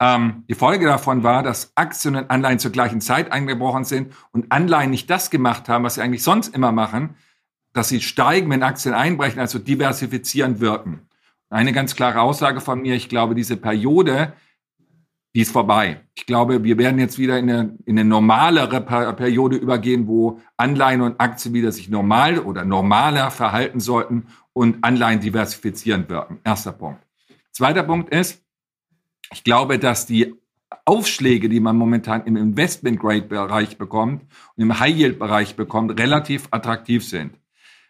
Ähm, 0.02 0.44
die 0.50 0.56
Folge 0.56 0.86
davon 0.86 1.24
war, 1.24 1.42
dass 1.42 1.72
Aktien 1.76 2.18
und 2.18 2.30
Anleihen 2.30 2.60
zur 2.60 2.72
gleichen 2.72 3.00
Zeit 3.00 3.32
eingebrochen 3.32 3.86
sind 3.86 4.14
und 4.32 4.52
Anleihen 4.52 4.90
nicht 4.90 5.10
das 5.10 5.30
gemacht 5.30 5.70
haben, 5.70 5.86
was 5.86 5.96
sie 5.96 6.02
eigentlich 6.02 6.24
sonst 6.24 6.54
immer 6.54 6.74
machen, 6.74 7.16
dass 7.76 7.90
sie 7.90 8.00
steigen, 8.00 8.50
wenn 8.50 8.64
Aktien 8.64 8.96
einbrechen, 8.96 9.42
also 9.42 9.60
diversifizieren 9.60 10.62
wirken. 10.62 11.02
Eine 11.50 11.74
ganz 11.74 11.94
klare 11.94 12.22
Aussage 12.22 12.62
von 12.62 12.82
mir, 12.82 12.96
ich 12.96 13.10
glaube, 13.10 13.36
diese 13.36 13.58
Periode, 13.58 14.32
die 15.36 15.42
ist 15.42 15.52
vorbei. 15.52 16.00
Ich 16.16 16.26
glaube, 16.26 16.64
wir 16.64 16.78
werden 16.78 17.00
jetzt 17.00 17.20
wieder 17.20 17.38
in 17.38 17.50
eine, 17.50 17.78
in 17.86 18.00
eine 18.00 18.08
normalere 18.08 18.80
Periode 18.80 19.58
übergehen, 19.58 20.08
wo 20.08 20.40
Anleihen 20.56 21.02
und 21.02 21.20
Aktien 21.20 21.54
wieder 21.54 21.74
sich 21.74 21.90
normal 21.90 22.40
oder 22.40 22.64
normaler 22.64 23.30
verhalten 23.30 23.82
sollten 23.82 24.28
und 24.54 24.82
Anleihen 24.82 25.20
diversifizieren 25.20 26.08
wirken. 26.08 26.40
Erster 26.46 26.72
Punkt. 26.72 27.02
Zweiter 27.52 27.84
Punkt 27.84 28.10
ist, 28.14 28.42
ich 29.34 29.44
glaube, 29.44 29.80
dass 29.80 30.06
die 30.06 30.34
Aufschläge, 30.86 31.50
die 31.50 31.60
man 31.60 31.76
momentan 31.76 32.24
im 32.24 32.38
Investment-Grade-Bereich 32.38 33.78
bekommt 33.78 34.22
und 34.56 34.64
im 34.64 34.80
High-Yield-Bereich 34.80 35.58
bekommt, 35.58 36.00
relativ 36.00 36.48
attraktiv 36.52 37.06
sind. 37.06 37.38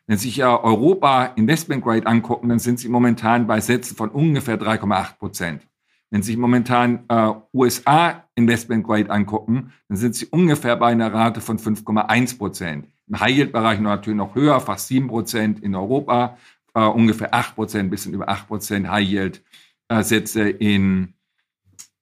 Wenn 0.07 0.17
Sie 0.17 0.27
sich 0.27 0.37
ja 0.37 0.63
Europa 0.63 1.25
Investment 1.35 1.83
Grade 1.83 2.05
angucken, 2.05 2.49
dann 2.49 2.59
sind 2.59 2.79
sie 2.79 2.89
momentan 2.89 3.47
bei 3.47 3.59
Sätzen 3.59 3.95
von 3.95 4.09
ungefähr 4.09 4.59
3,8 4.59 5.17
Prozent. 5.17 5.67
Wenn 6.11 6.21
Sie 6.21 6.27
sich 6.27 6.37
momentan 6.37 7.05
äh, 7.07 7.33
USA 7.53 8.23
Investment 8.35 8.85
Grade 8.85 9.09
angucken, 9.09 9.73
dann 9.89 9.97
sind 9.97 10.15
sie 10.15 10.27
ungefähr 10.27 10.75
bei 10.75 10.91
einer 10.91 11.11
Rate 11.11 11.41
von 11.41 11.57
5,1 11.57 12.37
Prozent. 12.37 12.87
Im 13.07 13.19
High 13.19 13.35
Yield 13.35 13.51
Bereich 13.51 13.79
natürlich 13.79 14.17
noch 14.17 14.35
höher, 14.35 14.59
fast 14.61 14.87
7 14.87 15.07
Prozent 15.07 15.63
in 15.63 15.73
Europa, 15.73 16.37
äh, 16.75 16.81
ungefähr 16.81 17.33
8 17.33 17.55
Prozent, 17.55 17.89
bisschen 17.89 18.13
über 18.13 18.29
8 18.29 18.47
Prozent 18.47 18.87
High 18.87 19.07
Yield 19.07 19.43
äh, 19.89 20.49
in, 20.59 21.13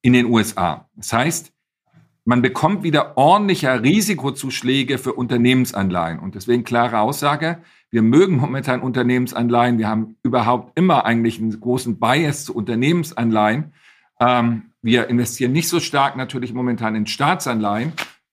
in 0.02 0.12
den 0.12 0.26
USA. 0.26 0.88
Das 0.96 1.12
heißt, 1.12 1.53
man 2.24 2.40
bekommt 2.40 2.82
wieder 2.82 3.16
ordentlicher 3.16 3.82
Risikozuschläge 3.82 4.98
für 4.98 5.12
Unternehmensanleihen. 5.12 6.18
Und 6.18 6.34
deswegen 6.34 6.64
klare 6.64 7.00
Aussage, 7.00 7.58
wir 7.90 8.02
mögen 8.02 8.36
momentan 8.36 8.80
Unternehmensanleihen. 8.80 9.78
Wir 9.78 9.88
haben 9.88 10.16
überhaupt 10.22 10.76
immer 10.78 11.04
eigentlich 11.04 11.38
einen 11.38 11.58
großen 11.60 11.98
Bias 11.98 12.44
zu 12.44 12.54
Unternehmensanleihen. 12.54 13.72
Ähm, 14.20 14.70
wir 14.82 15.08
investieren 15.08 15.52
nicht 15.52 15.68
so 15.68 15.80
stark 15.80 16.16
natürlich 16.16 16.52
momentan 16.52 16.94
in 16.94 17.06
Staatsanleihen. 17.06 17.92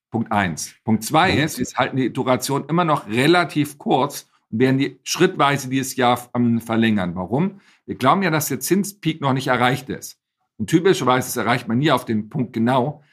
Punkt 0.10 0.32
eins. 0.32 0.74
Punkt 0.84 1.04
zwei 1.04 1.32
ist, 1.32 1.60
wir 1.60 1.66
halten 1.76 1.98
die 1.98 2.12
Duration 2.12 2.66
immer 2.68 2.86
noch 2.86 3.08
relativ 3.08 3.78
kurz 3.78 4.30
und 4.50 4.60
werden 4.60 4.78
die 4.78 5.00
schrittweise 5.04 5.70
dieses 5.70 5.96
Jahr 5.96 6.30
ähm, 6.34 6.60
verlängern. 6.60 7.16
Warum? 7.16 7.62
Wir 7.86 7.96
glauben 7.96 8.24
ja, 8.24 8.30
dass 8.30 8.48
der 8.48 8.60
Zinspeak 8.60 9.22
noch 9.22 9.34
nicht 9.34 9.48
erreicht 9.48 9.90
ist. 9.90 10.18
Und 10.58 10.70
typischerweise 10.70 11.40
erreicht 11.40 11.68
man 11.68 11.78
nie 11.78 11.92
auf 11.92 12.06
den 12.06 12.30
Punkt 12.30 12.54
genau. 12.54 13.04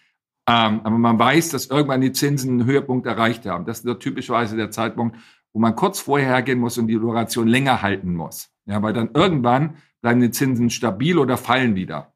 Ähm, 0.49 0.81
aber 0.83 0.99
man 0.99 1.19
weiß, 1.19 1.51
dass 1.51 1.67
irgendwann 1.67 2.01
die 2.01 2.13
Zinsen 2.13 2.61
einen 2.61 2.65
Höhepunkt 2.65 3.07
erreicht 3.07 3.45
haben. 3.47 3.67
Das 3.67 3.81
ist 3.81 4.01
typischerweise 4.01 4.57
der 4.57 4.71
Zeitpunkt, 4.71 5.17
wo 5.53 5.61
man 5.61 5.77
kurz 5.77 6.01
vorher 6.01 6.29
hergehen 6.29 6.59
muss 6.59 6.79
und 6.79 6.89
die 6.89 6.95
Duration 6.95 7.47
länger 7.47 7.83
halten 7.83 8.15
muss. 8.15 8.51
Ja, 8.65 8.83
weil 8.83 8.95
dann 8.95 9.11
irgendwann 9.13 9.77
bleiben 10.01 10.21
die 10.21 10.31
Zinsen 10.31 10.71
stabil 10.71 11.19
oder 11.19 11.37
fallen 11.37 11.75
wieder. 11.75 12.15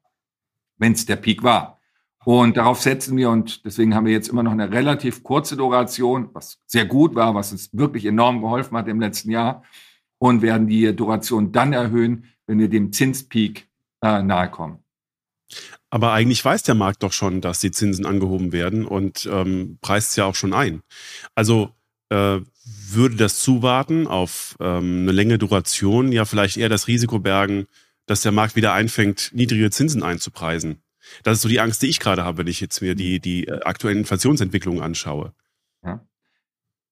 wenn 0.77 0.93
es 0.93 1.05
der 1.05 1.15
Peak 1.17 1.43
war. 1.43 1.79
Und 2.25 2.57
darauf 2.57 2.81
setzen 2.81 3.17
wir 3.17 3.29
und 3.29 3.65
deswegen 3.65 3.95
haben 3.95 4.05
wir 4.05 4.13
jetzt 4.13 4.29
immer 4.29 4.43
noch 4.43 4.51
eine 4.51 4.71
relativ 4.71 5.23
kurze 5.23 5.57
Duration, 5.57 6.29
was 6.33 6.59
sehr 6.65 6.85
gut 6.85 7.15
war, 7.15 7.35
was 7.35 7.51
uns 7.51 7.69
wirklich 7.73 8.05
enorm 8.05 8.41
geholfen 8.41 8.77
hat 8.77 8.87
im 8.87 8.99
letzten 8.99 9.31
Jahr 9.31 9.63
und 10.19 10.41
werden 10.41 10.67
die 10.67 10.95
Duration 10.95 11.51
dann 11.51 11.73
erhöhen, 11.73 12.25
wenn 12.47 12.59
wir 12.59 12.69
dem 12.69 12.93
Zinspeak 12.93 13.67
äh, 14.01 14.21
nahe 14.21 14.49
kommen. 14.49 14.82
Aber 15.89 16.13
eigentlich 16.13 16.43
weiß 16.43 16.63
der 16.63 16.75
Markt 16.75 17.03
doch 17.03 17.13
schon, 17.13 17.41
dass 17.41 17.59
die 17.59 17.71
Zinsen 17.71 18.05
angehoben 18.05 18.51
werden 18.51 18.85
und 18.85 19.29
ähm, 19.31 19.77
preist 19.81 20.11
es 20.11 20.15
ja 20.15 20.25
auch 20.25 20.35
schon 20.35 20.53
ein. 20.53 20.81
Also 21.35 21.71
äh, 22.09 22.39
würde 22.65 23.15
das 23.15 23.39
Zuwarten 23.39 24.07
auf 24.07 24.55
ähm, 24.59 25.03
eine 25.03 25.11
längere 25.11 25.37
Duration 25.37 26.11
ja 26.11 26.25
vielleicht 26.25 26.57
eher 26.57 26.69
das 26.69 26.87
Risiko 26.87 27.19
bergen, 27.19 27.67
dass 28.05 28.21
der 28.21 28.31
Markt 28.31 28.55
wieder 28.55 28.73
einfängt, 28.73 29.31
niedrige 29.33 29.69
Zinsen 29.71 30.03
einzupreisen. 30.03 30.81
Das 31.23 31.37
ist 31.37 31.41
so 31.41 31.49
die 31.49 31.59
Angst, 31.59 31.81
die 31.81 31.87
ich 31.87 31.99
gerade 31.99 32.23
habe, 32.23 32.39
wenn 32.39 32.47
ich 32.47 32.61
jetzt 32.61 32.81
mir 32.81 32.95
die, 32.95 33.19
die 33.19 33.47
äh, 33.47 33.61
aktuellen 33.63 33.99
Inflationsentwicklungen 33.99 34.81
anschaue. 34.81 35.33
Ja. 35.83 36.05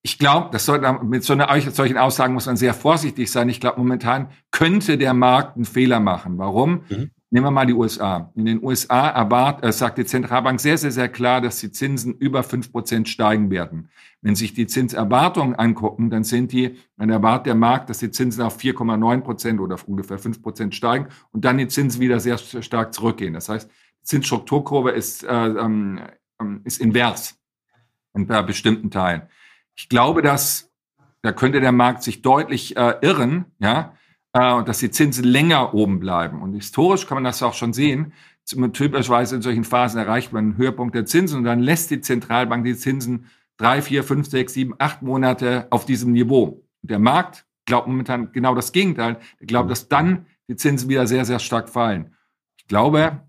Ich 0.03 0.17
glaube, 0.17 0.57
mit 1.03 1.23
so 1.23 1.33
einer, 1.33 1.71
solchen 1.71 1.97
Aussagen 1.97 2.33
muss 2.33 2.47
man 2.47 2.57
sehr 2.57 2.73
vorsichtig 2.73 3.31
sein. 3.31 3.49
Ich 3.49 3.59
glaube, 3.59 3.77
momentan 3.77 4.31
könnte 4.49 4.97
der 4.97 5.13
Markt 5.13 5.55
einen 5.55 5.65
Fehler 5.65 5.99
machen. 5.99 6.37
Warum? 6.39 6.83
Mhm. 6.89 7.11
Nehmen 7.33 7.45
wir 7.45 7.51
mal 7.51 7.65
die 7.65 7.73
USA. 7.73 8.29
In 8.35 8.43
den 8.43 8.61
USA 8.61 9.07
erwart, 9.07 9.63
äh, 9.63 9.71
sagt 9.71 9.97
die 9.97 10.05
Zentralbank 10.05 10.59
sehr, 10.59 10.77
sehr, 10.77 10.91
sehr 10.91 11.07
klar, 11.07 11.39
dass 11.39 11.61
die 11.61 11.71
Zinsen 11.71 12.13
über 12.15 12.43
fünf 12.43 12.73
Prozent 12.73 13.07
steigen 13.07 13.49
werden. 13.49 13.89
Wenn 14.21 14.35
sich 14.35 14.53
die 14.53 14.67
Zinserwartungen 14.67 15.55
angucken, 15.55 16.09
dann 16.09 16.25
sind 16.25 16.51
die, 16.51 16.77
dann 16.97 17.09
erwartet 17.09 17.45
der 17.45 17.55
Markt, 17.55 17.89
dass 17.89 17.99
die 17.99 18.11
Zinsen 18.11 18.43
auf 18.43 18.59
4,9 18.59 19.21
Prozent 19.21 19.61
oder 19.61 19.75
auf 19.75 19.87
ungefähr 19.87 20.19
fünf 20.19 20.41
Prozent 20.41 20.75
steigen 20.75 21.07
und 21.31 21.45
dann 21.45 21.57
die 21.57 21.69
Zinsen 21.69 22.01
wieder 22.01 22.19
sehr 22.19 22.37
stark 22.37 22.93
zurückgehen. 22.93 23.33
Das 23.33 23.47
heißt, 23.47 23.71
die 23.71 24.03
Zinsstrukturkurve 24.03 24.91
ist, 24.91 25.23
äh, 25.23 25.29
ähm, 25.31 26.01
ähm 26.41 26.61
ist 26.65 26.81
invers 26.81 27.39
in 28.13 28.27
bestimmten 28.27 28.91
Teilen. 28.91 29.21
Ich 29.73 29.87
glaube, 29.87 30.21
dass 30.21 30.69
da 31.21 31.31
könnte 31.31 31.61
der 31.61 31.71
Markt 31.71 32.03
sich 32.03 32.21
deutlich 32.21 32.75
äh, 32.75 32.95
irren, 33.01 33.45
ja, 33.59 33.93
äh, 34.33 34.53
und 34.53 34.67
dass 34.67 34.79
die 34.79 34.91
Zinsen 34.91 35.23
länger 35.23 35.73
oben 35.73 35.99
bleiben. 35.99 36.41
Und 36.41 36.53
historisch 36.53 37.07
kann 37.07 37.15
man 37.15 37.23
das 37.23 37.43
auch 37.43 37.53
schon 37.53 37.73
sehen. 37.73 38.13
Typischerweise 38.45 39.35
in 39.35 39.41
solchen 39.41 39.63
Phasen 39.63 39.99
erreicht 39.99 40.33
man 40.33 40.45
einen 40.45 40.57
Höhepunkt 40.57 40.95
der 40.95 41.05
Zinsen 41.05 41.39
und 41.39 41.43
dann 41.43 41.59
lässt 41.59 41.91
die 41.91 42.01
Zentralbank 42.01 42.65
die 42.65 42.75
Zinsen 42.75 43.27
drei, 43.57 43.81
vier, 43.81 44.03
fünf, 44.03 44.27
sechs, 44.27 44.53
sieben, 44.53 44.73
acht 44.79 45.01
Monate 45.01 45.67
auf 45.69 45.85
diesem 45.85 46.11
Niveau. 46.11 46.63
Der 46.81 46.99
Markt 46.99 47.45
glaubt 47.65 47.87
momentan 47.87 48.31
genau 48.31 48.55
das 48.55 48.71
Gegenteil. 48.71 49.19
Er 49.39 49.45
glaubt, 49.45 49.69
dass 49.69 49.87
dann 49.87 50.25
die 50.47 50.55
Zinsen 50.55 50.89
wieder 50.89 51.05
sehr, 51.05 51.25
sehr 51.25 51.39
stark 51.39 51.69
fallen. 51.69 52.15
Ich 52.57 52.67
glaube, 52.67 53.21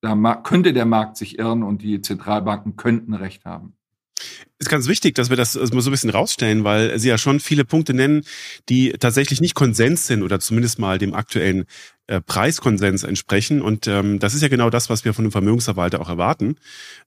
da 0.00 0.34
könnte 0.36 0.72
der 0.72 0.86
Markt 0.86 1.16
sich 1.16 1.38
irren 1.38 1.62
und 1.62 1.82
die 1.82 2.00
Zentralbanken 2.00 2.76
könnten 2.76 3.14
recht 3.14 3.44
haben 3.44 3.76
ist 4.58 4.68
ganz 4.68 4.86
wichtig, 4.88 5.14
dass 5.14 5.30
wir 5.30 5.36
das 5.36 5.54
mal 5.56 5.80
so 5.80 5.90
ein 5.90 5.92
bisschen 5.92 6.10
rausstellen, 6.10 6.64
weil 6.64 6.98
Sie 6.98 7.08
ja 7.08 7.18
schon 7.18 7.40
viele 7.40 7.64
Punkte 7.64 7.94
nennen, 7.94 8.24
die 8.68 8.92
tatsächlich 8.92 9.40
nicht 9.40 9.54
Konsens 9.54 10.06
sind 10.06 10.22
oder 10.22 10.40
zumindest 10.40 10.78
mal 10.78 10.98
dem 10.98 11.14
aktuellen 11.14 11.64
äh, 12.06 12.20
Preiskonsens 12.20 13.02
entsprechen. 13.02 13.62
Und 13.62 13.86
ähm, 13.86 14.18
das 14.18 14.34
ist 14.34 14.42
ja 14.42 14.48
genau 14.48 14.70
das, 14.70 14.90
was 14.90 15.04
wir 15.04 15.14
von 15.14 15.24
dem 15.24 15.32
Vermögensverwalter 15.32 16.00
auch 16.00 16.08
erwarten. 16.08 16.56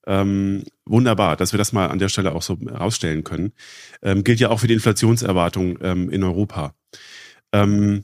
Ähm, 0.06 0.64
wunderbar, 0.86 1.38
dass 1.38 1.54
wir 1.54 1.58
das 1.58 1.72
mal 1.72 1.88
an 1.88 2.00
der 2.00 2.10
Stelle 2.10 2.34
auch 2.34 2.42
so 2.42 2.58
rausstellen 2.70 3.24
können. 3.24 3.54
Ähm, 4.02 4.24
gilt 4.24 4.40
ja 4.40 4.50
auch 4.50 4.60
für 4.60 4.68
die 4.68 4.74
Inflationserwartung 4.74 5.80
ähm, 5.82 6.10
in 6.10 6.24
Europa. 6.24 6.74
Ähm, 7.54 8.04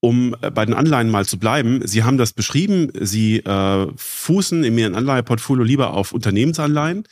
um 0.00 0.36
äh, 0.42 0.50
bei 0.50 0.66
den 0.66 0.74
Anleihen 0.74 1.10
mal 1.10 1.24
zu 1.24 1.38
bleiben, 1.38 1.80
Sie 1.86 2.02
haben 2.02 2.18
das 2.18 2.34
beschrieben, 2.34 2.92
Sie 3.00 3.38
äh, 3.38 3.86
fußen 3.96 4.62
in 4.62 4.76
Ihrem 4.76 4.94
Anleiheportfolio 4.94 5.64
lieber 5.64 5.94
auf 5.94 6.12
Unternehmensanleihen. 6.12 7.04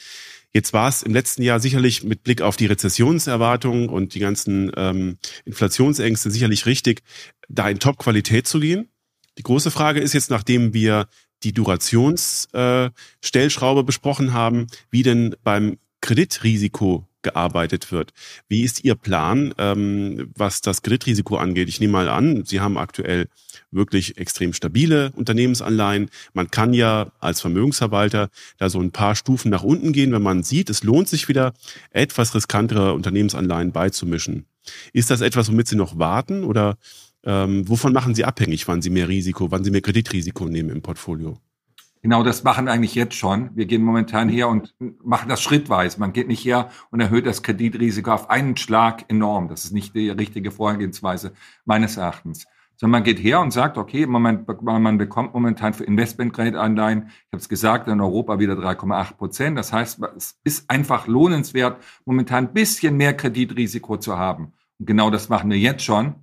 Jetzt 0.55 0.73
war 0.73 0.89
es 0.89 1.03
im 1.03 1.13
letzten 1.15 1.43
Jahr 1.43 1.61
sicherlich 1.61 2.05
mit 2.05 2.23
Blick 2.23 2.43
auf 2.43 2.57
die 2.57 2.67
Rezessionserwartungen 2.67 3.89
und 3.89 4.15
die 4.15 4.21
ganzen 4.21 4.71
ähm, 4.77 5.17
Inflationsängste 5.47 6.31
sicherlich 6.31 6.67
richtig, 6.67 7.03
da 7.49 7.71
in 7.71 7.79
Top-Qualität 7.79 8.47
zu 8.47 8.61
gehen. 8.61 8.91
Die 9.39 9.43
große 9.43 9.71
Frage 9.71 10.01
ist 10.01 10.13
jetzt, 10.13 10.29
nachdem 10.31 10.75
wir 10.75 11.09
die 11.43 11.55
Durationsstellschraube 11.55 13.81
äh, 13.81 13.85
besprochen 13.85 14.35
haben, 14.35 14.67
wie 14.91 15.03
denn 15.03 15.35
beim 15.43 15.79
Kreditrisiko 16.03 17.09
gearbeitet 17.23 17.93
wird. 17.93 18.13
Wie 18.49 18.63
ist 18.63 18.85
Ihr 18.85 18.95
Plan, 18.95 19.55
ähm, 19.59 20.31
was 20.37 20.61
das 20.61 20.83
Kreditrisiko 20.83 21.37
angeht? 21.37 21.69
Ich 21.69 21.81
nehme 21.81 21.93
mal 21.93 22.09
an, 22.09 22.45
Sie 22.45 22.61
haben 22.61 22.79
aktuell 22.79 23.29
wirklich 23.71 24.19
extrem 24.19 24.53
stabile 24.53 25.13
Unternehmensanleihen. 25.15 26.11
Man 26.35 26.51
kann 26.51 26.75
ja 26.75 27.13
als 27.21 27.41
Vermögensverwalter 27.41 28.29
da 28.59 28.69
so 28.69 28.81
ein 28.81 28.93
paar 28.93 29.15
Stufen 29.15 29.51
nach 29.51 29.63
unten 29.63 29.93
gehen, 29.93 30.13
wenn 30.13 30.23
man 30.23 30.43
sieht, 30.43 30.71
es 30.71 30.85
lohnt 30.85 31.09
sich 31.09 31.29
wieder, 31.29 31.55
etwas 31.91 32.35
riskantere 32.35 32.93
Unternehmensanleihen 32.95 33.73
beizumischen. 33.73 34.47
Ist 34.93 35.11
das 35.11 35.21
etwas, 35.21 35.49
womit 35.49 35.69
Sie 35.69 35.77
noch 35.77 35.99
warten 35.99 36.45
oder 36.45 36.77
ähm, 37.25 37.69
wovon 37.69 37.93
machen 37.93 38.15
Sie 38.15 38.25
abhängig, 38.25 38.67
wann 38.69 38.83
Sie 38.83 38.91
mehr 38.91 39.09
Risiko, 39.09 39.51
wann 39.51 39.65
Sie 39.65 39.71
mehr 39.71 39.81
Kreditrisiko 39.81 40.47
nehmen 40.47 40.71
im 40.71 40.83
Portfolio? 40.83 41.39
Genau, 42.03 42.25
das 42.25 42.43
machen 42.43 42.67
eigentlich 42.67 42.97
jetzt 42.97 43.15
schon. 43.15 43.51
Wir 43.55 43.67
gehen 43.67 43.83
momentan 43.85 44.29
her 44.29 44.49
und 44.49 44.75
machen 45.05 45.29
das 45.29 45.41
schrittweise. 45.41 46.01
Man 46.01 46.13
geht 46.13 46.27
nicht 46.27 46.45
her 46.45 46.69
und 46.91 46.99
erhöht 46.99 47.27
das 47.27 47.45
Kreditrisiko 47.45 48.11
auf 48.11 48.29
einen 48.29 48.57
Schlag 48.57 49.05
enorm. 49.09 49.47
Das 49.47 49.65
ist 49.65 49.73
nicht 49.73 49.95
die 49.95 50.11
richtige 50.11 50.51
Vorgehensweise 50.51 51.33
meines 51.65 51.97
Erachtens. 51.97 52.45
Sondern 52.75 52.99
man 52.99 53.05
geht 53.05 53.23
her 53.23 53.41
und 53.41 53.53
sagt, 53.53 53.79
okay, 53.79 54.07
man, 54.07 54.45
man 54.65 54.99
bekommt 54.99 55.33
momentan 55.33 55.75
für 55.75 55.85
Investmentgrade-Anleihen, 55.85 57.05
ich 57.07 57.33
habe 57.33 57.41
es 57.41 57.49
gesagt, 57.49 57.87
in 57.87 58.01
Europa 58.01 58.41
wieder 58.41 58.55
3,8 58.55 59.15
Prozent. 59.15 59.57
Das 59.57 59.73
heißt, 59.73 60.01
es 60.17 60.41
ist 60.43 60.69
einfach 60.69 61.07
lohnenswert, 61.07 61.81
momentan 62.05 62.49
ein 62.49 62.53
bisschen 62.53 62.97
mehr 62.97 63.17
Kreditrisiko 63.17 63.97
zu 63.99 64.19
haben. 64.19 64.55
Und 64.81 64.87
genau 64.87 65.11
das 65.11 65.29
machen 65.29 65.51
wir 65.51 65.59
jetzt 65.59 65.85
schon. 65.85 66.17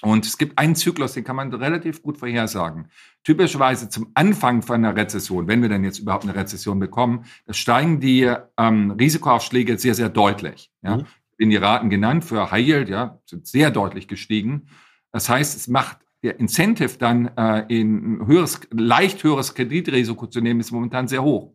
Und 0.00 0.24
es 0.26 0.38
gibt 0.38 0.58
einen 0.58 0.76
Zyklus, 0.76 1.12
den 1.12 1.24
kann 1.24 1.36
man 1.36 1.52
relativ 1.52 2.02
gut 2.02 2.18
vorhersagen. 2.18 2.88
Typischerweise 3.24 3.88
zum 3.88 4.10
Anfang 4.14 4.62
von 4.62 4.76
einer 4.76 4.94
Rezession, 4.94 5.48
wenn 5.48 5.62
wir 5.62 5.70
denn 5.70 5.82
jetzt 5.82 5.98
überhaupt 5.98 6.24
eine 6.24 6.34
Rezession 6.34 6.78
bekommen, 6.78 7.24
steigen 7.48 7.98
die 7.98 8.30
ähm, 8.58 8.90
Risikoaufschläge 8.92 9.78
sehr, 9.78 9.94
sehr 9.94 10.10
deutlich. 10.10 10.70
Ja. 10.82 10.98
Mhm. 10.98 11.06
In 11.38 11.50
die 11.50 11.56
Raten 11.56 11.90
genannt 11.90 12.24
für 12.24 12.50
High 12.50 12.66
Yield, 12.66 12.88
ja, 12.88 13.18
sind 13.26 13.46
sehr 13.46 13.70
deutlich 13.70 14.06
gestiegen. 14.06 14.68
Das 15.10 15.28
heißt, 15.28 15.56
es 15.56 15.66
macht 15.66 15.98
der 16.22 16.38
Incentive 16.38 16.96
dann 16.98 17.30
äh, 17.36 17.64
in 17.68 18.26
höheres, 18.26 18.60
leicht 18.70 19.24
höheres 19.24 19.54
Kreditrisiko 19.54 20.26
zu 20.26 20.40
nehmen, 20.40 20.60
ist 20.60 20.70
momentan 20.70 21.08
sehr 21.08 21.22
hoch. 21.22 21.52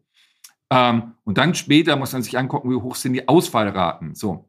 Ähm, 0.70 1.14
und 1.24 1.38
dann 1.38 1.56
später 1.56 1.96
muss 1.96 2.14
man 2.14 2.24
sich 2.24 2.38
angucken, 2.38 2.72
wie 2.72 2.76
hoch 2.76 2.96
sind 2.96 3.14
die 3.14 3.28
Ausfallraten. 3.28 4.16
So, 4.16 4.49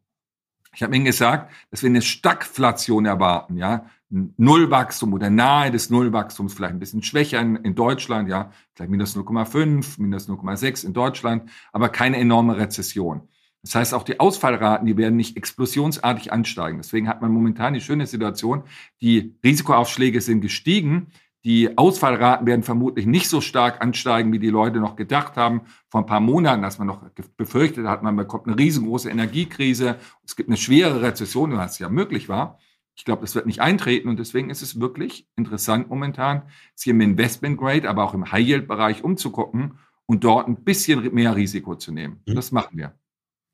ich 0.75 0.83
habe 0.83 0.95
Ihnen 0.95 1.05
gesagt, 1.05 1.53
dass 1.71 1.83
wir 1.83 1.91
eine 1.91 2.03
Stagflation 2.03 3.07
erwarten, 3.07 3.57
ja. 3.57 3.87
Nullwachstum 4.11 5.13
oder 5.13 5.31
nahe 5.31 5.71
des 5.71 5.89
Nullwachstums, 5.89 6.55
vielleicht 6.55 6.75
ein 6.75 6.81
bisschen 6.81 7.03
schwächer 7.03 7.41
in, 7.41 7.57
in 7.57 7.77
Deutschland, 7.77 8.29
ja, 8.29 8.51
vielleicht 8.75 8.91
minus 8.91 9.17
0,5, 9.17 10.01
minus 10.01 10.29
0,6 10.29 10.85
in 10.85 10.93
Deutschland, 10.93 11.49
aber 11.73 11.89
keine 11.91 12.17
enorme 12.17 12.57
Rezession. 12.57 13.29
Das 13.63 13.75
heißt, 13.75 13.95
auch 13.95 14.03
die 14.03 14.19
Ausfallraten, 14.19 14.87
die 14.87 14.97
werden 14.97 15.17
nicht 15.17 15.37
explosionsartig 15.37 16.33
ansteigen. 16.33 16.79
Deswegen 16.79 17.09
hat 17.09 17.21
man 17.21 17.31
momentan 17.31 17.75
die 17.75 17.81
schöne 17.81 18.07
Situation, 18.07 18.65
die 19.01 19.37
Risikoaufschläge 19.45 20.21
sind 20.21 20.41
gestiegen, 20.41 21.09
die 21.45 21.79
Ausfallraten 21.79 22.47
werden 22.47 22.63
vermutlich 22.63 23.07
nicht 23.07 23.29
so 23.29 23.41
stark 23.41 23.81
ansteigen, 23.81 24.33
wie 24.33 24.39
die 24.39 24.51
Leute 24.51 24.79
noch 24.79 24.97
gedacht 24.97 25.37
haben. 25.37 25.63
Vor 25.89 26.03
ein 26.03 26.07
paar 26.07 26.21
Monaten, 26.21 26.65
als 26.65 26.79
man 26.79 26.87
noch 26.87 27.03
befürchtet 27.37 27.87
hat, 27.87 28.03
man 28.03 28.17
bekommt 28.17 28.47
eine 28.47 28.59
riesengroße 28.59 29.09
Energiekrise, 29.09 29.97
es 30.25 30.37
gibt 30.37 30.51
eine 30.51 30.59
schwere 30.59 31.01
Rezession, 31.01 31.57
was 31.57 31.79
ja 31.79 31.89
möglich 31.89 32.29
war. 32.29 32.59
Ich 32.95 33.07
glaube, 33.07 33.23
das 33.23 33.35
wird 33.35 33.47
nicht 33.47 33.61
eintreten 33.61 34.09
und 34.11 34.19
deswegen 34.19 34.51
ist 34.51 34.61
es 34.61 34.81
wirklich 34.81 35.27
interessant 35.35 35.89
momentan, 35.89 36.43
sich 36.75 36.89
im 36.89 37.01
Investment 37.01 37.57
Grade, 37.59 37.89
aber 37.89 38.05
auch 38.05 38.13
im 38.13 38.31
High 38.31 38.47
Yield 38.47 38.69
Bereich 38.69 39.03
umzugucken 39.03 39.79
und 40.05 40.25
dort 40.25 40.49
ein 40.49 40.65
bisschen 40.65 41.15
mehr 41.15 41.35
Risiko 41.37 41.77
zu 41.77 41.93
nehmen. 41.93 42.21
Mhm. 42.27 42.35
Das 42.35 42.53
machen 42.53 42.77
wir. 42.77 42.99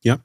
Ja. 0.03 0.19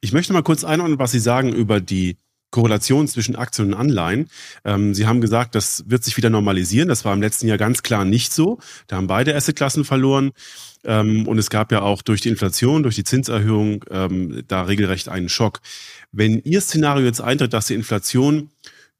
Ich 0.00 0.12
möchte 0.12 0.34
mal 0.34 0.42
kurz 0.42 0.64
einordnen, 0.64 0.98
was 0.98 1.12
Sie 1.12 1.20
sagen 1.20 1.54
über 1.54 1.80
die 1.80 2.18
Korrelation 2.54 3.08
zwischen 3.08 3.34
Aktien 3.34 3.72
und 3.72 3.74
Anleihen. 3.74 4.28
Ähm, 4.64 4.94
Sie 4.94 5.08
haben 5.08 5.20
gesagt, 5.20 5.56
das 5.56 5.82
wird 5.88 6.04
sich 6.04 6.16
wieder 6.16 6.30
normalisieren. 6.30 6.88
Das 6.88 7.04
war 7.04 7.12
im 7.12 7.20
letzten 7.20 7.48
Jahr 7.48 7.58
ganz 7.58 7.82
klar 7.82 8.04
nicht 8.04 8.32
so. 8.32 8.60
Da 8.86 8.94
haben 8.94 9.08
beide 9.08 9.34
Assetklassen 9.34 9.84
verloren. 9.84 10.30
Ähm, 10.84 11.26
und 11.26 11.38
es 11.38 11.50
gab 11.50 11.72
ja 11.72 11.82
auch 11.82 12.00
durch 12.00 12.20
die 12.20 12.28
Inflation, 12.28 12.84
durch 12.84 12.94
die 12.94 13.02
Zinserhöhung 13.02 13.84
ähm, 13.90 14.44
da 14.46 14.62
regelrecht 14.62 15.08
einen 15.08 15.28
Schock. 15.28 15.62
Wenn 16.12 16.38
Ihr 16.44 16.60
Szenario 16.60 17.04
jetzt 17.04 17.20
eintritt, 17.20 17.52
dass 17.52 17.66
die 17.66 17.74
Inflation 17.74 18.50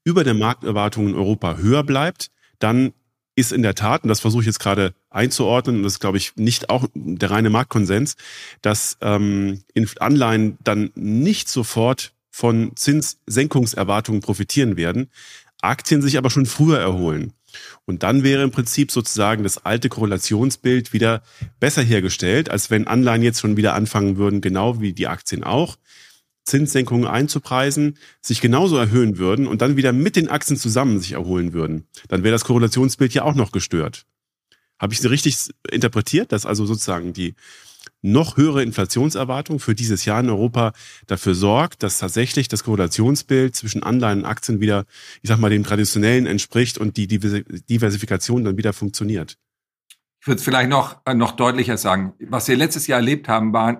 über 0.03 0.25
der 0.25 0.33
Markterwartung 0.33 1.07
in 1.07 1.15
Europa 1.15 1.55
höher 1.55 1.83
bleibt, 1.83 2.31
dann 2.59 2.91
ist 3.37 3.53
in 3.53 3.61
der 3.61 3.75
Tat, 3.75 4.03
und 4.03 4.09
das 4.09 4.19
versuche 4.19 4.41
ich 4.41 4.47
jetzt 4.47 4.59
gerade 4.59 4.93
einzuordnen, 5.09 5.77
und 5.77 5.83
das 5.83 5.93
ist, 5.93 5.99
glaube 6.01 6.17
ich, 6.17 6.35
nicht 6.35 6.69
auch 6.69 6.87
der 6.93 7.31
reine 7.31 7.49
Marktkonsens, 7.49 8.17
dass 8.61 8.97
ähm, 8.99 9.61
Anleihen 9.99 10.57
dann 10.61 10.91
nicht 10.95 11.47
sofort 11.47 12.14
von 12.35 12.75
Zinssenkungserwartungen 12.75 14.19
profitieren 14.19 14.75
werden, 14.75 15.09
Aktien 15.61 16.01
sich 16.01 16.17
aber 16.17 16.29
schon 16.29 16.45
früher 16.45 16.77
erholen. 16.77 17.31
Und 17.85 18.03
dann 18.03 18.23
wäre 18.23 18.43
im 18.43 18.51
Prinzip 18.51 18.91
sozusagen 18.91 19.43
das 19.43 19.65
alte 19.65 19.87
Korrelationsbild 19.87 20.91
wieder 20.91 21.23
besser 21.61 21.81
hergestellt, 21.81 22.49
als 22.49 22.69
wenn 22.69 22.87
Anleihen 22.87 23.23
jetzt 23.23 23.39
schon 23.39 23.55
wieder 23.55 23.73
anfangen 23.73 24.17
würden, 24.17 24.41
genau 24.41 24.81
wie 24.81 24.91
die 24.91 25.07
Aktien 25.07 25.45
auch, 25.45 25.77
Zinssenkungen 26.43 27.07
einzupreisen, 27.07 27.97
sich 28.19 28.41
genauso 28.41 28.75
erhöhen 28.75 29.17
würden 29.17 29.47
und 29.47 29.61
dann 29.61 29.77
wieder 29.77 29.93
mit 29.93 30.17
den 30.17 30.27
Aktien 30.27 30.57
zusammen 30.57 30.99
sich 30.99 31.13
erholen 31.13 31.53
würden. 31.53 31.87
Dann 32.09 32.23
wäre 32.23 32.33
das 32.33 32.43
Korrelationsbild 32.43 33.13
ja 33.13 33.23
auch 33.23 33.35
noch 33.35 33.53
gestört. 33.53 34.05
Habe 34.77 34.93
ich 34.93 34.99
sie 34.99 35.09
richtig 35.09 35.37
interpretiert, 35.71 36.33
dass 36.33 36.45
also 36.45 36.65
sozusagen 36.65 37.13
die 37.13 37.35
noch 38.11 38.37
höhere 38.37 38.63
Inflationserwartung 38.63 39.59
für 39.59 39.75
dieses 39.75 40.05
Jahr 40.05 40.19
in 40.19 40.29
Europa 40.29 40.73
dafür 41.07 41.35
sorgt, 41.35 41.83
dass 41.83 41.97
tatsächlich 41.97 42.47
das 42.47 42.63
Korrelationsbild 42.63 43.55
zwischen 43.55 43.83
Anleihen 43.83 44.19
und 44.19 44.25
Aktien 44.25 44.59
wieder, 44.61 44.85
ich 45.21 45.29
sag 45.29 45.39
mal, 45.39 45.49
dem 45.49 45.63
traditionellen 45.63 46.25
entspricht 46.25 46.77
und 46.77 46.97
die 46.97 47.07
Diversifikation 47.07 48.43
dann 48.43 48.57
wieder 48.57 48.73
funktioniert. 48.73 49.37
Ich 50.25 50.27
würde 50.27 50.39
es 50.39 50.43
vielleicht 50.43 50.71
noch, 50.71 51.01
äh, 51.05 51.13
noch 51.13 51.33
deutlicher 51.33 51.77
sagen. 51.77 52.13
Was 52.19 52.47
wir 52.47 52.55
letztes 52.55 52.87
Jahr 52.87 52.97
erlebt 52.97 53.29
haben, 53.29 53.53
war, 53.53 53.77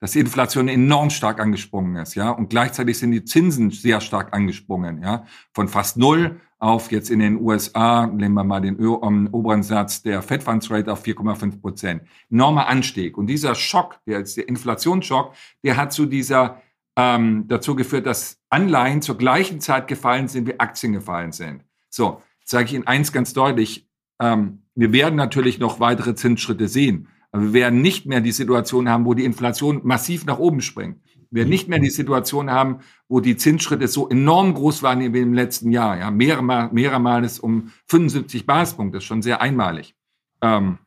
dass 0.00 0.12
die 0.12 0.20
Inflation 0.20 0.68
enorm 0.68 1.10
stark 1.10 1.38
angesprungen 1.38 1.96
ist, 1.96 2.14
ja. 2.14 2.30
Und 2.30 2.48
gleichzeitig 2.48 2.98
sind 2.98 3.10
die 3.10 3.26
Zinsen 3.26 3.70
sehr 3.70 4.00
stark 4.00 4.32
angesprungen, 4.32 5.02
ja. 5.02 5.26
Von 5.52 5.68
fast 5.68 5.98
null 5.98 6.40
auf 6.58 6.90
jetzt 6.92 7.10
in 7.10 7.18
den 7.18 7.38
USA, 7.38 8.06
nehmen 8.06 8.32
wir 8.32 8.42
mal 8.42 8.62
den 8.62 8.76
um, 8.76 9.28
oberen 9.34 9.62
Satz 9.62 10.00
der 10.00 10.22
Fed 10.22 10.42
Funds 10.42 10.70
Rate 10.70 10.90
auf 10.90 11.04
4,5 11.04 11.60
Prozent. 11.60 12.02
Enormer 12.30 12.68
Anstieg. 12.68 13.18
Und 13.18 13.26
dieser 13.26 13.54
Schock, 13.54 14.00
der, 14.06 14.22
der 14.22 14.48
Inflationsschock, 14.48 15.34
der 15.62 15.76
hat 15.76 15.92
zu 15.92 16.06
dieser, 16.06 16.62
ähm, 16.96 17.44
dazu 17.48 17.76
geführt, 17.76 18.06
dass 18.06 18.40
Anleihen 18.48 19.02
zur 19.02 19.18
gleichen 19.18 19.60
Zeit 19.60 19.88
gefallen 19.88 20.28
sind, 20.28 20.48
wie 20.48 20.58
Aktien 20.58 20.94
gefallen 20.94 21.32
sind. 21.32 21.66
So, 21.90 22.22
sage 22.46 22.64
ich 22.64 22.72
Ihnen 22.72 22.86
eins 22.86 23.12
ganz 23.12 23.34
deutlich. 23.34 23.90
Ähm, 24.18 24.61
wir 24.74 24.92
werden 24.92 25.16
natürlich 25.16 25.58
noch 25.58 25.80
weitere 25.80 26.14
Zinsschritte 26.14 26.68
sehen. 26.68 27.08
Aber 27.30 27.44
wir 27.44 27.52
werden 27.52 27.80
nicht 27.80 28.06
mehr 28.06 28.20
die 28.20 28.32
Situation 28.32 28.88
haben, 28.88 29.04
wo 29.04 29.14
die 29.14 29.24
Inflation 29.24 29.80
massiv 29.84 30.26
nach 30.26 30.38
oben 30.38 30.60
springt. 30.60 30.98
Wir 31.30 31.40
werden 31.40 31.48
nicht 31.48 31.68
mehr 31.68 31.78
die 31.78 31.90
Situation 31.90 32.50
haben, 32.50 32.80
wo 33.08 33.20
die 33.20 33.36
Zinsschritte 33.36 33.88
so 33.88 34.08
enorm 34.08 34.52
groß 34.52 34.82
waren 34.82 35.14
wie 35.14 35.20
im 35.20 35.32
letzten 35.32 35.70
Jahr. 35.70 35.98
Ja, 35.98 36.10
mehrere, 36.10 36.68
mehrere 36.72 37.00
Mal 37.00 37.24
ist 37.24 37.38
um 37.38 37.72
75 37.88 38.44
Basispunkte. 38.44 38.98
Das 38.98 39.04
ist 39.04 39.08
schon 39.08 39.22
sehr 39.22 39.40
einmalig. 39.40 39.94
Ähm, 40.42 40.78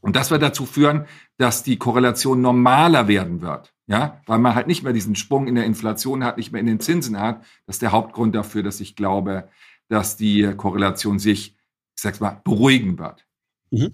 und 0.00 0.14
das 0.14 0.30
wird 0.30 0.42
dazu 0.42 0.66
führen, 0.66 1.06
dass 1.38 1.62
die 1.62 1.78
Korrelation 1.78 2.42
normaler 2.42 3.08
werden 3.08 3.40
wird. 3.40 3.72
Ja, 3.86 4.20
weil 4.26 4.38
man 4.38 4.54
halt 4.54 4.66
nicht 4.66 4.82
mehr 4.82 4.92
diesen 4.92 5.16
Sprung 5.16 5.46
in 5.46 5.54
der 5.54 5.64
Inflation 5.64 6.22
hat, 6.22 6.36
nicht 6.36 6.52
mehr 6.52 6.60
in 6.60 6.66
den 6.66 6.80
Zinsen 6.80 7.18
hat. 7.18 7.40
Das 7.66 7.76
ist 7.76 7.82
der 7.82 7.92
Hauptgrund 7.92 8.34
dafür, 8.34 8.62
dass 8.62 8.80
ich 8.80 8.94
glaube, 8.94 9.48
dass 9.88 10.18
die 10.18 10.52
Korrelation 10.54 11.18
sich 11.18 11.56
ich 11.98 12.02
sag's 12.02 12.20
mal, 12.20 12.40
beruhigen 12.44 12.96
wird. 12.96 13.26
Mhm. 13.72 13.92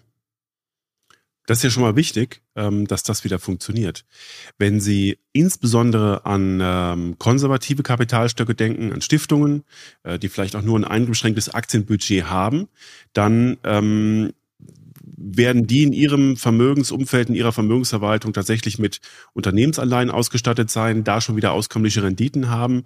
Das 1.47 1.59
ist 1.59 1.65
ja 1.65 1.71
schon 1.71 1.83
mal 1.83 1.97
wichtig, 1.97 2.43
ähm, 2.55 2.87
dass 2.87 3.03
das 3.03 3.25
wieder 3.25 3.39
funktioniert. 3.39 4.05
Wenn 4.59 4.79
Sie 4.79 5.19
insbesondere 5.33 6.27
an 6.27 6.61
ähm, 6.63 7.19
konservative 7.19 7.83
Kapitalstöcke 7.83 8.55
denken, 8.55 8.93
an 8.93 9.01
Stiftungen, 9.01 9.65
äh, 10.03 10.19
die 10.19 10.29
vielleicht 10.29 10.55
auch 10.55 10.61
nur 10.61 10.79
ein 10.79 10.85
eingeschränktes 10.85 11.49
Aktienbudget 11.49 12.27
haben, 12.29 12.69
dann 13.15 13.57
ähm, 13.65 14.33
werden 15.17 15.67
die 15.67 15.83
in 15.83 15.95
ihrem 15.95 16.37
Vermögensumfeld, 16.37 17.31
in 17.31 17.35
ihrer 17.35 17.53
Vermögensverwaltung 17.53 18.35
tatsächlich 18.35 18.79
mit 18.79 19.01
Unternehmensanleihen 19.33 20.11
ausgestattet 20.11 20.71
sein, 20.71 21.05
da 21.05 21.23
schon 21.23 21.37
wieder 21.37 21.53
auskömmliche 21.53 22.03
Renditen 22.03 22.51
haben. 22.51 22.85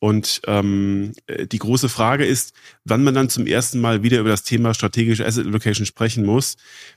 Und 0.00 0.40
ähm, 0.46 1.12
äh, 1.26 1.46
die 1.46 1.58
große 1.58 1.88
Frage 1.88 2.24
ist, 2.24 2.54
wann 2.84 3.02
man 3.02 3.14
dann 3.14 3.28
zum 3.28 3.46
ersten 3.46 3.80
Mal 3.80 4.02
wieder 4.02 4.20
über 4.20 4.30
das 4.30 4.44
Thema 4.44 4.74
strategische 4.74 5.26
Asset 5.26 5.46
Allocation 5.46 5.86
sprechen 5.86 6.24
muss, 6.24 6.56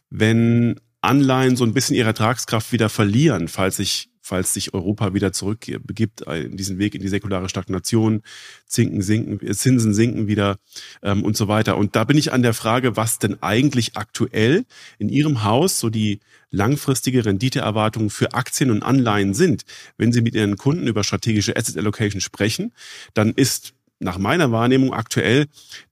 wenn 0.10 0.80
Anleihen 1.02 1.56
so 1.56 1.64
ein 1.64 1.74
bisschen 1.74 1.95
ihre 1.95 2.10
Ertragskraft 2.10 2.72
wieder 2.72 2.89
verlieren, 2.89 3.47
falls 3.47 3.78
sich 3.78 4.11
falls 4.32 4.53
sich 4.53 4.73
Europa 4.73 5.13
wieder 5.13 5.34
zurückbegibt 5.34 6.25
äh, 6.25 6.43
in 6.43 6.55
diesen 6.55 6.79
Weg 6.79 6.95
in 6.95 7.01
die 7.01 7.09
säkulare 7.09 7.49
Stagnation, 7.49 8.21
Zinken 8.65 9.01
sinken, 9.01 9.45
äh, 9.45 9.53
Zinsen 9.53 9.93
sinken 9.93 10.27
wieder 10.27 10.55
ähm, 11.03 11.23
und 11.23 11.36
so 11.36 11.49
weiter. 11.49 11.75
Und 11.75 11.97
da 11.97 12.05
bin 12.05 12.17
ich 12.17 12.32
an 12.32 12.41
der 12.41 12.53
Frage, 12.53 12.95
was 12.95 13.19
denn 13.19 13.43
eigentlich 13.43 13.97
aktuell 13.97 14.63
in 14.99 15.09
Ihrem 15.09 15.43
Haus 15.43 15.82
so 15.82 15.89
die 15.89 16.21
langfristige 16.49 17.25
Renditeerwartungen 17.25 18.09
für 18.09 18.34
Aktien 18.34 18.71
und 18.71 18.84
Anleihen 18.84 19.34
sind. 19.34 19.63
Wenn 19.97 20.13
Sie 20.13 20.21
mit 20.21 20.34
Ihren 20.34 20.55
Kunden 20.55 20.88
über 20.88 21.03
strategische 21.03 21.57
Asset 21.57 21.77
Allocation 21.77 22.21
sprechen, 22.21 22.71
dann 23.13 23.34
ist 23.34 23.73
nach 23.99 24.17
meiner 24.17 24.53
Wahrnehmung 24.53 24.93
aktuell 24.93 25.47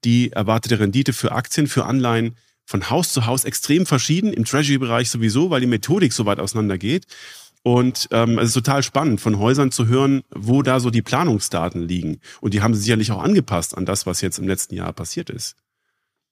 die 0.06 0.32
erwartete 0.32 0.80
Rendite 0.80 1.12
für 1.12 1.34
Aktien, 1.34 1.68
für 1.68 1.86
Anleihen 1.86 2.38
von 2.66 2.90
Haus 2.90 3.12
zu 3.12 3.26
Haus 3.26 3.44
extrem 3.44 3.86
verschieden, 3.86 4.32
im 4.32 4.46
Treasury-Bereich 4.46 5.10
sowieso, 5.10 5.50
weil 5.50 5.60
die 5.60 5.68
Methodik 5.68 6.14
so 6.14 6.26
weit 6.26 6.40
auseinandergeht. 6.40 7.06
Und 7.64 8.08
ähm, 8.12 8.40
es 8.40 8.50
ist 8.50 8.54
total 8.54 8.84
spannend, 8.84 9.20
von 9.20 9.38
Häusern 9.38 9.72
zu 9.72 9.88
hören, 9.88 10.24
wo 10.34 10.62
da 10.62 10.80
so 10.80 10.90
die 10.90 11.02
Planungsdaten 11.02 11.82
liegen. 11.82 12.20
Und 12.42 12.54
die 12.54 12.62
haben 12.62 12.74
sie 12.74 12.82
sicherlich 12.82 13.12
auch 13.12 13.22
angepasst 13.22 13.78
an 13.78 13.86
das, 13.86 14.06
was 14.06 14.22
jetzt 14.22 14.40
im 14.40 14.48
letzten 14.48 14.76
Jahr 14.76 14.94
passiert 14.94 15.30
ist. 15.30 15.58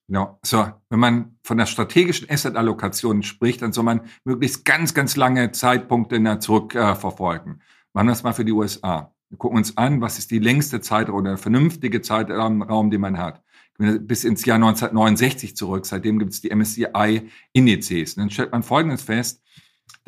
Genau. 0.08 0.38
So, 0.42 0.66
wenn 0.88 0.98
man 0.98 1.36
von 1.42 1.58
der 1.58 1.66
strategischen 1.66 2.30
Asset-Allokation 2.30 3.22
spricht, 3.22 3.60
dann 3.60 3.72
soll 3.72 3.84
man 3.84 4.00
möglichst 4.24 4.64
ganz, 4.64 4.94
ganz 4.94 5.16
lange 5.16 5.52
Zeitpunkte 5.52 6.16
in 6.16 6.24
der 6.24 6.40
zurückverfolgen. 6.40 7.54
Äh, 7.54 7.64
Machen 7.92 8.06
wir 8.06 8.12
das 8.12 8.22
mal 8.22 8.32
für 8.32 8.44
die 8.44 8.52
USA. 8.52 9.12
Wir 9.28 9.36
gucken 9.36 9.58
uns 9.58 9.76
an, 9.76 10.00
was 10.00 10.18
ist 10.18 10.30
die 10.30 10.38
längste 10.38 10.80
Zeit 10.80 11.10
oder 11.10 11.30
der 11.30 11.38
vernünftige 11.38 12.00
Zeitraum, 12.00 12.90
den 12.90 13.00
man 13.00 13.18
hat. 13.18 13.42
Bis 13.76 14.24
ins 14.24 14.44
Jahr 14.46 14.56
1969 14.56 15.54
zurück. 15.54 15.84
Seitdem 15.84 16.18
gibt 16.18 16.32
es 16.32 16.40
die 16.40 16.50
MSCI-Indizes. 16.50 18.14
Dann 18.14 18.30
stellt 18.30 18.50
man 18.50 18.62
Folgendes 18.62 19.02
fest, 19.02 19.42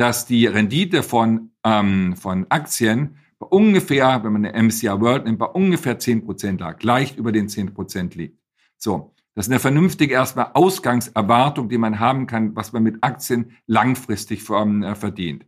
dass 0.00 0.24
die 0.24 0.46
Rendite 0.46 1.02
von, 1.02 1.50
ähm, 1.62 2.16
von 2.16 2.46
Aktien 2.48 3.18
bei 3.38 3.46
ungefähr, 3.46 4.24
wenn 4.24 4.32
man 4.32 4.46
eine 4.46 4.62
MSCI 4.62 4.98
World 4.98 5.26
nimmt, 5.26 5.38
bei 5.38 5.44
ungefähr 5.44 5.98
10% 5.98 6.58
lag, 6.58 6.82
leicht 6.82 7.18
über 7.18 7.32
den 7.32 7.48
10% 7.48 8.16
liegt. 8.16 8.38
So, 8.78 9.14
das 9.34 9.46
ist 9.46 9.52
eine 9.52 9.60
vernünftige 9.60 10.14
erstmal 10.14 10.52
Ausgangserwartung, 10.54 11.68
die 11.68 11.76
man 11.76 12.00
haben 12.00 12.26
kann, 12.26 12.56
was 12.56 12.72
man 12.72 12.82
mit 12.82 12.96
Aktien 13.02 13.52
langfristig 13.66 14.48
äh, 14.48 14.94
verdient. 14.94 15.44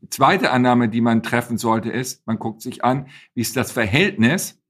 Die 0.00 0.10
zweite 0.10 0.52
Annahme, 0.52 0.88
die 0.88 1.00
man 1.00 1.24
treffen 1.24 1.58
sollte, 1.58 1.90
ist, 1.90 2.24
man 2.24 2.38
guckt 2.38 2.62
sich 2.62 2.84
an, 2.84 3.08
wie 3.34 3.40
ist 3.40 3.56
das 3.56 3.72
Verhältnis 3.72 4.62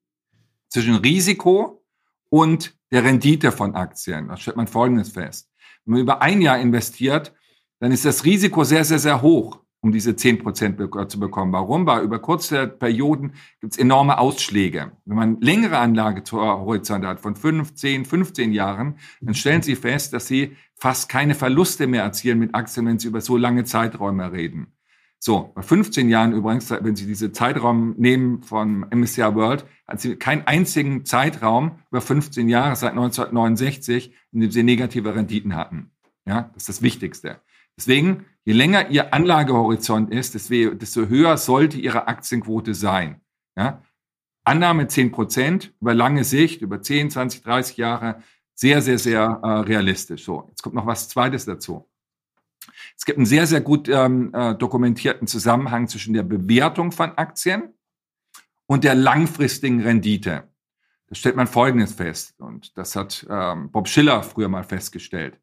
zwischen 0.71 0.95
Risiko 0.95 1.85
und 2.31 2.79
der 2.91 3.05
Rendite 3.05 3.53
von 3.53 3.75
Aktien. 3.75 4.29
Da 4.29 4.39
stellt 4.39 4.57
man 4.57 4.69
Folgendes 4.69 5.11
fest. 5.11 5.51
Wenn 5.85 5.93
man 5.93 6.01
über 6.01 6.23
ein 6.23 6.41
Jahr 6.41 6.59
investiert, 6.59 7.35
dann 7.81 7.93
ist 7.93 8.05
das 8.05 8.25
Risiko 8.25 8.65
sehr, 8.65 8.85
sehr, 8.85 8.99
sehr 8.99 9.23
hoch, 9.23 9.61
um 9.81 9.93
diese 9.93 10.17
10 10.17 10.39
Prozent 10.39 10.81
zu 11.09 11.21
bekommen. 11.21 11.53
Warum? 11.53 11.87
Weil 11.87 12.03
über 12.03 12.19
kurze 12.19 12.67
Perioden 12.67 13.35
gibt 13.61 13.75
es 13.75 13.79
enorme 13.79 14.19
Ausschläge. 14.19 14.93
Wenn 15.05 15.17
man 15.17 15.41
längere 15.41 15.79
Anlagehorizonte 15.79 17.07
hat 17.07 17.21
von 17.21 17.37
5, 17.37 17.75
10, 17.75 18.05
15 18.05 18.53
Jahren, 18.53 18.99
dann 19.21 19.35
stellen 19.35 19.63
Sie 19.63 19.77
fest, 19.77 20.13
dass 20.13 20.27
Sie 20.27 20.57
fast 20.75 21.09
keine 21.09 21.35
Verluste 21.35 21.87
mehr 21.87 22.03
erzielen 22.03 22.39
mit 22.39 22.55
Aktien, 22.55 22.87
wenn 22.87 22.99
Sie 22.99 23.09
über 23.09 23.21
so 23.21 23.37
lange 23.37 23.65
Zeiträume 23.65 24.33
reden. 24.33 24.73
So, 25.21 25.51
bei 25.55 25.63
15 25.63 26.09
Jahren 26.09 26.33
übrigens, 26.33 26.71
wenn 26.71 26.95
Sie 26.95 27.07
diese 27.07 27.33
Zeitraum 27.33 27.95
nehmen 27.99 28.43
von 28.43 28.87
MSCI 28.91 29.35
World, 29.35 29.67
hat 29.89 30.01
sie 30.01 30.15
keinen 30.15 30.47
einzigen 30.47 31.05
Zeitraum 31.05 31.81
über 31.91 32.01
15 32.01 32.49
Jahre 32.49 32.77
seit 32.77 32.91
1969, 32.91 34.13
in 34.33 34.41
dem 34.41 34.51
Sie 34.53 34.63
negative 34.63 35.15
Renditen 35.17 35.57
hatten. 35.57 35.91
Ja, 36.25 36.51
das 36.55 36.65
ist 36.65 36.69
das 36.69 36.83
Wichtigste. 36.83 37.41
Deswegen, 37.79 38.27
je 38.45 38.53
länger 38.53 38.91
Ihr 38.91 39.15
Anlagehorizont 39.15 40.13
ist, 40.13 40.35
desto 40.35 41.07
höher 41.07 41.37
sollte 41.37 41.79
Ihre 41.79 42.09
Aktienquote 42.09 42.75
sein. 42.75 43.21
Ja? 43.57 43.83
Annahme 44.45 44.89
10 44.89 45.13
Prozent 45.13 45.73
über 45.81 45.95
lange 45.95 46.25
Sicht, 46.25 46.61
über 46.61 46.83
10, 46.83 47.11
20, 47.11 47.43
30 47.43 47.77
Jahre, 47.77 48.23
sehr, 48.55 48.83
sehr, 48.83 48.99
sehr 48.99 49.41
äh, 49.43 49.47
realistisch. 49.61 50.25
So, 50.25 50.47
jetzt 50.49 50.63
kommt 50.63 50.75
noch 50.75 50.87
was 50.87 51.09
Zweites 51.09 51.45
dazu. 51.45 51.89
Es 52.97 53.05
gibt 53.05 53.19
einen 53.19 53.27
sehr, 53.27 53.47
sehr 53.47 53.61
gut 53.61 53.89
ähm, 53.89 54.35
äh, 54.35 54.57
dokumentierten 54.57 55.29
Zusammenhang 55.29 55.87
zwischen 55.87 56.15
der 56.15 56.25
Bewertung 56.25 56.91
von 56.91 57.17
Aktien 57.17 57.75
und 58.67 58.83
der 58.83 58.97
langfristigen 58.97 59.83
Rendite. 59.83 60.49
Da 61.07 61.15
stellt 61.15 61.37
man 61.37 61.47
Folgendes 61.47 61.93
fest, 61.93 62.41
und 62.41 62.77
das 62.77 62.97
hat 62.97 63.25
ähm, 63.31 63.71
Bob 63.71 63.87
Schiller 63.87 64.23
früher 64.25 64.49
mal 64.49 64.65
festgestellt. 64.65 65.39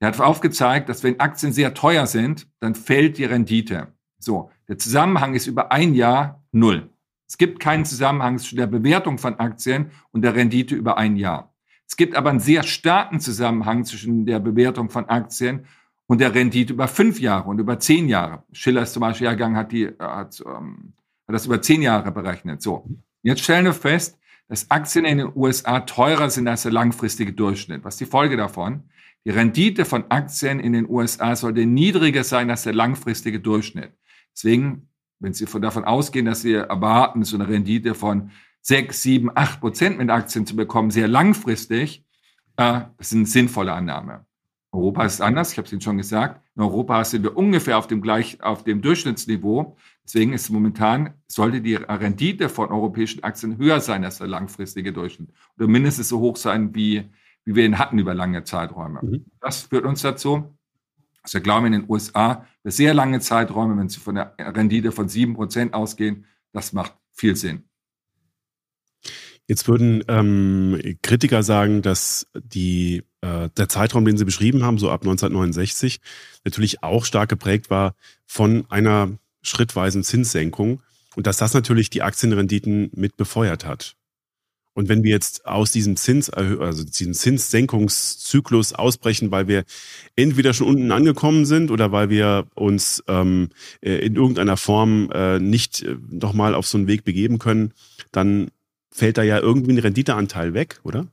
Er 0.00 0.08
hat 0.08 0.20
aufgezeigt, 0.20 0.88
dass 0.88 1.02
wenn 1.02 1.18
Aktien 1.20 1.52
sehr 1.52 1.74
teuer 1.74 2.06
sind, 2.06 2.48
dann 2.60 2.74
fällt 2.74 3.18
die 3.18 3.24
Rendite. 3.24 3.88
So, 4.18 4.50
der 4.68 4.78
Zusammenhang 4.78 5.34
ist 5.34 5.46
über 5.46 5.72
ein 5.72 5.94
Jahr 5.94 6.42
null. 6.52 6.90
Es 7.26 7.36
gibt 7.36 7.60
keinen 7.60 7.84
Zusammenhang 7.84 8.38
zwischen 8.38 8.56
der 8.56 8.66
Bewertung 8.66 9.18
von 9.18 9.38
Aktien 9.38 9.90
und 10.12 10.22
der 10.22 10.34
Rendite 10.34 10.74
über 10.74 10.96
ein 10.98 11.16
Jahr. 11.16 11.52
Es 11.86 11.96
gibt 11.96 12.14
aber 12.14 12.30
einen 12.30 12.40
sehr 12.40 12.62
starken 12.62 13.20
Zusammenhang 13.20 13.84
zwischen 13.84 14.24
der 14.26 14.40
Bewertung 14.40 14.90
von 14.90 15.08
Aktien 15.08 15.66
und 16.06 16.20
der 16.20 16.34
Rendite 16.34 16.72
über 16.72 16.88
fünf 16.88 17.20
Jahre 17.20 17.48
und 17.48 17.58
über 17.58 17.78
zehn 17.78 18.08
Jahre. 18.08 18.44
Schiller 18.52 18.82
ist 18.82 18.92
zum 18.92 19.00
Beispiel 19.00 19.26
hergegangen, 19.26 19.56
hat, 19.56 19.72
die, 19.72 19.88
hat, 19.98 20.42
ähm, 20.46 20.94
hat 21.26 21.34
das 21.34 21.46
über 21.46 21.60
zehn 21.60 21.82
Jahre 21.82 22.10
berechnet. 22.12 22.62
So, 22.62 22.88
jetzt 23.22 23.42
stellen 23.42 23.64
wir 23.64 23.74
fest, 23.74 24.18
dass 24.48 24.70
Aktien 24.70 25.04
in 25.04 25.18
den 25.18 25.32
USA 25.34 25.80
teurer 25.80 26.30
sind 26.30 26.48
als 26.48 26.62
der 26.62 26.72
langfristige 26.72 27.32
Durchschnitt. 27.32 27.84
Was 27.84 27.94
ist 27.94 28.00
die 28.00 28.06
Folge 28.06 28.36
davon? 28.36 28.84
Die 29.24 29.30
Rendite 29.30 29.84
von 29.84 30.10
Aktien 30.10 30.60
in 30.60 30.72
den 30.72 30.88
USA 30.88 31.36
sollte 31.36 31.66
niedriger 31.66 32.24
sein 32.24 32.50
als 32.50 32.62
der 32.62 32.74
langfristige 32.74 33.40
Durchschnitt. 33.40 33.92
Deswegen, 34.34 34.88
wenn 35.18 35.34
Sie 35.34 35.44
davon 35.44 35.84
ausgehen, 35.84 36.26
dass 36.26 36.42
Sie 36.42 36.54
erwarten, 36.54 37.24
so 37.24 37.36
eine 37.36 37.48
Rendite 37.48 37.94
von 37.94 38.30
6, 38.62 39.02
7, 39.02 39.30
8 39.34 39.60
Prozent 39.60 39.98
mit 39.98 40.10
Aktien 40.10 40.46
zu 40.46 40.56
bekommen, 40.56 40.90
sehr 40.90 41.08
langfristig, 41.08 42.04
äh, 42.56 42.80
das 42.96 43.08
ist 43.08 43.14
eine 43.14 43.26
sinnvolle 43.26 43.72
Annahme. 43.72 44.26
Europa 44.70 45.04
ist 45.04 45.20
anders, 45.22 45.52
ich 45.52 45.58
habe 45.58 45.66
es 45.66 45.72
Ihnen 45.72 45.80
schon 45.80 45.96
gesagt. 45.96 46.42
In 46.54 46.62
Europa 46.62 47.02
sind 47.04 47.22
wir 47.22 47.36
ungefähr 47.36 47.78
auf 47.78 47.86
dem, 47.86 48.02
gleich, 48.02 48.42
auf 48.42 48.64
dem 48.64 48.82
Durchschnittsniveau. 48.82 49.76
Deswegen 50.04 50.34
ist 50.34 50.50
momentan, 50.50 51.14
sollte 51.26 51.62
die 51.62 51.74
Rendite 51.74 52.48
von 52.48 52.68
europäischen 52.68 53.24
Aktien 53.24 53.56
höher 53.56 53.80
sein 53.80 54.04
als 54.04 54.18
der 54.18 54.26
langfristige 54.26 54.92
Durchschnitt. 54.92 55.30
Oder 55.56 55.68
mindestens 55.68 56.08
so 56.10 56.20
hoch 56.20 56.36
sein, 56.36 56.74
wie, 56.74 57.08
wie 57.48 57.54
wir 57.54 57.64
ihn 57.64 57.78
hatten 57.78 57.98
über 57.98 58.12
lange 58.12 58.44
Zeiträume. 58.44 59.00
Mhm. 59.02 59.24
Das 59.40 59.62
führt 59.62 59.86
uns 59.86 60.02
dazu, 60.02 60.54
dass 61.22 61.32
wir 61.32 61.40
glauben, 61.40 61.64
in 61.64 61.72
den 61.72 61.84
USA 61.88 62.46
für 62.60 62.70
sehr 62.70 62.92
lange 62.92 63.20
Zeiträume, 63.20 63.74
wenn 63.78 63.88
Sie 63.88 64.00
von 64.00 64.16
der 64.16 64.34
Rendite 64.38 64.92
von 64.92 65.08
sieben 65.08 65.32
Prozent 65.32 65.72
ausgehen, 65.72 66.26
das 66.52 66.74
macht 66.74 66.92
viel 67.10 67.36
Sinn. 67.36 67.64
Jetzt 69.46 69.66
würden 69.66 70.04
ähm, 70.08 70.78
Kritiker 71.00 71.42
sagen, 71.42 71.80
dass 71.80 72.26
die, 72.34 73.04
äh, 73.22 73.48
der 73.56 73.70
Zeitraum, 73.70 74.04
den 74.04 74.18
Sie 74.18 74.26
beschrieben 74.26 74.62
haben, 74.62 74.76
so 74.76 74.90
ab 74.90 75.00
1969, 75.00 76.02
natürlich 76.44 76.82
auch 76.82 77.06
stark 77.06 77.30
geprägt 77.30 77.70
war 77.70 77.94
von 78.26 78.66
einer 78.68 79.08
schrittweisen 79.40 80.04
Zinssenkung 80.04 80.82
und 81.16 81.26
dass 81.26 81.38
das 81.38 81.54
natürlich 81.54 81.88
die 81.88 82.02
Aktienrenditen 82.02 82.90
mit 82.94 83.16
befeuert 83.16 83.64
hat. 83.64 83.96
Und 84.78 84.88
wenn 84.88 85.02
wir 85.02 85.10
jetzt 85.10 85.44
aus 85.44 85.72
diesem 85.72 85.96
Zins, 85.96 86.30
also 86.30 86.84
diesem 86.84 87.12
Zinssenkungszyklus 87.12 88.74
ausbrechen, 88.74 89.32
weil 89.32 89.48
wir 89.48 89.64
entweder 90.14 90.54
schon 90.54 90.68
unten 90.68 90.92
angekommen 90.92 91.46
sind 91.46 91.72
oder 91.72 91.90
weil 91.90 92.10
wir 92.10 92.46
uns 92.54 93.02
ähm, 93.08 93.48
äh, 93.80 93.94
in 94.06 94.14
irgendeiner 94.14 94.56
Form 94.56 95.10
äh, 95.12 95.40
nicht 95.40 95.82
äh, 95.82 95.96
nochmal 96.08 96.54
auf 96.54 96.68
so 96.68 96.78
einen 96.78 96.86
Weg 96.86 97.02
begeben 97.02 97.40
können, 97.40 97.72
dann 98.12 98.52
fällt 98.92 99.18
da 99.18 99.24
ja 99.24 99.40
irgendwie 99.40 99.72
ein 99.72 99.78
Renditeanteil 99.78 100.54
weg, 100.54 100.78
oder? 100.84 101.08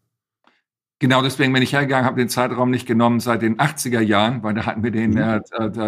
Genau, 1.00 1.24
deswegen 1.24 1.52
bin 1.52 1.64
ich 1.64 1.74
hergegangen, 1.74 2.06
habe 2.06 2.22
den 2.22 2.30
Zeitraum 2.30 2.70
nicht 2.70 2.86
genommen 2.86 3.20
seit 3.20 3.42
den 3.42 3.58
80er 3.58 4.00
Jahren, 4.00 4.44
weil 4.44 4.54
da 4.54 4.68
hatten 4.68 4.84
wir 4.84 4.92
den 4.92 5.12
mhm. 5.12 5.42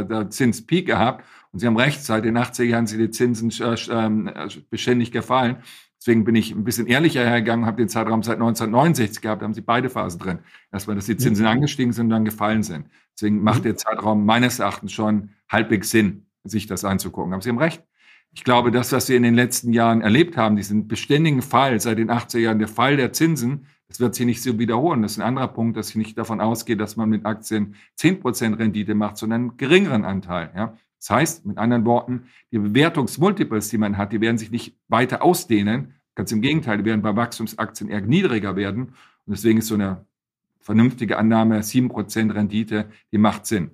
äh, 0.10 0.30
Zinspeak 0.30 0.88
gehabt. 0.88 1.24
Und 1.52 1.60
Sie 1.60 1.68
haben 1.68 1.78
recht, 1.78 2.04
seit 2.04 2.26
den 2.26 2.40
80er 2.40 2.64
Jahren 2.64 2.88
sind 2.88 3.00
die 3.00 3.12
Zinsen 3.12 3.52
äh, 3.62 3.76
äh, 3.76 4.48
beständig 4.72 5.12
gefallen. 5.12 5.58
Deswegen 6.08 6.24
bin 6.24 6.36
ich 6.36 6.52
ein 6.52 6.64
bisschen 6.64 6.88
ehrlicher 6.88 7.26
hergegangen, 7.26 7.66
habe 7.66 7.76
den 7.76 7.90
Zeitraum 7.90 8.24
seit 8.24 8.36
1969 8.36 9.22
gehabt, 9.22 9.42
da 9.42 9.44
haben 9.44 9.54
Sie 9.54 9.60
beide 9.60 9.90
Phasen 9.90 10.22
drin. 10.22 10.40
Erstmal, 10.72 10.96
dass 10.96 11.08
die 11.08 11.18
Zinsen 11.18 11.46
angestiegen 11.46 11.92
sind 11.92 12.06
und 12.06 12.12
dann 12.12 12.24
gefallen 12.24 12.64
sind. 12.64 12.88
Deswegen 13.14 13.44
macht 13.44 13.60
mhm. 13.60 13.64
der 13.64 13.76
Zeitraum 13.76 14.26
meines 14.26 14.60
Erachtens 14.60 14.94
schon 14.94 15.32
halbwegs 15.50 15.90
Sinn, 15.90 16.28
sich 16.46 16.66
das 16.66 16.86
anzugucken. 16.86 17.34
Aber 17.34 17.42
Sie 17.42 17.50
haben 17.50 17.58
recht, 17.58 17.84
ich 18.32 18.46
glaube, 18.46 18.72
das, 18.72 18.94
was 18.94 19.10
wir 19.10 19.18
in 19.18 19.24
den 19.24 19.36
letzten 19.36 19.74
Jahren 19.74 20.00
erlebt 20.00 20.38
haben, 20.38 20.56
diesen 20.56 20.88
beständigen 20.88 21.42
Fall 21.42 21.78
seit 21.82 21.98
den 21.98 22.10
80er 22.10 22.40
Jahren, 22.40 22.60
der 22.60 22.70
Fall 22.70 22.96
der 22.96 23.12
Zinsen, 23.12 23.66
das 23.90 24.00
wird 24.00 24.16
sich 24.16 24.26
nicht 24.26 24.42
so 24.42 24.58
wiederholen. 24.58 25.02
Das 25.02 25.12
ist 25.12 25.18
ein 25.18 25.28
anderer 25.28 25.50
Punkt, 25.50 25.76
dass 25.76 25.90
ich 25.90 25.98
nicht 25.98 26.18
davon 26.18 26.40
ausgehe, 26.40 26.78
dass 26.78 26.96
man 26.96 27.10
mit 27.10 27.26
Aktien 27.26 27.76
10% 28.00 28.58
Rendite 28.58 28.96
macht, 28.96 29.18
sondern 29.18 29.42
einen 29.42 29.58
geringeren 29.58 30.06
Anteil. 30.06 30.52
Ja? 30.56 30.78
Das 31.00 31.10
heißt, 31.10 31.46
mit 31.46 31.58
anderen 31.58 31.84
Worten, 31.84 32.28
die 32.52 32.60
Bewertungsmultiples, 32.60 33.68
die 33.68 33.78
man 33.78 33.98
hat, 33.98 34.14
die 34.14 34.22
werden 34.22 34.38
sich 34.38 34.52
nicht 34.52 34.78
weiter 34.88 35.22
ausdehnen. 35.22 35.94
Ganz 36.18 36.32
im 36.32 36.42
Gegenteil, 36.42 36.80
die 36.80 36.86
werden 36.86 37.04
bei 37.04 37.16
Wachstumsaktien 37.16 37.92
eher 37.92 38.02
niedriger 38.02 38.56
werden. 38.56 38.86
Und 39.28 39.36
deswegen 39.36 39.60
ist 39.60 39.68
so 39.68 39.76
eine 39.76 40.04
vernünftige 40.60 41.20
Annahme, 41.20 41.60
7% 41.60 42.34
Rendite, 42.34 42.90
die 43.12 43.20
macht 43.20 43.46
Sinn. 43.46 43.70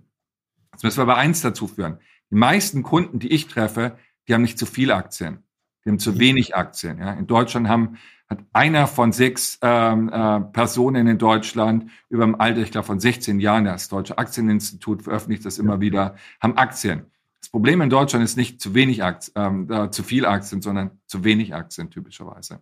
Jetzt 0.74 0.84
müssen 0.84 0.98
wir 0.98 1.04
aber 1.04 1.16
eins 1.16 1.40
dazu 1.40 1.68
führen. 1.68 2.00
Die 2.32 2.36
meisten 2.36 2.84
Kunden, 2.84 3.20
die 3.20 3.32
ich 3.32 3.48
treffe, 3.48 3.98
die 4.28 4.34
haben 4.34 4.42
nicht 4.42 4.60
zu 4.60 4.66
viele 4.66 4.94
Aktien. 4.94 5.38
Die 5.86 5.90
haben 5.90 6.00
zu 6.00 6.20
wenig 6.20 6.54
Aktien. 6.54 6.98
Ja. 6.98 7.14
In 7.14 7.28
Deutschland 7.28 7.70
haben, 7.70 7.98
hat 8.28 8.40
einer 8.52 8.88
von 8.88 9.14
sechs 9.14 9.58
ähm, 9.62 10.10
äh, 10.10 10.42
Personen 10.42 11.08
in 11.08 11.18
Deutschland 11.18 11.90
über 12.10 12.26
dem 12.26 12.42
Alter, 12.42 12.60
ich 12.60 12.72
glaube 12.72 12.88
von 12.88 13.00
16 13.00 13.40
Jahren, 13.40 13.64
das 13.64 13.88
Deutsche 13.88 14.18
Aktieninstitut 14.18 15.04
veröffentlicht 15.04 15.46
das 15.46 15.60
immer 15.60 15.80
wieder, 15.80 16.16
haben 16.42 16.58
Aktien. 16.58 17.06
Das 17.44 17.50
Problem 17.50 17.82
in 17.82 17.90
Deutschland 17.90 18.24
ist 18.24 18.38
nicht 18.38 18.62
zu 18.62 18.74
wenig 18.74 19.04
Aktien, 19.04 19.70
äh, 19.70 19.92
zu 19.92 20.02
viel 20.02 20.26
Aktien, 20.26 20.62
sondern 20.62 21.02
zu 21.08 21.26
wenig 21.26 21.54
Aktien 21.54 21.90
typischerweise. 21.90 22.62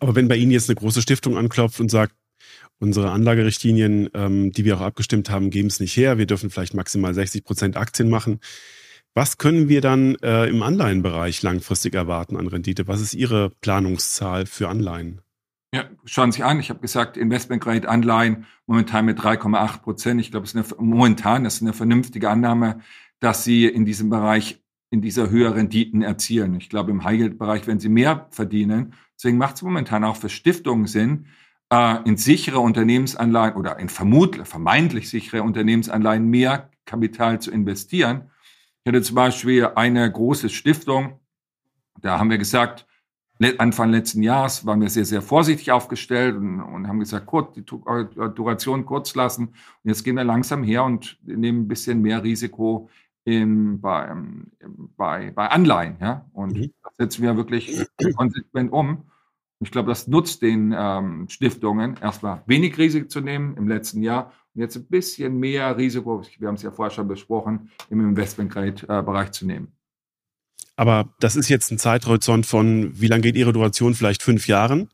Aber 0.00 0.14
wenn 0.14 0.28
bei 0.28 0.36
Ihnen 0.36 0.50
jetzt 0.50 0.68
eine 0.68 0.76
große 0.76 1.00
Stiftung 1.00 1.38
anklopft 1.38 1.80
und 1.80 1.90
sagt, 1.90 2.14
unsere 2.78 3.10
Anlagerichtlinien, 3.10 4.10
ähm, 4.12 4.52
die 4.52 4.66
wir 4.66 4.76
auch 4.76 4.82
abgestimmt 4.82 5.30
haben, 5.30 5.48
geben 5.48 5.68
es 5.68 5.80
nicht 5.80 5.96
her, 5.96 6.18
wir 6.18 6.26
dürfen 6.26 6.50
vielleicht 6.50 6.74
maximal 6.74 7.14
60 7.14 7.42
Prozent 7.42 7.78
Aktien 7.78 8.10
machen, 8.10 8.38
was 9.14 9.38
können 9.38 9.70
wir 9.70 9.80
dann 9.80 10.16
äh, 10.16 10.44
im 10.46 10.62
Anleihenbereich 10.62 11.40
langfristig 11.40 11.94
erwarten 11.94 12.36
an 12.36 12.48
Rendite? 12.48 12.86
Was 12.86 13.00
ist 13.00 13.14
Ihre 13.14 13.48
Planungszahl 13.62 14.44
für 14.44 14.68
Anleihen? 14.68 15.22
Ja, 15.72 15.84
schauen 16.04 16.32
Sie 16.32 16.36
sich 16.36 16.44
an. 16.44 16.58
Ich 16.58 16.70
habe 16.70 16.80
gesagt, 16.80 17.16
Investment 17.16 17.62
Grade 17.62 17.88
Anleihen 17.88 18.46
momentan 18.66 19.04
mit 19.04 19.20
3,8 19.20 19.82
Prozent. 19.82 20.20
Ich 20.20 20.30
glaube, 20.30 20.46
es 20.46 20.54
ist 20.54 20.80
momentan 20.80 21.44
das 21.44 21.56
ist 21.56 21.62
eine 21.62 21.72
vernünftige 21.72 22.28
Annahme, 22.28 22.80
dass 23.20 23.44
Sie 23.44 23.66
in 23.66 23.84
diesem 23.84 24.10
Bereich 24.10 24.60
in 24.90 25.00
dieser 25.00 25.30
Höhe 25.30 25.54
Renditen 25.54 26.02
erzielen. 26.02 26.56
Ich 26.56 26.68
glaube, 26.68 26.90
im 26.90 27.04
High-Yield-Bereich 27.04 27.66
werden 27.68 27.78
Sie 27.78 27.88
mehr 27.88 28.26
verdienen. 28.30 28.94
Deswegen 29.16 29.38
macht 29.38 29.56
es 29.56 29.62
momentan 29.62 30.02
auch 30.02 30.16
für 30.16 30.28
Stiftungen 30.28 30.86
Sinn, 30.86 31.26
äh, 31.72 32.02
in 32.04 32.16
sichere 32.16 32.58
Unternehmensanleihen 32.58 33.54
oder 33.54 33.78
in 33.78 33.88
vermutlich, 33.88 34.48
vermeintlich 34.48 35.08
sichere 35.08 35.44
Unternehmensanleihen 35.44 36.26
mehr 36.26 36.70
Kapital 36.84 37.40
zu 37.40 37.52
investieren 37.52 38.30
ich 38.82 38.88
hatte 38.88 39.02
zum 39.02 39.14
Beispiel 39.14 39.66
eine 39.74 40.10
große 40.10 40.48
Stiftung, 40.48 41.20
da 42.00 42.18
haben 42.18 42.30
wir 42.30 42.38
gesagt, 42.38 42.86
Anfang 43.58 43.90
letzten 43.90 44.22
Jahres 44.22 44.66
waren 44.66 44.80
wir 44.80 44.90
sehr, 44.90 45.04
sehr 45.04 45.22
vorsichtig 45.22 45.72
aufgestellt 45.72 46.36
und, 46.36 46.60
und 46.60 46.88
haben 46.88 47.00
gesagt, 47.00 47.26
kurz, 47.26 47.54
die 47.54 47.60
äh, 47.60 48.28
Duration 48.34 48.84
kurz 48.84 49.14
lassen. 49.14 49.48
Und 49.48 49.88
jetzt 49.88 50.04
gehen 50.04 50.16
wir 50.16 50.24
langsam 50.24 50.62
her 50.62 50.84
und 50.84 51.18
nehmen 51.22 51.62
ein 51.62 51.68
bisschen 51.68 52.02
mehr 52.02 52.22
Risiko 52.22 52.90
in, 53.24 53.80
bei, 53.80 54.14
bei, 54.96 55.30
bei 55.30 55.48
Anleihen. 55.48 55.96
Ja? 56.00 56.26
Und 56.32 56.56
mhm. 56.56 56.72
das 56.82 56.92
setzen 56.98 57.22
wir 57.22 57.36
wirklich 57.36 57.86
konsequent 58.16 58.72
um. 58.72 59.04
Ich 59.62 59.70
glaube, 59.70 59.88
das 59.88 60.06
nutzt 60.06 60.42
den 60.42 60.74
ähm, 60.76 61.28
Stiftungen, 61.28 61.96
erstmal 62.00 62.42
wenig 62.46 62.78
Risiko 62.78 63.08
zu 63.08 63.20
nehmen 63.20 63.56
im 63.56 63.68
letzten 63.68 64.02
Jahr 64.02 64.32
und 64.54 64.62
jetzt 64.62 64.76
ein 64.76 64.86
bisschen 64.86 65.38
mehr 65.38 65.76
Risiko, 65.76 66.22
wir 66.38 66.48
haben 66.48 66.54
es 66.54 66.62
ja 66.62 66.70
vorher 66.70 66.90
schon 66.90 67.08
besprochen, 67.08 67.70
im 67.88 68.00
Investmentgrade-Bereich 68.00 69.32
zu 69.32 69.46
nehmen. 69.46 69.72
Aber 70.76 71.14
das 71.20 71.36
ist 71.36 71.48
jetzt 71.48 71.70
ein 71.70 71.78
Zeithorizont 71.78 72.46
von, 72.46 72.98
wie 72.98 73.06
lange 73.06 73.22
geht 73.22 73.36
Ihre 73.36 73.52
Duration? 73.52 73.94
Vielleicht 73.94 74.22
fünf 74.22 74.46
Jahren. 74.46 74.88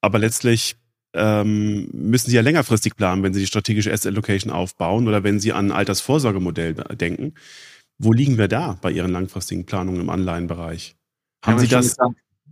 Aber 0.00 0.18
letztlich 0.18 0.76
ähm, 1.14 1.88
müssen 1.92 2.30
Sie 2.30 2.36
ja 2.36 2.42
längerfristig 2.42 2.96
planen, 2.96 3.22
wenn 3.22 3.34
Sie 3.34 3.40
die 3.40 3.46
strategische 3.46 3.92
Asset 3.92 4.12
Allocation 4.12 4.52
aufbauen 4.52 5.06
oder 5.06 5.22
wenn 5.22 5.38
Sie 5.38 5.52
an 5.52 5.66
ein 5.66 5.72
Altersvorsorgemodell 5.72 6.74
denken. 6.74 7.34
Wo 7.98 8.12
liegen 8.12 8.38
wir 8.38 8.48
da 8.48 8.78
bei 8.82 8.90
Ihren 8.90 9.12
langfristigen 9.12 9.64
Planungen 9.64 10.00
im 10.00 10.10
Anleihenbereich? 10.10 10.96
Haben 11.44 11.58
Sie 11.58 11.68
das? 11.68 11.96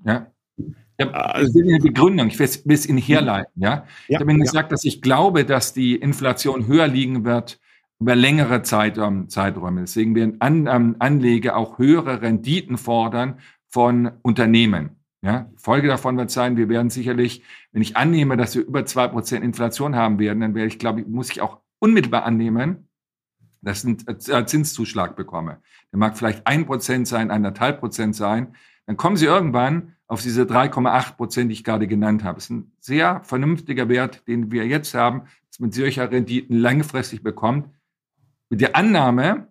Ja. 0.04 0.30
Ich 0.56 1.06
habe 1.06 1.34
also 1.34 1.58
eine 1.58 1.78
Begründung, 1.78 2.28
ich 2.28 2.38
will 2.38 2.74
es 2.74 2.86
Ihnen 2.86 2.98
herleiten. 2.98 3.62
Ja? 3.62 3.86
Ich 4.06 4.16
habe 4.16 4.30
Ihnen 4.30 4.42
gesagt, 4.42 4.70
dass 4.70 4.84
ich 4.84 5.00
glaube, 5.00 5.44
dass 5.44 5.72
die 5.72 5.96
Inflation 5.96 6.66
höher 6.66 6.86
liegen 6.86 7.24
wird 7.24 7.58
über 8.00 8.16
längere 8.16 8.62
Zeit, 8.62 8.98
ähm, 8.98 9.28
Zeiträume. 9.28 9.82
Deswegen 9.82 10.14
werden 10.14 10.40
An, 10.40 10.66
ähm, 10.66 10.96
Anleger 10.98 11.56
auch 11.56 11.78
höhere 11.78 12.22
Renditen 12.22 12.78
fordern 12.78 13.38
von 13.68 14.10
Unternehmen. 14.22 14.96
Ja? 15.22 15.50
Folge 15.56 15.88
davon 15.88 16.16
wird 16.16 16.30
sein, 16.30 16.56
wir 16.56 16.68
werden 16.68 16.90
sicherlich, 16.90 17.42
wenn 17.72 17.82
ich 17.82 17.96
annehme, 17.96 18.36
dass 18.36 18.54
wir 18.56 18.66
über 18.66 18.86
zwei 18.86 19.06
Prozent 19.06 19.44
Inflation 19.44 19.94
haben 19.94 20.18
werden, 20.18 20.40
dann 20.40 20.54
werde 20.54 20.68
ich, 20.68 20.78
glaube 20.78 21.02
ich, 21.02 21.06
muss 21.06 21.30
ich 21.30 21.42
auch 21.42 21.60
unmittelbar 21.78 22.24
annehmen, 22.24 22.88
dass 23.60 23.84
ich 23.84 24.08
einen 24.08 24.42
äh, 24.42 24.46
Zinszuschlag 24.46 25.14
bekomme. 25.14 25.58
Der 25.92 25.98
mag 25.98 26.16
vielleicht 26.16 26.46
ein 26.46 26.64
Prozent 26.64 27.06
sein, 27.06 27.30
eineinhalb 27.30 27.80
Prozent 27.80 28.16
sein. 28.16 28.54
Dann 28.86 28.96
kommen 28.96 29.16
Sie 29.16 29.26
irgendwann 29.26 29.94
auf 30.06 30.22
diese 30.22 30.44
3,8 30.44 31.16
Prozent, 31.16 31.50
die 31.50 31.54
ich 31.54 31.64
gerade 31.64 31.86
genannt 31.86 32.24
habe. 32.24 32.36
Das 32.36 32.44
ist 32.44 32.50
ein 32.50 32.72
sehr 32.80 33.20
vernünftiger 33.24 33.88
Wert, 33.90 34.26
den 34.26 34.50
wir 34.50 34.66
jetzt 34.66 34.94
haben, 34.94 35.24
dass 35.48 35.60
man 35.60 35.70
solcher 35.70 36.10
Renditen 36.10 36.56
langfristig 36.56 37.22
bekommt. 37.22 37.68
Mit 38.50 38.60
der 38.60 38.76
Annahme, 38.76 39.48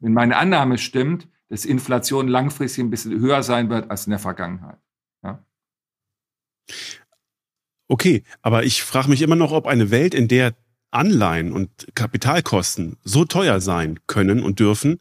wenn 0.00 0.12
meine 0.12 0.36
Annahme 0.36 0.78
stimmt, 0.78 1.28
dass 1.48 1.64
Inflation 1.64 2.26
langfristig 2.26 2.84
ein 2.84 2.90
bisschen 2.90 3.20
höher 3.20 3.42
sein 3.42 3.70
wird 3.70 3.90
als 3.90 4.06
in 4.06 4.10
der 4.10 4.18
Vergangenheit. 4.18 4.78
Ja. 5.22 5.44
Okay, 7.88 8.24
aber 8.40 8.64
ich 8.64 8.82
frage 8.82 9.08
mich 9.08 9.22
immer 9.22 9.36
noch, 9.36 9.52
ob 9.52 9.66
eine 9.66 9.90
Welt, 9.90 10.14
in 10.14 10.28
der 10.28 10.54
Anleihen 10.90 11.52
und 11.52 11.88
Kapitalkosten 11.94 12.96
so 13.04 13.24
teuer 13.24 13.60
sein 13.60 14.00
können 14.06 14.42
und 14.42 14.58
dürfen, 14.58 15.00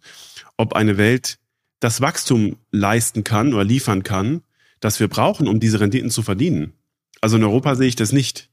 ob 0.58 0.74
eine 0.74 0.98
Welt 0.98 1.40
das 1.80 2.02
Wachstum 2.02 2.58
leisten 2.72 3.24
kann 3.24 3.54
oder 3.54 3.64
liefern 3.64 4.04
kann, 4.04 4.42
das 4.80 5.00
wir 5.00 5.08
brauchen, 5.08 5.48
um 5.48 5.60
diese 5.60 5.80
Renditen 5.80 6.10
zu 6.10 6.22
verdienen. 6.22 6.74
Also 7.22 7.38
in 7.38 7.44
Europa 7.44 7.76
sehe 7.76 7.88
ich 7.88 7.96
das 7.96 8.12
nicht. 8.12 8.49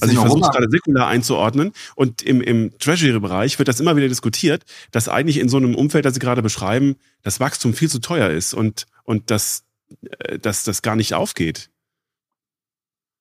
Also 0.00 0.12
ich 0.12 0.20
versuche 0.20 0.40
es 0.40 0.50
gerade 0.50 0.68
säkular 0.68 1.06
einzuordnen 1.06 1.72
und 1.94 2.22
im, 2.22 2.40
im 2.40 2.76
Treasury-Bereich 2.78 3.58
wird 3.58 3.68
das 3.68 3.78
immer 3.78 3.94
wieder 3.96 4.08
diskutiert, 4.08 4.64
dass 4.90 5.08
eigentlich 5.08 5.38
in 5.38 5.48
so 5.48 5.56
einem 5.56 5.74
Umfeld, 5.74 6.04
das 6.04 6.14
Sie 6.14 6.20
gerade 6.20 6.42
beschreiben, 6.42 6.96
das 7.22 7.38
Wachstum 7.38 7.74
viel 7.74 7.88
zu 7.88 8.00
teuer 8.00 8.30
ist 8.30 8.54
und, 8.54 8.86
und 9.04 9.30
dass, 9.30 9.64
äh, 10.18 10.38
dass 10.38 10.64
das 10.64 10.82
gar 10.82 10.96
nicht 10.96 11.14
aufgeht. 11.14 11.70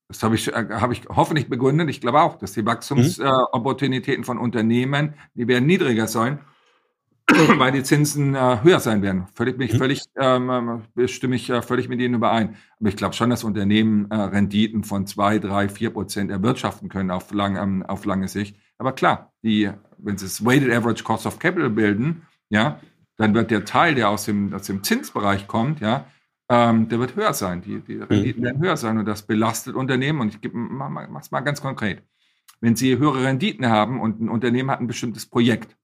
Das 0.07 0.23
habe 0.23 0.35
ich, 0.35 0.47
äh, 0.47 0.67
hab 0.69 0.91
ich 0.91 1.03
hoffentlich 1.09 1.47
begründet. 1.47 1.89
Ich 1.89 2.01
glaube 2.01 2.21
auch, 2.21 2.37
dass 2.37 2.53
die 2.53 2.65
Wachstumsopportunitäten 2.65 4.21
mhm. 4.21 4.23
äh, 4.23 4.25
von 4.25 4.37
Unternehmen, 4.39 5.13
die 5.35 5.47
werden 5.47 5.65
niedriger 5.65 6.07
sein, 6.07 6.39
weil 7.57 7.71
die 7.71 7.83
Zinsen 7.83 8.35
äh, 8.35 8.59
höher 8.63 8.79
sein 8.79 9.01
werden. 9.01 9.27
Völlig, 9.33 9.57
bin 9.57 9.67
ich 9.67 9.73
mhm. 9.73 9.77
völlig, 9.77 10.03
ähm, 10.19 10.83
äh, 10.95 11.07
stimme 11.07 11.35
ich 11.35 11.49
äh, 11.49 11.61
völlig 11.61 11.89
mit 11.89 11.99
Ihnen 11.99 12.15
überein. 12.15 12.55
Aber 12.79 12.89
ich 12.89 12.95
glaube 12.95 13.15
schon, 13.15 13.29
dass 13.29 13.43
Unternehmen 13.43 14.09
äh, 14.11 14.15
Renditen 14.15 14.83
von 14.83 15.07
zwei, 15.07 15.39
drei, 15.39 15.69
vier 15.69 15.89
Prozent 15.91 16.31
erwirtschaften 16.31 16.89
können 16.89 17.11
auf, 17.11 17.31
lang, 17.33 17.57
ähm, 17.57 17.83
auf 17.83 18.05
lange 18.05 18.27
Sicht. 18.27 18.55
Aber 18.77 18.93
klar, 18.93 19.31
die, 19.43 19.69
wenn 19.97 20.17
sie 20.17 20.25
das 20.25 20.45
Weighted 20.45 20.71
Average 20.71 21.03
Cost 21.03 21.25
of 21.25 21.39
Capital 21.39 21.69
bilden, 21.69 22.23
ja, 22.49 22.79
dann 23.17 23.33
wird 23.33 23.51
der 23.51 23.65
Teil, 23.65 23.95
der 23.95 24.09
aus 24.09 24.25
dem, 24.25 24.53
aus 24.53 24.63
dem 24.63 24.83
Zinsbereich 24.83 25.47
kommt, 25.47 25.79
ja, 25.79 26.05
ähm, 26.49 26.89
der 26.89 26.99
wird 26.99 27.15
höher 27.15 27.33
sein. 27.33 27.61
Die, 27.61 27.79
die 27.79 27.97
Renditen 27.97 28.41
mhm. 28.41 28.45
werden 28.45 28.61
höher 28.61 28.77
sein 28.77 28.97
und 28.97 29.05
das 29.05 29.23
belastet 29.23 29.75
Unternehmen. 29.75 30.21
Und 30.21 30.29
ich 30.29 30.41
gebe, 30.41 30.57
mach, 30.57 30.89
mach's 30.89 31.31
mal 31.31 31.41
ganz 31.41 31.61
konkret. 31.61 32.03
Wenn 32.59 32.75
Sie 32.75 32.97
höhere 32.97 33.23
Renditen 33.23 33.67
haben 33.67 33.99
und 33.99 34.21
ein 34.21 34.29
Unternehmen 34.29 34.71
hat 34.71 34.79
ein 34.79 34.87
bestimmtes 34.87 35.25
Projekt, 35.25 35.75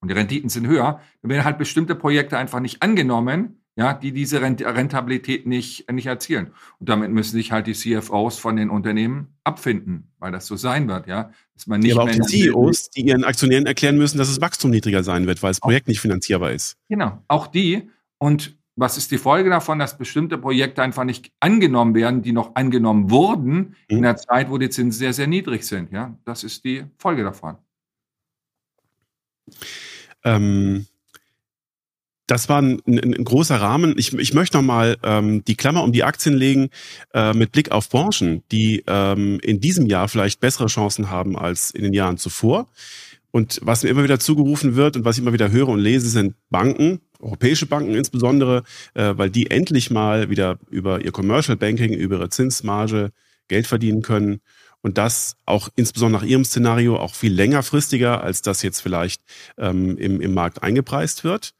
und 0.00 0.08
die 0.08 0.14
Renditen 0.14 0.48
sind 0.48 0.66
höher, 0.66 1.00
dann 1.22 1.30
werden 1.30 1.44
halt 1.44 1.58
bestimmte 1.58 1.94
Projekte 1.94 2.38
einfach 2.38 2.60
nicht 2.60 2.82
angenommen, 2.82 3.60
ja, 3.76 3.92
die 3.92 4.12
diese 4.12 4.40
Rentabilität 4.40 5.46
nicht, 5.46 5.90
nicht 5.92 6.06
erzielen. 6.06 6.52
Und 6.80 6.88
damit 6.88 7.10
müssen 7.10 7.32
sich 7.32 7.52
halt 7.52 7.66
die 7.66 7.74
CFOs 7.74 8.38
von 8.38 8.56
den 8.56 8.70
Unternehmen 8.70 9.36
abfinden, 9.44 10.12
weil 10.18 10.32
das 10.32 10.46
so 10.46 10.56
sein 10.56 10.88
wird, 10.88 11.06
ja. 11.06 11.30
Dass 11.52 11.66
man 11.66 11.80
nicht 11.80 11.94
ja, 11.94 12.00
aber 12.00 12.10
auch 12.10 12.14
die 12.14 12.22
CEOs, 12.22 12.90
die 12.90 13.02
ihren 13.02 13.24
Aktionären 13.24 13.66
erklären 13.66 13.98
müssen, 13.98 14.16
dass 14.16 14.28
das 14.28 14.40
Wachstum 14.40 14.70
niedriger 14.70 15.04
sein 15.04 15.26
wird, 15.26 15.42
weil 15.42 15.50
das 15.50 15.60
Projekt 15.60 15.86
auch, 15.86 15.88
nicht 15.88 16.00
finanzierbar 16.00 16.52
ist. 16.52 16.78
Genau, 16.88 17.22
auch 17.28 17.46
die. 17.46 17.90
Und 18.16 18.56
was 18.76 18.96
ist 18.96 19.10
die 19.10 19.18
Folge 19.18 19.50
davon, 19.50 19.78
dass 19.78 19.98
bestimmte 19.98 20.38
Projekte 20.38 20.82
einfach 20.82 21.04
nicht 21.04 21.30
angenommen 21.40 21.94
werden, 21.94 22.22
die 22.22 22.32
noch 22.32 22.54
angenommen 22.54 23.10
wurden 23.10 23.56
mhm. 23.56 23.74
in 23.88 24.02
der 24.02 24.16
Zeit, 24.16 24.50
wo 24.50 24.56
die 24.56 24.70
Zinsen 24.70 24.98
sehr, 24.98 25.12
sehr 25.12 25.26
niedrig 25.26 25.64
sind, 25.64 25.92
ja. 25.92 26.18
Das 26.24 26.44
ist 26.44 26.64
die 26.64 26.84
Folge 26.96 27.24
davon. 27.24 27.56
Ähm, 30.26 30.86
das 32.26 32.48
war 32.48 32.60
ein, 32.60 32.82
ein, 32.86 33.14
ein, 33.14 33.24
großer 33.24 33.56
Rahmen. 33.56 33.94
Ich, 33.96 34.12
ich 34.12 34.34
möchte 34.34 34.56
nochmal 34.56 34.96
ähm, 35.04 35.44
die 35.44 35.54
Klammer 35.54 35.84
um 35.84 35.92
die 35.92 36.02
Aktien 36.02 36.34
legen 36.34 36.70
äh, 37.14 37.32
mit 37.32 37.52
Blick 37.52 37.70
auf 37.70 37.88
Branchen, 37.88 38.42
die 38.50 38.82
ähm, 38.88 39.38
in 39.42 39.60
diesem 39.60 39.86
Jahr 39.86 40.08
vielleicht 40.08 40.40
bessere 40.40 40.66
Chancen 40.66 41.08
haben 41.08 41.38
als 41.38 41.70
in 41.70 41.84
den 41.84 41.92
Jahren 41.92 42.18
zuvor. 42.18 42.66
Und 43.30 43.60
was 43.62 43.84
mir 43.84 43.90
immer 43.90 44.02
wieder 44.02 44.18
zugerufen 44.18 44.74
wird 44.74 44.96
und 44.96 45.04
was 45.04 45.16
ich 45.16 45.22
immer 45.22 45.32
wieder 45.32 45.52
höre 45.52 45.68
und 45.68 45.78
lese, 45.78 46.08
sind 46.08 46.34
Banken, 46.50 47.00
europäische 47.20 47.66
Banken 47.66 47.94
insbesondere, 47.94 48.64
äh, 48.94 49.12
weil 49.16 49.30
die 49.30 49.50
endlich 49.50 49.90
mal 49.90 50.28
wieder 50.28 50.58
über 50.68 51.04
ihr 51.04 51.12
Commercial 51.12 51.56
Banking, 51.56 51.92
über 51.92 52.16
ihre 52.16 52.28
Zinsmarge 52.28 53.12
Geld 53.46 53.68
verdienen 53.68 54.02
können 54.02 54.40
und 54.86 54.98
das 54.98 55.36
auch 55.46 55.68
insbesondere 55.74 56.22
nach 56.22 56.28
Ihrem 56.28 56.44
Szenario 56.44 56.96
auch 56.96 57.12
viel 57.12 57.32
längerfristiger, 57.34 58.22
als 58.22 58.40
das 58.40 58.62
jetzt 58.62 58.80
vielleicht 58.80 59.20
ähm, 59.58 59.98
im, 59.98 60.20
im 60.20 60.32
Markt 60.32 60.62
eingepreist 60.62 61.24
wird. 61.24 61.54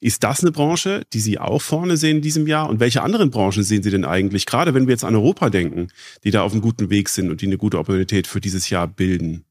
Ist 0.00 0.24
das 0.24 0.42
eine 0.42 0.50
Branche, 0.50 1.04
die 1.12 1.20
Sie 1.20 1.38
auch 1.38 1.62
vorne 1.62 1.96
sehen 1.96 2.16
in 2.16 2.22
diesem 2.22 2.48
Jahr? 2.48 2.68
Und 2.68 2.80
welche 2.80 3.02
anderen 3.02 3.30
Branchen 3.30 3.62
sehen 3.62 3.84
Sie 3.84 3.90
denn 3.92 4.04
eigentlich, 4.04 4.46
gerade 4.46 4.74
wenn 4.74 4.88
wir 4.88 4.94
jetzt 4.94 5.04
an 5.04 5.14
Europa 5.14 5.48
denken, 5.48 5.92
die 6.24 6.32
da 6.32 6.42
auf 6.42 6.50
einem 6.50 6.60
guten 6.60 6.90
Weg 6.90 7.08
sind 7.08 7.30
und 7.30 7.40
die 7.40 7.46
eine 7.46 7.56
gute 7.56 7.78
Opportunität 7.78 8.26
für 8.26 8.40
dieses 8.40 8.68
Jahr 8.68 8.88
bilden? 8.88 9.44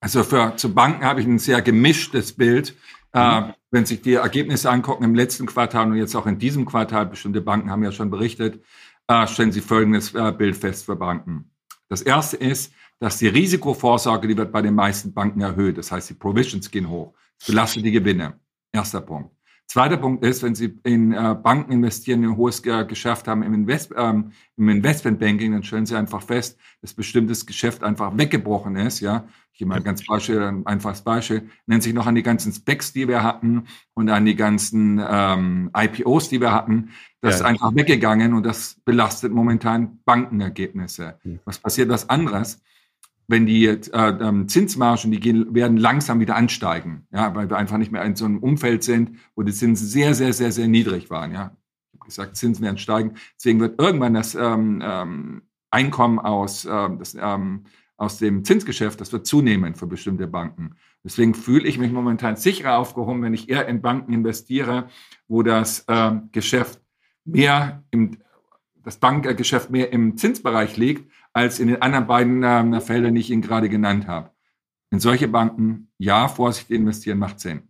Also 0.00 0.24
für 0.24 0.56
zu 0.56 0.72
Banken 0.72 1.04
habe 1.04 1.20
ich 1.20 1.26
ein 1.26 1.38
sehr 1.38 1.60
gemischtes 1.60 2.32
Bild. 2.32 2.74
Äh, 3.12 3.40
mhm. 3.40 3.50
Äh, 3.50 3.52
wenn 3.70 3.84
sich 3.84 4.00
die 4.00 4.14
Ergebnisse 4.14 4.70
angucken 4.70 5.04
im 5.04 5.14
letzten 5.14 5.44
Quartal 5.44 5.90
und 5.90 5.98
jetzt 5.98 6.16
auch 6.16 6.24
in 6.24 6.38
diesem 6.38 6.64
Quartal, 6.64 7.04
bestimmte 7.04 7.42
Banken 7.42 7.70
haben 7.70 7.84
ja 7.84 7.92
schon 7.92 8.08
berichtet, 8.08 8.64
äh, 9.06 9.26
stellen 9.26 9.52
Sie 9.52 9.60
folgendes 9.60 10.14
äh, 10.14 10.32
Bild 10.32 10.56
fest 10.56 10.86
für 10.86 10.96
Banken. 10.96 11.50
Das 11.88 12.02
erste 12.02 12.36
ist, 12.36 12.72
dass 12.98 13.18
die 13.18 13.28
Risikovorsorge, 13.28 14.26
die 14.26 14.36
wird 14.36 14.52
bei 14.52 14.62
den 14.62 14.74
meisten 14.74 15.12
Banken 15.12 15.40
erhöht. 15.40 15.78
Das 15.78 15.92
heißt, 15.92 16.10
die 16.10 16.14
Provisions 16.14 16.70
gehen 16.70 16.88
hoch. 16.88 17.14
Das 17.38 17.48
belastet 17.48 17.84
die 17.84 17.92
Gewinne. 17.92 18.40
Erster 18.72 19.00
Punkt. 19.00 19.35
Zweiter 19.68 19.96
Punkt 19.96 20.24
ist, 20.24 20.44
wenn 20.44 20.54
Sie 20.54 20.78
in 20.84 21.12
äh, 21.12 21.34
Banken 21.34 21.72
investieren, 21.72 22.22
ein 22.22 22.36
hohes 22.36 22.64
äh, 22.64 22.84
Geschäft 22.84 23.26
haben 23.26 23.42
im, 23.42 23.52
Invest, 23.52 23.92
ähm, 23.96 24.30
im 24.56 24.68
Investmentbanking, 24.68 25.52
dann 25.52 25.64
stellen 25.64 25.86
Sie 25.86 25.96
einfach 25.96 26.22
fest, 26.22 26.56
dass 26.82 26.94
bestimmtes 26.94 27.46
Geschäft 27.46 27.82
einfach 27.82 28.16
weggebrochen 28.16 28.76
ist. 28.76 29.00
Ja, 29.00 29.26
ich 29.52 29.58
gebe 29.58 29.70
mal 29.70 29.76
ein 29.76 29.84
ganz 29.84 30.06
Beispiel, 30.06 30.40
ein 30.40 30.66
einfaches 30.66 31.02
Beispiel. 31.02 31.50
Nennt 31.66 31.82
sich 31.82 31.94
noch 31.94 32.06
an 32.06 32.14
die 32.14 32.22
ganzen 32.22 32.52
Specs, 32.52 32.92
die 32.92 33.08
wir 33.08 33.24
hatten 33.24 33.64
und 33.94 34.08
an 34.08 34.24
die 34.24 34.36
ganzen 34.36 35.02
ähm, 35.04 35.70
IPOs, 35.76 36.28
die 36.28 36.40
wir 36.40 36.52
hatten. 36.52 36.90
Das 37.20 37.32
ja. 37.32 37.36
ist 37.40 37.42
einfach 37.42 37.74
weggegangen 37.74 38.34
und 38.34 38.46
das 38.46 38.76
belastet 38.84 39.32
momentan 39.32 39.98
Bankenergebnisse. 40.04 41.18
Mhm. 41.24 41.40
Was 41.44 41.58
passiert 41.58 41.88
was 41.88 42.08
anderes? 42.08 42.62
Wenn 43.28 43.46
die 43.46 43.66
äh, 43.66 43.78
ähm, 43.92 44.48
Zinsmargen, 44.48 45.10
die 45.10 45.20
gehen, 45.20 45.54
werden 45.54 45.76
langsam 45.76 46.20
wieder 46.20 46.36
ansteigen, 46.36 47.06
ja, 47.12 47.34
weil 47.34 47.50
wir 47.50 47.56
einfach 47.56 47.78
nicht 47.78 47.90
mehr 47.90 48.04
in 48.04 48.14
so 48.14 48.24
einem 48.24 48.38
Umfeld 48.38 48.84
sind, 48.84 49.18
wo 49.34 49.42
die 49.42 49.52
Zinsen 49.52 49.86
sehr, 49.86 50.14
sehr, 50.14 50.32
sehr, 50.32 50.52
sehr 50.52 50.68
niedrig 50.68 51.10
waren. 51.10 51.32
Ja, 51.32 51.56
ich 51.92 52.00
habe 52.00 52.06
gesagt, 52.06 52.36
Zinsen 52.36 52.64
werden 52.64 52.78
steigen. 52.78 53.14
Deswegen 53.36 53.60
wird 53.60 53.80
irgendwann 53.80 54.14
das 54.14 54.34
ähm, 54.34 54.80
ähm, 54.84 55.42
Einkommen 55.70 56.18
aus, 56.20 56.64
ähm, 56.70 56.98
das, 56.98 57.16
ähm, 57.20 57.64
aus 57.96 58.18
dem 58.18 58.44
Zinsgeschäft, 58.44 59.00
das 59.00 59.12
wird 59.12 59.26
zunehmen 59.26 59.74
für 59.74 59.86
bestimmte 59.86 60.26
Banken. 60.26 60.76
Deswegen 61.02 61.34
fühle 61.34 61.66
ich 61.66 61.78
mich 61.78 61.92
momentan 61.92 62.36
sicherer 62.36 62.78
aufgehoben, 62.78 63.22
wenn 63.22 63.34
ich 63.34 63.48
eher 63.48 63.66
in 63.68 63.80
Banken 63.80 64.12
investiere, 64.12 64.88
wo 65.28 65.42
das 65.42 65.84
äh, 65.88 66.12
Geschäft 66.32 66.80
mehr 67.24 67.84
im, 67.90 68.18
das 68.82 68.98
Bankgeschäft 68.98 69.70
mehr 69.70 69.92
im 69.92 70.16
Zinsbereich 70.16 70.76
liegt, 70.76 71.10
als 71.36 71.58
in 71.58 71.68
den 71.68 71.82
anderen 71.82 72.06
beiden 72.06 72.42
äh, 72.42 72.80
Feldern, 72.80 73.14
die 73.14 73.20
ich 73.20 73.30
Ihnen 73.30 73.42
gerade 73.42 73.68
genannt 73.68 74.06
habe. 74.06 74.30
In 74.90 75.00
solche 75.00 75.28
Banken, 75.28 75.92
ja, 75.98 76.28
Vorsicht 76.28 76.70
investieren 76.70 77.18
macht 77.18 77.40
Sinn. 77.40 77.68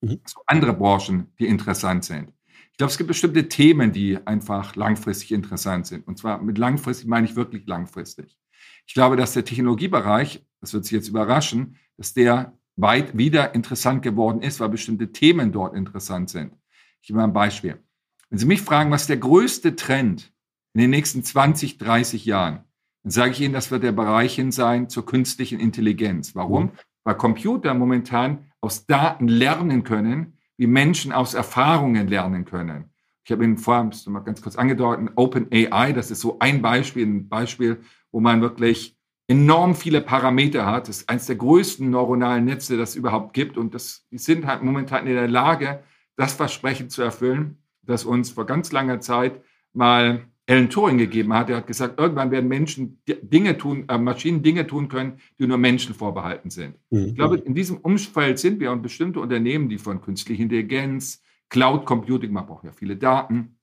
Mhm. 0.00 0.20
Andere 0.46 0.74
Branchen, 0.74 1.26
die 1.40 1.48
interessant 1.48 2.04
sind. 2.04 2.32
Ich 2.70 2.78
glaube, 2.78 2.92
es 2.92 2.98
gibt 2.98 3.08
bestimmte 3.08 3.48
Themen, 3.48 3.90
die 3.90 4.24
einfach 4.28 4.76
langfristig 4.76 5.32
interessant 5.32 5.88
sind. 5.88 6.06
Und 6.06 6.18
zwar 6.18 6.40
mit 6.40 6.56
langfristig 6.56 7.08
meine 7.08 7.26
ich 7.26 7.34
wirklich 7.34 7.66
langfristig. 7.66 8.38
Ich 8.86 8.94
glaube, 8.94 9.16
dass 9.16 9.32
der 9.32 9.44
Technologiebereich, 9.44 10.46
das 10.60 10.72
wird 10.72 10.84
Sie 10.84 10.94
jetzt 10.94 11.08
überraschen, 11.08 11.78
dass 11.96 12.14
der 12.14 12.56
weit 12.76 13.18
wieder 13.18 13.56
interessant 13.56 14.02
geworden 14.02 14.40
ist, 14.40 14.60
weil 14.60 14.68
bestimmte 14.68 15.10
Themen 15.10 15.50
dort 15.50 15.74
interessant 15.74 16.30
sind. 16.30 16.54
Ich 17.00 17.08
gebe 17.08 17.18
mal 17.18 17.24
ein 17.24 17.32
Beispiel. 17.32 17.82
Wenn 18.28 18.38
Sie 18.38 18.46
mich 18.46 18.62
fragen, 18.62 18.92
was 18.92 19.02
ist 19.02 19.10
der 19.10 19.16
größte 19.16 19.74
Trend 19.74 20.32
in 20.74 20.82
den 20.82 20.90
nächsten 20.90 21.24
20, 21.24 21.76
30 21.78 22.24
Jahren, 22.24 22.64
sage 23.04 23.32
ich 23.32 23.40
Ihnen, 23.40 23.54
das 23.54 23.70
wird 23.70 23.82
der 23.82 23.92
Bereich 23.92 24.34
hin 24.34 24.52
sein 24.52 24.88
zur 24.88 25.06
künstlichen 25.06 25.60
Intelligenz. 25.60 26.34
Warum? 26.34 26.64
Mhm. 26.64 26.70
Weil 27.04 27.14
Computer 27.16 27.74
momentan 27.74 28.50
aus 28.60 28.86
Daten 28.86 29.28
lernen 29.28 29.84
können, 29.84 30.38
wie 30.56 30.66
Menschen 30.66 31.12
aus 31.12 31.34
Erfahrungen 31.34 32.08
lernen 32.08 32.44
können. 32.44 32.90
Ich 33.24 33.32
habe 33.32 33.44
Ihnen 33.44 33.58
vorhin 33.58 33.92
mal 34.06 34.20
ganz 34.20 34.42
kurz 34.42 34.56
angedeutet, 34.56 35.10
Open 35.16 35.46
AI, 35.52 35.92
das 35.92 36.10
ist 36.10 36.20
so 36.20 36.38
ein 36.40 36.60
Beispiel, 36.62 37.06
ein 37.06 37.28
Beispiel, 37.28 37.80
wo 38.12 38.20
man 38.20 38.40
wirklich 38.40 38.96
enorm 39.28 39.76
viele 39.76 40.00
Parameter 40.00 40.66
hat. 40.66 40.88
Das 40.88 40.98
ist 40.98 41.08
eines 41.08 41.26
der 41.26 41.36
größten 41.36 41.88
neuronalen 41.88 42.44
Netze, 42.44 42.76
das 42.76 42.90
es 42.90 42.96
überhaupt 42.96 43.32
gibt. 43.32 43.56
Und 43.56 43.74
das, 43.74 44.04
die 44.10 44.18
sind 44.18 44.46
halt 44.46 44.62
momentan 44.62 45.06
in 45.06 45.14
der 45.14 45.28
Lage, 45.28 45.82
das 46.16 46.32
Versprechen 46.34 46.90
zu 46.90 47.02
erfüllen, 47.02 47.62
das 47.82 48.04
uns 48.04 48.30
vor 48.30 48.44
ganz 48.44 48.72
langer 48.72 49.00
Zeit 49.00 49.40
mal 49.72 50.26
Alan 50.50 50.68
Turing 50.68 50.98
gegeben 50.98 51.32
hat. 51.32 51.48
Er 51.50 51.58
hat 51.58 51.66
gesagt, 51.66 51.98
irgendwann 51.98 52.30
werden 52.30 52.48
Menschen 52.48 53.00
Dinge 53.06 53.56
tun, 53.56 53.84
äh, 53.88 53.98
Maschinen 53.98 54.42
Dinge 54.42 54.66
tun 54.66 54.88
können, 54.88 55.20
die 55.38 55.46
nur 55.46 55.58
Menschen 55.58 55.94
vorbehalten 55.94 56.50
sind. 56.50 56.76
Mhm. 56.90 57.06
Ich 57.06 57.14
glaube, 57.14 57.36
in 57.38 57.54
diesem 57.54 57.78
Umfeld 57.78 58.38
sind 58.38 58.60
wir 58.60 58.72
und 58.72 58.82
bestimmte 58.82 59.20
Unternehmen, 59.20 59.68
die 59.68 59.78
von 59.78 60.00
künstlicher 60.00 60.42
Intelligenz, 60.42 61.22
Cloud 61.48 61.84
Computing, 61.84 62.32
man 62.32 62.46
braucht 62.46 62.64
ja 62.64 62.72
viele 62.72 62.96
Daten, 62.96 63.58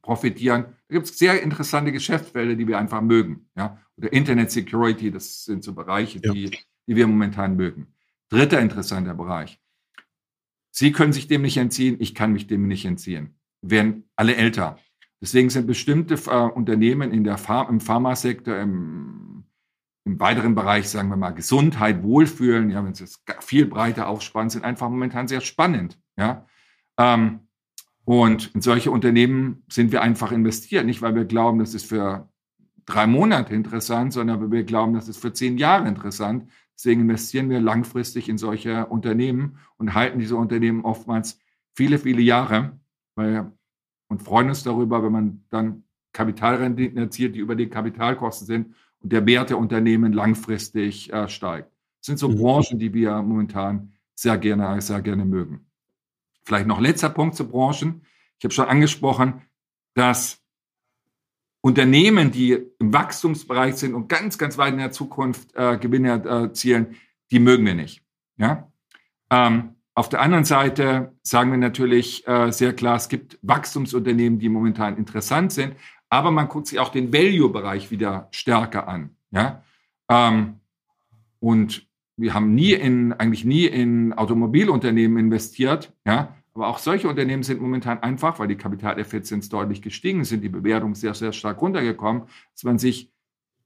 profitieren. 0.00 0.64
Da 0.88 0.94
gibt 0.94 1.06
es 1.06 1.18
sehr 1.18 1.42
interessante 1.42 1.92
Geschäftsfelder, 1.92 2.54
die 2.54 2.66
wir 2.66 2.78
einfach 2.78 3.02
mögen. 3.02 3.48
Ja? 3.56 3.78
Oder 3.96 4.12
Internet 4.12 4.50
Security, 4.50 5.10
das 5.10 5.44
sind 5.44 5.62
so 5.62 5.74
Bereiche, 5.74 6.20
ja. 6.22 6.32
die, 6.32 6.50
die 6.86 6.96
wir 6.96 7.06
momentan 7.06 7.56
mögen. 7.56 7.94
Dritter 8.28 8.60
interessanter 8.60 9.14
Bereich. 9.14 9.60
Sie 10.70 10.92
können 10.92 11.12
sich 11.12 11.28
dem 11.28 11.42
nicht 11.42 11.58
entziehen, 11.58 11.96
ich 12.00 12.14
kann 12.14 12.32
mich 12.32 12.46
dem 12.46 12.66
nicht 12.66 12.84
entziehen 12.84 13.34
werden 13.62 14.04
alle 14.16 14.36
älter. 14.36 14.78
Deswegen 15.22 15.48
sind 15.48 15.66
bestimmte 15.66 16.14
äh, 16.26 16.50
Unternehmen 16.50 17.12
in 17.12 17.24
der 17.24 17.38
Pharma, 17.38 17.70
im 17.70 17.80
Pharmasektor, 17.80 18.56
im, 18.58 19.44
im 20.04 20.20
weiteren 20.20 20.54
Bereich, 20.54 20.90
sagen 20.90 21.08
wir 21.08 21.16
mal, 21.16 21.30
Gesundheit, 21.30 22.02
Wohlfühlen, 22.02 22.68
ja, 22.70 22.84
wenn 22.84 22.92
es 22.92 23.22
viel 23.40 23.64
breiter 23.64 24.08
aufspannen, 24.08 24.50
sind 24.50 24.64
einfach 24.64 24.90
momentan 24.90 25.28
sehr 25.28 25.40
spannend. 25.40 25.98
Ja. 26.18 26.46
Ähm, 26.98 27.40
Und 28.04 28.52
in 28.52 28.60
solche 28.62 28.90
Unternehmen 28.90 29.62
sind 29.70 29.92
wir 29.92 30.02
einfach 30.02 30.32
investiert, 30.32 30.84
nicht 30.84 31.02
weil 31.02 31.14
wir 31.14 31.24
glauben, 31.24 31.60
das 31.60 31.72
ist 31.72 31.86
für 31.86 32.28
drei 32.84 33.06
Monate 33.06 33.54
interessant, 33.54 34.12
sondern 34.12 34.40
weil 34.40 34.50
wir 34.50 34.64
glauben, 34.64 34.94
das 34.94 35.08
ist 35.08 35.18
für 35.18 35.32
zehn 35.32 35.56
Jahre 35.56 35.86
interessant. 35.86 36.50
Deswegen 36.74 37.02
investieren 37.02 37.48
wir 37.48 37.60
langfristig 37.60 38.28
in 38.28 38.38
solche 38.38 38.86
Unternehmen 38.86 39.58
und 39.76 39.94
halten 39.94 40.18
diese 40.18 40.34
Unternehmen 40.34 40.84
oftmals 40.84 41.38
viele, 41.76 42.00
viele 42.00 42.22
Jahre 42.22 42.80
weil, 43.14 43.52
und 44.12 44.22
freuen 44.22 44.50
uns 44.50 44.62
darüber, 44.62 45.02
wenn 45.02 45.12
man 45.12 45.44
dann 45.48 45.84
Kapitalrenditen 46.12 46.98
erzielt, 46.98 47.34
die 47.34 47.38
über 47.38 47.56
den 47.56 47.70
Kapitalkosten 47.70 48.46
sind 48.46 48.74
und 49.00 49.10
der 49.10 49.24
Wert 49.24 49.48
der 49.48 49.56
Unternehmen 49.56 50.12
langfristig 50.12 51.10
äh, 51.10 51.28
steigt. 51.28 51.72
Das 52.00 52.06
sind 52.06 52.18
so 52.18 52.28
mhm. 52.28 52.36
Branchen, 52.36 52.78
die 52.78 52.92
wir 52.92 53.22
momentan 53.22 53.94
sehr 54.14 54.36
gerne, 54.36 54.78
sehr 54.82 55.00
gerne 55.00 55.24
mögen. 55.24 55.66
Vielleicht 56.44 56.66
noch 56.66 56.78
letzter 56.78 57.08
Punkt 57.08 57.36
zu 57.36 57.48
Branchen. 57.48 58.02
Ich 58.38 58.44
habe 58.44 58.52
schon 58.52 58.66
angesprochen, 58.66 59.40
dass 59.94 60.42
Unternehmen, 61.62 62.32
die 62.32 62.58
im 62.78 62.92
Wachstumsbereich 62.92 63.76
sind 63.76 63.94
und 63.94 64.10
ganz, 64.10 64.36
ganz 64.36 64.58
weit 64.58 64.74
in 64.74 64.78
der 64.80 64.92
Zukunft 64.92 65.54
äh, 65.54 65.78
Gewinne 65.78 66.22
erzielen, 66.22 66.96
die 67.30 67.38
mögen 67.38 67.64
wir 67.64 67.74
nicht. 67.74 68.04
Ja? 68.36 68.70
Ähm, 69.30 69.76
auf 69.94 70.08
der 70.08 70.20
anderen 70.20 70.44
Seite 70.44 71.14
sagen 71.22 71.50
wir 71.50 71.58
natürlich 71.58 72.26
äh, 72.26 72.50
sehr 72.50 72.72
klar, 72.72 72.96
es 72.96 73.08
gibt 73.08 73.38
Wachstumsunternehmen, 73.42 74.38
die 74.38 74.48
momentan 74.48 74.96
interessant 74.96 75.52
sind, 75.52 75.74
aber 76.08 76.30
man 76.30 76.48
guckt 76.48 76.66
sich 76.66 76.78
auch 76.78 76.88
den 76.88 77.12
Value-Bereich 77.12 77.90
wieder 77.90 78.28
stärker 78.32 78.88
an. 78.88 79.16
Ja? 79.30 79.62
Ähm, 80.08 80.60
und 81.40 81.86
wir 82.16 82.34
haben 82.34 82.54
nie 82.54 82.72
in, 82.72 83.12
eigentlich 83.12 83.44
nie 83.44 83.66
in 83.66 84.12
Automobilunternehmen 84.12 85.18
investiert, 85.18 85.92
ja, 86.06 86.36
aber 86.54 86.68
auch 86.68 86.78
solche 86.78 87.08
Unternehmen 87.08 87.42
sind 87.42 87.60
momentan 87.60 88.02
einfach, 88.02 88.38
weil 88.38 88.48
die 88.48 88.56
Kapitaleffizienz 88.56 89.48
deutlich 89.48 89.80
gestiegen 89.80 90.24
sind, 90.24 90.42
die 90.42 90.50
Bewertung 90.50 90.94
sehr, 90.94 91.14
sehr 91.14 91.32
stark 91.32 91.62
runtergekommen, 91.62 92.24
dass 92.52 92.64
man 92.64 92.78
sich 92.78 93.10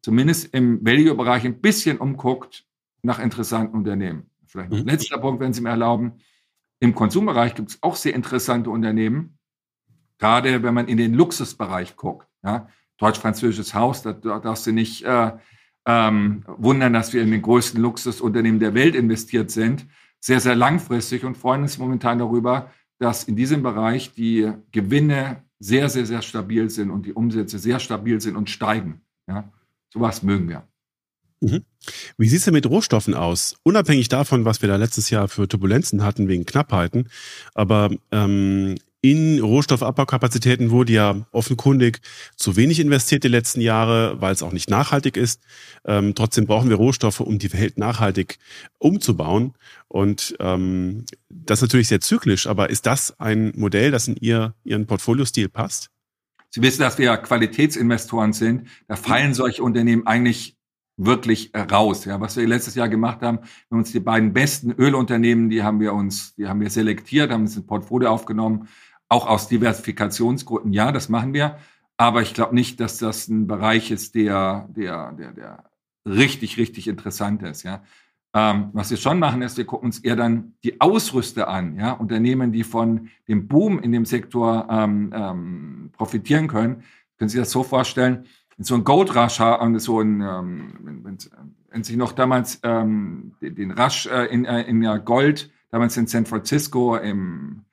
zumindest 0.03 0.55
im 0.55 0.85
Value-Bereich 0.87 1.45
ein 1.45 1.61
bisschen 1.61 1.99
umguckt 1.99 2.65
nach 3.03 3.19
interessanten 3.19 3.77
Unternehmen. 3.77 4.31
Vielleicht 4.47 4.71
noch 4.71 4.79
mhm. 4.79 4.87
letzter 4.87 5.19
Punkt, 5.19 5.41
wenn 5.41 5.53
Sie 5.53 5.61
mir 5.61 5.71
erlauben. 5.71 6.13
Im 6.81 6.95
Konsumbereich 6.95 7.55
gibt 7.55 7.71
es 7.71 7.83
auch 7.83 7.97
sehr 7.97 8.15
interessante 8.15 8.71
Unternehmen, 8.71 9.39
gerade 10.19 10.63
wenn 10.63 10.75
man 10.75 10.89
in 10.89 10.97
den 10.97 11.15
Luxusbereich 11.15 11.97
guckt. 11.97 12.29
Ja, 12.45 12.69
Deutsch-französisches 12.99 13.75
Haus, 13.75 14.03
da, 14.03 14.13
da 14.13 14.39
darfst 14.39 14.67
du 14.67 14.73
nicht 14.73 15.03
äh, 15.05 15.33
ähm, 15.87 16.45
wundern, 16.47 16.93
dass 16.93 17.13
wir 17.13 17.23
in 17.23 17.31
den 17.31 17.43
größten 17.43 17.81
Luxusunternehmen 17.81 18.61
der 18.61 18.75
Welt 18.75 18.95
investiert 18.95 19.51
sind 19.51 19.87
sehr, 20.21 20.41
sehr 20.41 20.57
langfristig 20.57 21.25
und 21.25 21.37
freuen 21.37 21.63
uns 21.63 21.79
momentan 21.79 22.19
darüber, 22.19 22.73
dass 22.99 23.25
in 23.25 23.37
diesem 23.37 23.63
Bereich 23.63 24.13
die 24.13 24.53
Gewinne 24.73 25.45
sehr, 25.59 25.89
sehr, 25.89 26.05
sehr 26.05 26.21
stabil 26.21 26.69
sind 26.69 26.91
und 26.91 27.07
die 27.07 27.13
Umsätze 27.13 27.59
sehr 27.59 27.79
stabil 27.79 28.21
sind 28.21 28.37
und 28.37 28.51
steigen. 28.51 29.03
Ja, 29.29 29.53
sowas 29.93 30.25
mögen 30.25 30.49
wir. 30.49 30.67
Mhm. 31.41 31.65
Wie 32.19 32.29
sieht 32.29 32.39
es 32.39 32.45
denn 32.45 32.55
mit 32.55 32.67
Rohstoffen 32.67 33.15
aus? 33.15 33.57
Unabhängig 33.63 34.09
davon, 34.09 34.45
was 34.45 34.63
wir 34.63 34.69
da 34.69 34.77
letztes 34.77 35.11
Jahr 35.11 35.29
für 35.29 35.47
Turbulenzen 35.47 36.03
hatten 36.03 36.29
wegen 36.29 36.47
Knappheiten, 36.47 37.09
aber 37.55 37.91
ähm, 38.11 38.77
in 39.03 39.39
Rohstoffabbaukapazitäten 39.39 40.71
wurde 40.71 40.93
ja 40.93 41.27
offenkundig 41.31 42.01
zu 42.35 42.57
wenig 42.57 42.81
investiert 42.81 43.23
die 43.23 43.29
letzten 43.29 43.61
Jahre, 43.61 44.21
weil 44.21 44.33
es 44.33 44.43
auch 44.43 44.53
nicht 44.53 44.69
nachhaltig 44.69 45.17
ist. 45.17 45.43
Ähm, 45.85 46.17
trotzdem 46.17 46.47
brauchen 46.47 46.71
wir 46.71 46.77
Rohstoffe, 46.77 47.21
um 47.21 47.39
die 47.39 47.53
Welt 47.53 47.79
nachhaltig 47.79 48.39
umzubauen. 48.79 49.55
Und 49.87 50.35
ähm, 50.41 51.05
das 51.29 51.59
ist 51.59 51.69
natürlich 51.69 51.87
sehr 51.87 52.01
zyklisch, 52.01 52.49
aber 52.49 52.69
ist 52.71 52.87
das 52.87 53.15
ein 53.21 53.53
Modell, 53.55 53.93
das 53.93 54.09
in 54.09 54.17
Ihr, 54.17 54.55
Ihren 54.65 54.87
Portfoliostil 54.87 55.49
passt? 55.49 55.91
Sie 56.51 56.63
wissen, 56.63 56.81
dass 56.81 56.99
wir 56.99 57.17
Qualitätsinvestoren 57.19 58.33
sind. 58.33 58.67
Da 58.89 58.97
fallen 58.97 59.35
solche 59.35 59.63
Unternehmen 59.63 60.07
eigentlich 60.07 60.56
wirklich 60.97 61.53
raus. 61.55 62.05
Ja, 62.05 62.21
was 62.21 62.37
wir 62.37 62.47
letztes 62.47 62.75
Jahr 62.75 62.89
gemacht 62.89 63.23
haben, 63.23 63.39
wir 63.39 63.49
haben 63.71 63.79
uns 63.79 63.93
die 63.93 64.01
beiden 64.01 64.33
besten 64.33 64.73
Ölunternehmen, 64.73 65.51
die 65.51 65.63
haben 65.63 65.81
wir 65.81 65.93
uns, 65.93 66.35
die 66.37 66.49
haben 66.49 66.61
wir 66.61 66.71
selektiert, 66.71 67.31
haben 67.31 67.43
uns 67.43 67.57
ein 67.57 67.67
Portfolio 67.67 68.11
aufgenommen 68.11 68.69
auch 69.09 69.27
aus 69.27 69.49
Diversifikationsgründen, 69.49 70.73
ja, 70.73 70.93
das 70.93 71.09
machen 71.09 71.35
wir. 71.35 71.59
Aber 71.97 72.23
ich 72.23 72.35
glaube 72.35 72.55
nicht, 72.55 72.81
dass 72.81 72.99
das 72.99 73.29
ein 73.29 73.47
Bereich 73.47 73.91
ist, 73.91 74.15
der, 74.15 74.69
der, 74.71 75.13
der, 75.13 75.33
der 75.33 75.65
richtig, 76.05 76.59
richtig 76.59 76.89
interessant 76.89 77.43
ist. 77.43 77.63
Ja. 77.63 77.83
Ähm, 78.35 78.71
was 78.73 78.91
wir 78.91 78.99
schon 78.99 79.19
machen, 79.19 79.41
ist, 79.43 79.57
wir 79.57 79.65
gucken 79.65 79.87
uns 79.87 80.01
eher 80.01 80.17
dann 80.17 80.55
die 80.63 80.81
Ausrüster 80.81 81.49
an, 81.49 81.79
ja, 81.79 81.93
Unternehmen, 81.93 82.53
die 82.53 82.65
von 82.65 83.09
dem 83.29 83.49
Boom 83.49 83.79
in 83.79 83.93
dem 83.93 84.05
Sektor 84.05 84.67
ähm, 84.71 85.11
ähm, 85.15 85.91
profitieren 85.93 86.49
können. 86.49 86.83
Können 87.17 87.31
Sie 87.31 87.39
das 87.39 87.51
so 87.51 87.63
vorstellen? 87.63 88.27
So 88.59 88.75
ein 88.75 88.85
Gold 88.85 89.15
Rush, 89.15 89.41
so 89.81 90.01
ein, 90.01 90.21
ähm, 90.21 91.03
wenn, 91.03 91.19
wenn 91.71 91.85
Sie 91.85 91.97
noch 91.97 92.13
damals 92.13 92.61
ähm, 92.63 93.35
den, 93.41 93.73
Rush 93.73 94.07
äh, 94.07 94.25
in, 94.27 94.45
äh, 94.45 94.63
in 94.63 94.83
Gold, 95.05 95.51
damals 95.71 95.97
in 95.97 96.07
San 96.07 96.25
Francisco 96.25 96.97
im 96.97 97.67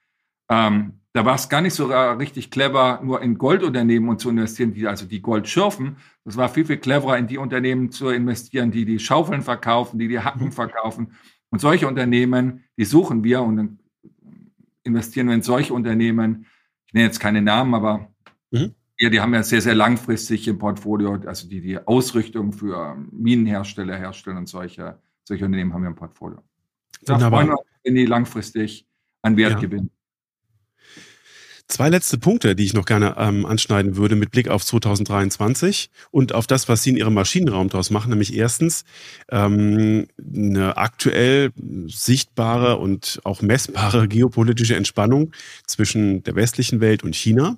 ähm, 0.50 1.00
da 1.14 1.26
war 1.26 1.36
es 1.36 1.48
gar 1.48 1.62
nicht 1.62 1.76
so 1.76 1.86
richtig 1.86 2.50
clever, 2.50 3.00
nur 3.04 3.22
in 3.22 3.38
Goldunternehmen 3.38 4.10
und 4.10 4.20
zu 4.20 4.32
investieren, 4.32 4.74
die 4.74 4.88
also 4.88 5.06
die 5.06 5.22
Gold 5.22 5.48
schürfen. 5.48 5.98
Das 6.26 6.38
war 6.38 6.50
viel, 6.50 6.66
viel 6.66 6.78
cleverer, 6.78 7.20
in 7.20 7.28
die 7.28 7.38
Unternehmen 7.38 7.92
zu 7.92 8.10
investieren, 8.10 8.72
die 8.72 8.84
die 8.84 8.98
Schaufeln 8.98 9.44
verkaufen, 9.44 10.00
die 10.00 10.08
die 10.08 10.20
Hacken 10.20 10.48
mhm. 10.48 10.52
verkaufen. 10.52 11.14
Und 11.52 11.60
solche 11.60 11.88
Unternehmen, 11.88 12.64
die 12.78 12.86
suchen 12.86 13.24
wir 13.24 13.44
und 13.44 13.78
investieren 14.82 15.28
wir 15.28 15.36
in 15.36 15.44
solche 15.44 15.76
Unternehmen. 15.76 16.48
Ich 16.88 16.94
nenne 16.96 17.06
jetzt 17.06 17.20
keine 17.20 17.44
Namen, 17.44 17.76
aber. 17.76 18.13
Ja, 19.00 19.10
die 19.10 19.20
haben 19.20 19.34
ja 19.34 19.44
sehr, 19.44 19.62
sehr 19.62 19.76
langfristig 19.76 20.48
im 20.48 20.58
Portfolio, 20.58 21.20
also 21.26 21.48
die 21.48 21.62
die 21.62 21.80
Ausrichtung 21.80 22.54
für 22.54 22.96
Minenhersteller 23.12 23.98
herstellen 23.98 24.38
und 24.38 24.48
solche, 24.48 25.00
solche 25.24 25.46
Unternehmen 25.46 25.74
haben 25.74 25.82
wir 25.82 25.90
im 25.90 25.96
Portfolio. 25.96 26.42
Da 27.06 27.20
freuen 27.20 27.48
wir 27.48 27.60
uns, 27.60 27.70
wenn 27.84 27.96
die 27.96 28.06
langfristig 28.06 28.88
an 29.22 29.38
Wert 29.38 29.54
ja. 29.54 29.60
gewinnen. 29.60 29.90
Zwei 31.68 31.90
letzte 31.90 32.18
Punkte, 32.18 32.56
die 32.56 32.66
ich 32.66 32.74
noch 32.74 32.86
gerne 32.86 33.16
ähm, 33.18 33.46
anschneiden 33.46 33.96
würde 33.96 34.16
mit 34.16 34.32
Blick 34.32 34.48
auf 34.48 34.64
2023 34.64 35.90
und 36.12 36.36
auf 36.36 36.46
das, 36.46 36.70
was 36.70 36.84
Sie 36.84 36.92
in 36.92 36.98
Ihrem 36.98 37.14
Maschinenraum 37.14 37.70
daraus 37.70 37.90
machen, 37.90 38.10
nämlich 38.10 38.36
erstens 38.36 38.84
ähm, 39.32 40.08
eine 40.20 40.78
aktuell 40.78 41.52
sichtbare 41.88 42.78
und 42.78 43.22
auch 43.24 43.42
messbare 43.42 44.08
geopolitische 44.08 44.76
Entspannung 44.76 45.32
zwischen 45.66 46.22
der 46.24 46.36
westlichen 46.36 46.80
Welt 46.80 47.04
und 47.04 47.16
China. 47.16 47.58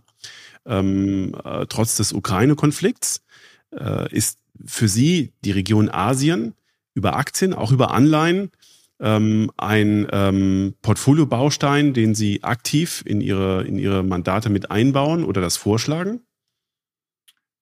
Ähm, 0.66 1.36
äh, 1.44 1.66
trotz 1.68 1.98
des 1.98 2.14
Ukraine-Konflikts 2.14 3.24
äh, 3.72 4.12
ist 4.14 4.40
für 4.66 4.88
Sie 4.88 5.34
die 5.44 5.52
Region 5.52 5.90
Asien 5.90 6.54
über 6.94 7.16
Aktien, 7.16 7.54
auch 7.54 7.72
über 7.72 7.92
Anleihen 7.92 8.52
ähm, 9.00 9.52
ein 9.58 10.08
ähm, 10.12 10.76
Portfoliobaustein, 10.82 11.94
den 11.94 12.16
Sie 12.16 12.44
aktiv 12.44 13.04
in 13.06 13.22
Ihre, 13.22 13.64
in 13.64 13.78
Ihre 13.78 14.04
Mandate 14.04 14.50
mit 14.50 14.72
einbauen 14.72 15.24
oder 15.24 15.42
das 15.42 15.58
vorschlagen? 15.58 16.22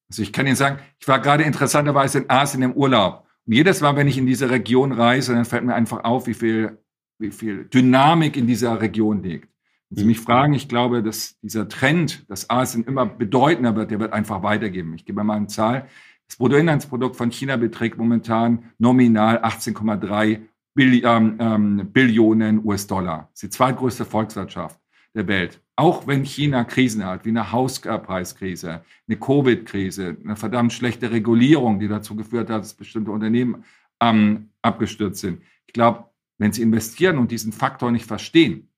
Also 0.09 0.21
ich 0.21 0.31
kann 0.31 0.45
Ihnen 0.45 0.55
sagen, 0.55 0.79
ich 0.99 1.07
war 1.07 1.19
gerade 1.19 1.43
interessanterweise 1.43 2.19
in 2.19 2.29
Asien 2.29 2.61
im 2.61 2.73
Urlaub. 2.73 3.27
Und 3.45 3.53
jedes 3.53 3.81
Mal, 3.81 3.95
wenn 3.95 4.07
ich 4.07 4.17
in 4.17 4.25
diese 4.25 4.49
Region 4.49 4.91
reise, 4.91 5.33
dann 5.33 5.45
fällt 5.45 5.63
mir 5.63 5.73
einfach 5.73 6.03
auf, 6.03 6.27
wie 6.27 6.35
viel, 6.35 6.77
wie 7.17 7.31
viel 7.31 7.65
Dynamik 7.65 8.37
in 8.37 8.47
dieser 8.47 8.79
Region 8.79 9.23
liegt. 9.23 9.49
Wenn 9.95 10.01
Sie 10.01 10.07
mich 10.07 10.21
fragen, 10.21 10.53
ich 10.53 10.67
glaube, 10.67 11.03
dass 11.03 11.39
dieser 11.41 11.69
Trend, 11.69 12.27
dass 12.27 12.49
Asien 12.49 12.83
immer 12.83 13.05
bedeutender 13.05 13.75
wird, 13.75 13.91
der 13.91 13.99
wird 13.99 14.11
einfach 14.11 14.41
weitergeben. 14.41 14.95
Ich 14.95 15.05
gebe 15.05 15.23
mal 15.23 15.35
eine 15.35 15.45
Zahl. 15.45 15.87
Das 16.25 16.37
Bruttoinlandsprodukt 16.37 17.15
von 17.15 17.29
China 17.29 17.57
beträgt 17.57 17.99
momentan 17.99 18.71
nominal 18.79 19.43
18,3 19.43 20.41
Billi 20.73 21.03
ähm, 21.05 21.35
ähm, 21.37 21.89
Billionen 21.93 22.65
US-Dollar. 22.65 23.29
Das 23.33 23.43
ist 23.43 23.43
die 23.43 23.55
zweitgrößte 23.55 24.05
Volkswirtschaft 24.05 24.79
der 25.13 25.27
Welt. 25.27 25.61
Auch 25.75 26.07
wenn 26.07 26.23
China 26.23 26.63
Krisen 26.63 27.05
hat, 27.05 27.23
wie 27.25 27.29
eine 27.29 27.51
Hauspreiskrise, 27.51 28.81
eine 29.07 29.17
Covid-Krise, 29.17 30.17
eine 30.23 30.35
verdammt 30.35 30.73
schlechte 30.73 31.11
Regulierung, 31.11 31.79
die 31.79 31.87
dazu 31.87 32.15
geführt 32.15 32.49
hat, 32.49 32.61
dass 32.61 32.73
bestimmte 32.73 33.11
Unternehmen 33.11 33.63
ähm, 34.01 34.49
abgestürzt 34.63 35.21
sind. 35.21 35.43
Ich 35.67 35.73
glaube, 35.73 36.05
wenn 36.39 36.51
Sie 36.51 36.63
investieren 36.63 37.19
und 37.19 37.29
diesen 37.29 37.51
Faktor 37.51 37.91
nicht 37.91 38.07
verstehen, 38.07 38.69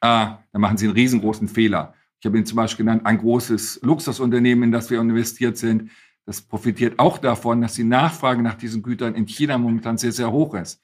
äh, 0.00 0.26
dann 0.52 0.60
machen 0.60 0.76
Sie 0.76 0.86
einen 0.86 0.94
riesengroßen 0.94 1.48
Fehler. 1.48 1.94
Ich 2.18 2.26
habe 2.26 2.36
Ihnen 2.36 2.46
zum 2.46 2.56
Beispiel 2.56 2.84
genannt, 2.84 3.06
ein 3.06 3.18
großes 3.18 3.80
Luxusunternehmen, 3.82 4.64
in 4.64 4.72
das 4.72 4.90
wir 4.90 5.00
investiert 5.00 5.56
sind. 5.56 5.90
Das 6.26 6.42
profitiert 6.42 6.98
auch 6.98 7.18
davon, 7.18 7.60
dass 7.62 7.74
die 7.74 7.84
Nachfrage 7.84 8.42
nach 8.42 8.54
diesen 8.54 8.82
Gütern 8.82 9.14
in 9.14 9.26
China 9.26 9.58
momentan 9.58 9.98
sehr, 9.98 10.12
sehr 10.12 10.30
hoch 10.30 10.54
ist. 10.54 10.82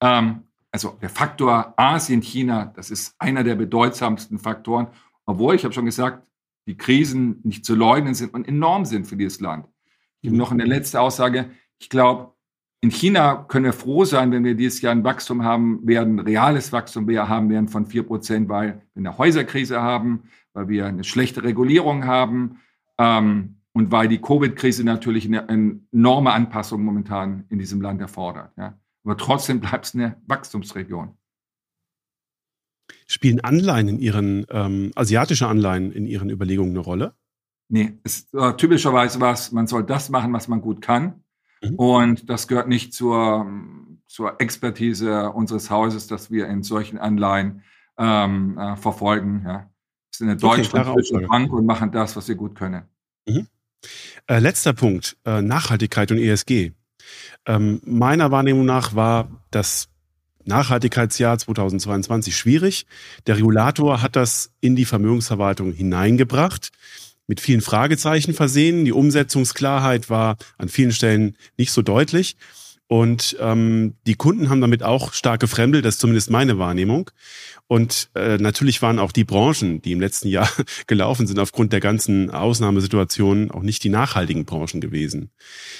Ähm, 0.00 0.42
also 0.72 0.98
der 1.00 1.08
Faktor 1.08 1.72
Asien, 1.76 2.20
China, 2.20 2.72
das 2.76 2.90
ist 2.90 3.14
einer 3.18 3.44
der 3.44 3.54
bedeutsamsten 3.54 4.38
Faktoren, 4.38 4.88
obwohl 5.24 5.54
ich 5.54 5.64
habe 5.64 5.72
schon 5.72 5.86
gesagt, 5.86 6.26
die 6.66 6.76
Krisen 6.76 7.40
nicht 7.44 7.64
zu 7.64 7.74
leugnen 7.74 8.14
sind 8.14 8.34
und 8.34 8.46
enorm 8.46 8.84
sind 8.84 9.06
für 9.06 9.16
dieses 9.16 9.40
Land. 9.40 9.66
Ich 10.20 10.28
habe 10.28 10.36
noch 10.36 10.50
eine 10.50 10.64
letzte 10.64 11.00
Aussage. 11.00 11.50
Ich 11.78 11.88
glaube, 11.88 12.34
in 12.82 12.90
China 12.90 13.44
können 13.48 13.64
wir 13.64 13.72
froh 13.72 14.04
sein, 14.04 14.30
wenn 14.32 14.44
wir 14.44 14.54
dieses 14.54 14.80
Jahr 14.80 14.92
ein 14.92 15.04
Wachstum 15.04 15.44
haben 15.44 15.86
werden, 15.86 16.20
reales 16.20 16.72
Wachstum 16.72 17.08
wir 17.08 17.28
haben 17.28 17.48
werden 17.50 17.68
von 17.68 17.86
vier 17.86 18.02
Prozent, 18.02 18.48
weil 18.48 18.82
wir 18.94 19.00
eine 19.00 19.18
Häuserkrise 19.18 19.80
haben, 19.80 20.24
weil 20.52 20.68
wir 20.68 20.86
eine 20.86 21.04
schlechte 21.04 21.42
Regulierung 21.42 22.04
haben 22.04 22.60
ähm, 22.98 23.56
und 23.72 23.90
weil 23.92 24.08
die 24.08 24.20
Covid-Krise 24.20 24.84
natürlich 24.84 25.26
eine, 25.26 25.48
eine, 25.48 25.80
enorme 25.92 26.32
Anpassung 26.32 26.82
momentan 26.82 27.44
in 27.48 27.58
diesem 27.58 27.80
Land 27.80 28.00
erfordert. 28.00 28.52
Ja. 28.56 28.78
Aber 29.04 29.16
trotzdem 29.16 29.60
bleibt 29.60 29.86
es 29.86 29.94
eine 29.94 30.16
Wachstumsregion. 30.26 31.16
Spielen 33.06 33.40
Anleihen 33.40 33.88
in 33.88 33.98
Ihren, 33.98 34.46
ähm, 34.50 34.92
asiatische 34.94 35.46
Anleihen 35.46 35.92
in 35.92 36.06
Ihren 36.06 36.30
Überlegungen 36.30 36.70
eine 36.70 36.80
Rolle? 36.80 37.14
Nee, 37.68 37.98
es 38.04 38.18
ist 38.18 38.34
äh, 38.34 38.54
typischerweise 38.56 39.20
was, 39.20 39.52
man 39.52 39.66
soll 39.66 39.84
das 39.84 40.08
machen, 40.08 40.32
was 40.32 40.48
man 40.48 40.60
gut 40.60 40.82
kann. 40.82 41.24
Mhm. 41.62 41.74
Und 41.76 42.30
das 42.30 42.48
gehört 42.48 42.68
nicht 42.68 42.92
zur, 42.92 43.46
zur 44.06 44.40
Expertise 44.40 45.30
unseres 45.30 45.70
Hauses, 45.70 46.06
dass 46.06 46.30
wir 46.30 46.48
in 46.48 46.62
solchen 46.62 46.98
Anleihen 46.98 47.62
ähm, 47.98 48.58
äh, 48.58 48.76
verfolgen. 48.76 49.42
Ja. 49.44 49.52
Wir 49.52 49.68
sind 50.10 50.28
eine 50.28 50.36
deutsch-französische 50.36 51.16
okay, 51.16 51.26
Bank 51.26 51.52
und 51.52 51.66
machen 51.66 51.92
das, 51.92 52.16
was 52.16 52.28
wir 52.28 52.34
gut 52.34 52.54
können. 52.54 52.84
Mhm. 53.26 53.46
Äh, 54.26 54.38
letzter 54.38 54.72
Punkt, 54.72 55.16
äh, 55.24 55.42
Nachhaltigkeit 55.42 56.10
und 56.10 56.18
ESG. 56.18 56.72
Ähm, 57.46 57.80
meiner 57.84 58.30
Wahrnehmung 58.30 58.64
nach 58.64 58.94
war 58.94 59.28
das 59.50 59.88
Nachhaltigkeitsjahr 60.44 61.38
2022 61.38 62.36
schwierig. 62.36 62.86
Der 63.26 63.36
Regulator 63.36 64.02
hat 64.02 64.16
das 64.16 64.52
in 64.60 64.76
die 64.76 64.84
Vermögensverwaltung 64.84 65.72
hineingebracht 65.72 66.70
mit 67.26 67.40
vielen 67.40 67.60
Fragezeichen 67.60 68.34
versehen. 68.34 68.84
Die 68.84 68.92
Umsetzungsklarheit 68.92 70.10
war 70.10 70.36
an 70.58 70.68
vielen 70.68 70.92
Stellen 70.92 71.36
nicht 71.56 71.72
so 71.72 71.82
deutlich. 71.82 72.36
Und 72.88 73.36
ähm, 73.40 73.94
die 74.06 74.14
Kunden 74.14 74.48
haben 74.48 74.60
damit 74.60 74.84
auch 74.84 75.12
stark 75.12 75.40
gefremdelt, 75.40 75.84
das 75.84 75.96
ist 75.96 76.00
zumindest 76.00 76.30
meine 76.30 76.58
Wahrnehmung. 76.58 77.10
Und 77.66 78.10
äh, 78.14 78.38
natürlich 78.38 78.80
waren 78.80 79.00
auch 79.00 79.10
die 79.10 79.24
Branchen, 79.24 79.82
die 79.82 79.90
im 79.90 80.00
letzten 80.00 80.28
Jahr 80.28 80.48
gelaufen 80.86 81.26
sind, 81.26 81.40
aufgrund 81.40 81.72
der 81.72 81.80
ganzen 81.80 82.30
Ausnahmesituationen 82.30 83.50
auch 83.50 83.62
nicht 83.62 83.82
die 83.82 83.88
nachhaltigen 83.88 84.44
Branchen 84.44 84.80
gewesen. 84.80 85.30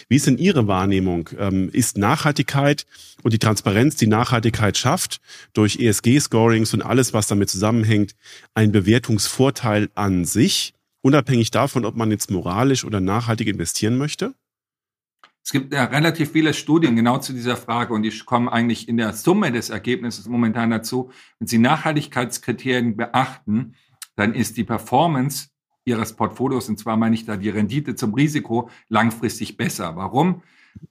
Wie 0.08 0.16
ist 0.16 0.26
denn 0.26 0.36
Ihre 0.36 0.66
Wahrnehmung? 0.66 1.30
Ähm, 1.38 1.70
ist 1.70 1.96
Nachhaltigkeit 1.96 2.86
und 3.22 3.32
die 3.32 3.38
Transparenz, 3.38 3.94
die 3.94 4.08
Nachhaltigkeit 4.08 4.76
schafft, 4.76 5.20
durch 5.52 5.78
ESG-Scorings 5.78 6.74
und 6.74 6.82
alles, 6.82 7.12
was 7.12 7.28
damit 7.28 7.50
zusammenhängt, 7.50 8.16
ein 8.54 8.72
Bewertungsvorteil 8.72 9.90
an 9.94 10.24
sich? 10.24 10.72
Unabhängig 11.02 11.50
davon, 11.50 11.84
ob 11.84 11.96
man 11.96 12.10
jetzt 12.10 12.30
moralisch 12.30 12.84
oder 12.84 13.00
nachhaltig 13.00 13.48
investieren 13.48 13.96
möchte? 13.96 14.34
Es 15.44 15.52
gibt 15.52 15.72
ja 15.72 15.84
relativ 15.84 16.32
viele 16.32 16.52
Studien 16.54 16.96
genau 16.96 17.18
zu 17.18 17.32
dieser 17.32 17.56
Frage 17.56 17.94
und 17.94 18.02
die 18.02 18.10
kommen 18.18 18.48
eigentlich 18.48 18.88
in 18.88 18.96
der 18.96 19.12
Summe 19.12 19.52
des 19.52 19.70
Ergebnisses 19.70 20.26
momentan 20.26 20.70
dazu. 20.70 21.10
Wenn 21.38 21.46
Sie 21.46 21.58
Nachhaltigkeitskriterien 21.58 22.96
beachten, 22.96 23.76
dann 24.16 24.34
ist 24.34 24.56
die 24.56 24.64
Performance 24.64 25.50
Ihres 25.84 26.14
Portfolios, 26.14 26.68
und 26.68 26.80
zwar 26.80 26.96
meine 26.96 27.14
ich 27.14 27.26
da 27.26 27.36
die 27.36 27.48
Rendite 27.48 27.94
zum 27.94 28.12
Risiko, 28.12 28.68
langfristig 28.88 29.56
besser. 29.56 29.94
Warum? 29.94 30.42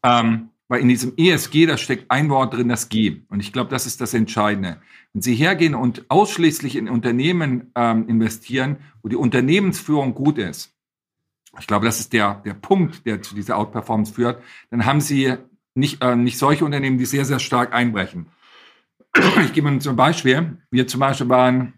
Ähm, 0.04 0.52
weil 0.68 0.82
in 0.82 0.88
diesem 0.88 1.14
ESG, 1.16 1.68
da 1.68 1.78
steckt 1.78 2.10
ein 2.10 2.30
Wort 2.30 2.54
drin, 2.54 2.70
das 2.70 2.90
G. 2.90 3.22
Und 3.30 3.40
ich 3.40 3.54
glaube, 3.54 3.70
das 3.70 3.86
ist 3.86 4.02
das 4.02 4.14
Entscheidende. 4.14 4.82
Wenn 5.14 5.22
Sie 5.22 5.36
hergehen 5.36 5.76
und 5.76 6.06
ausschließlich 6.10 6.76
in 6.76 6.90
Unternehmen 6.90 7.72
ähm, 7.76 8.08
investieren, 8.08 8.78
wo 9.02 9.10
die 9.10 9.16
Unternehmensführung 9.16 10.14
gut 10.16 10.38
ist, 10.38 10.74
ich 11.60 11.68
glaube, 11.68 11.86
das 11.86 12.00
ist 12.00 12.14
der, 12.14 12.42
der 12.46 12.54
Punkt, 12.54 13.06
der 13.06 13.22
zu 13.22 13.36
dieser 13.36 13.58
Outperformance 13.58 14.14
führt, 14.14 14.42
dann 14.72 14.86
haben 14.86 15.02
Sie 15.02 15.36
nicht, 15.74 16.02
äh, 16.02 16.16
nicht 16.16 16.38
solche 16.38 16.66
Unternehmen, 16.66 16.98
die 16.98 17.06
sehr, 17.06 17.26
sehr 17.26 17.40
stark 17.40 17.74
einbrechen. 17.74 18.28
Ich 19.46 19.54
gebe 19.54 19.70
Ihnen 19.70 19.82
zum 19.82 19.96
Beispiel, 19.96 20.58
wir 20.72 20.88
zum 20.88 21.00
Beispiel 21.00 21.30
waren 21.30 21.74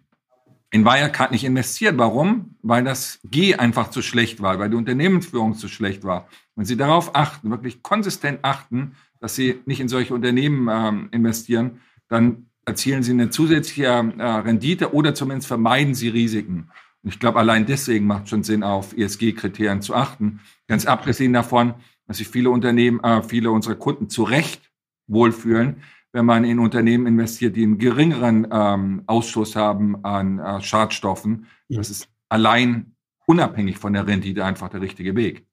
in 0.71 0.83
Wirecard 0.85 1.31
nicht 1.31 1.43
investiert. 1.43 1.97
Warum? 1.97 2.55
Weil 2.61 2.83
das 2.83 3.19
G 3.23 3.55
einfach 3.55 3.89
zu 3.89 4.01
schlecht 4.01 4.41
war, 4.41 4.59
weil 4.59 4.69
die 4.69 4.75
Unternehmensführung 4.75 5.55
zu 5.55 5.67
schlecht 5.67 6.03
war. 6.03 6.27
Wenn 6.55 6.65
Sie 6.65 6.77
darauf 6.77 7.15
achten, 7.15 7.49
wirklich 7.49 7.83
konsistent 7.83 8.39
achten, 8.43 8.95
dass 9.19 9.35
Sie 9.35 9.61
nicht 9.65 9.79
in 9.79 9.87
solche 9.87 10.13
Unternehmen 10.13 10.67
ähm, 10.69 11.09
investieren, 11.11 11.81
dann 12.09 12.47
erzielen 12.65 13.03
Sie 13.03 13.11
eine 13.11 13.29
zusätzliche 13.29 13.85
äh, 13.85 14.23
Rendite 14.23 14.93
oder 14.93 15.15
zumindest 15.15 15.47
vermeiden 15.47 15.95
Sie 15.95 16.09
Risiken. 16.09 16.69
Und 17.03 17.13
ich 17.13 17.19
glaube, 17.19 17.39
allein 17.39 17.65
deswegen 17.65 18.05
macht 18.05 18.27
schon 18.27 18.43
Sinn, 18.43 18.63
auf 18.63 18.95
ESG-Kriterien 18.97 19.81
zu 19.81 19.95
achten. 19.95 20.41
Ganz 20.67 20.85
abgesehen 20.85 21.31
davon, 21.31 21.75
dass 22.07 22.17
sich 22.17 22.27
viele 22.27 22.49
Unternehmen, 22.49 22.99
äh, 23.01 23.23
viele 23.23 23.51
unserer 23.51 23.75
Kunden 23.75 24.09
zu 24.09 24.23
Recht 24.23 24.69
wohlfühlen, 25.07 25.77
wenn 26.17 26.25
man 26.25 26.45
in 26.45 26.57
Unternehmen 26.57 27.05
investiert, 27.05 27.55
die 27.55 27.61
einen 27.61 27.77
geringeren 27.77 28.47
ähm, 28.51 29.03
Ausschuss 29.05 29.55
haben 29.55 30.03
an 30.03 30.39
äh, 30.39 30.61
Schadstoffen. 30.61 31.45
Ja. 31.67 31.77
Das 31.77 31.91
ist 31.91 32.09
allein 32.27 32.95
unabhängig 33.27 33.77
von 33.77 33.93
der 33.93 34.07
Rendite 34.07 34.43
einfach 34.43 34.69
der 34.69 34.81
richtige 34.81 35.15
Weg. 35.15 35.45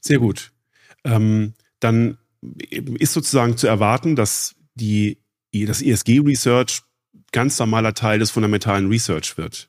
Sehr 0.00 0.18
gut. 0.18 0.50
Ähm, 1.04 1.52
dann 1.78 2.16
ist 2.70 3.12
sozusagen 3.12 3.58
zu 3.58 3.66
erwarten, 3.66 4.16
dass 4.16 4.56
die, 4.76 5.18
das 5.52 5.82
ESG-Research 5.82 6.80
ganz 7.32 7.58
normaler 7.58 7.92
Teil 7.92 8.18
des 8.18 8.30
fundamentalen 8.30 8.88
Research 8.88 9.36
wird 9.36 9.68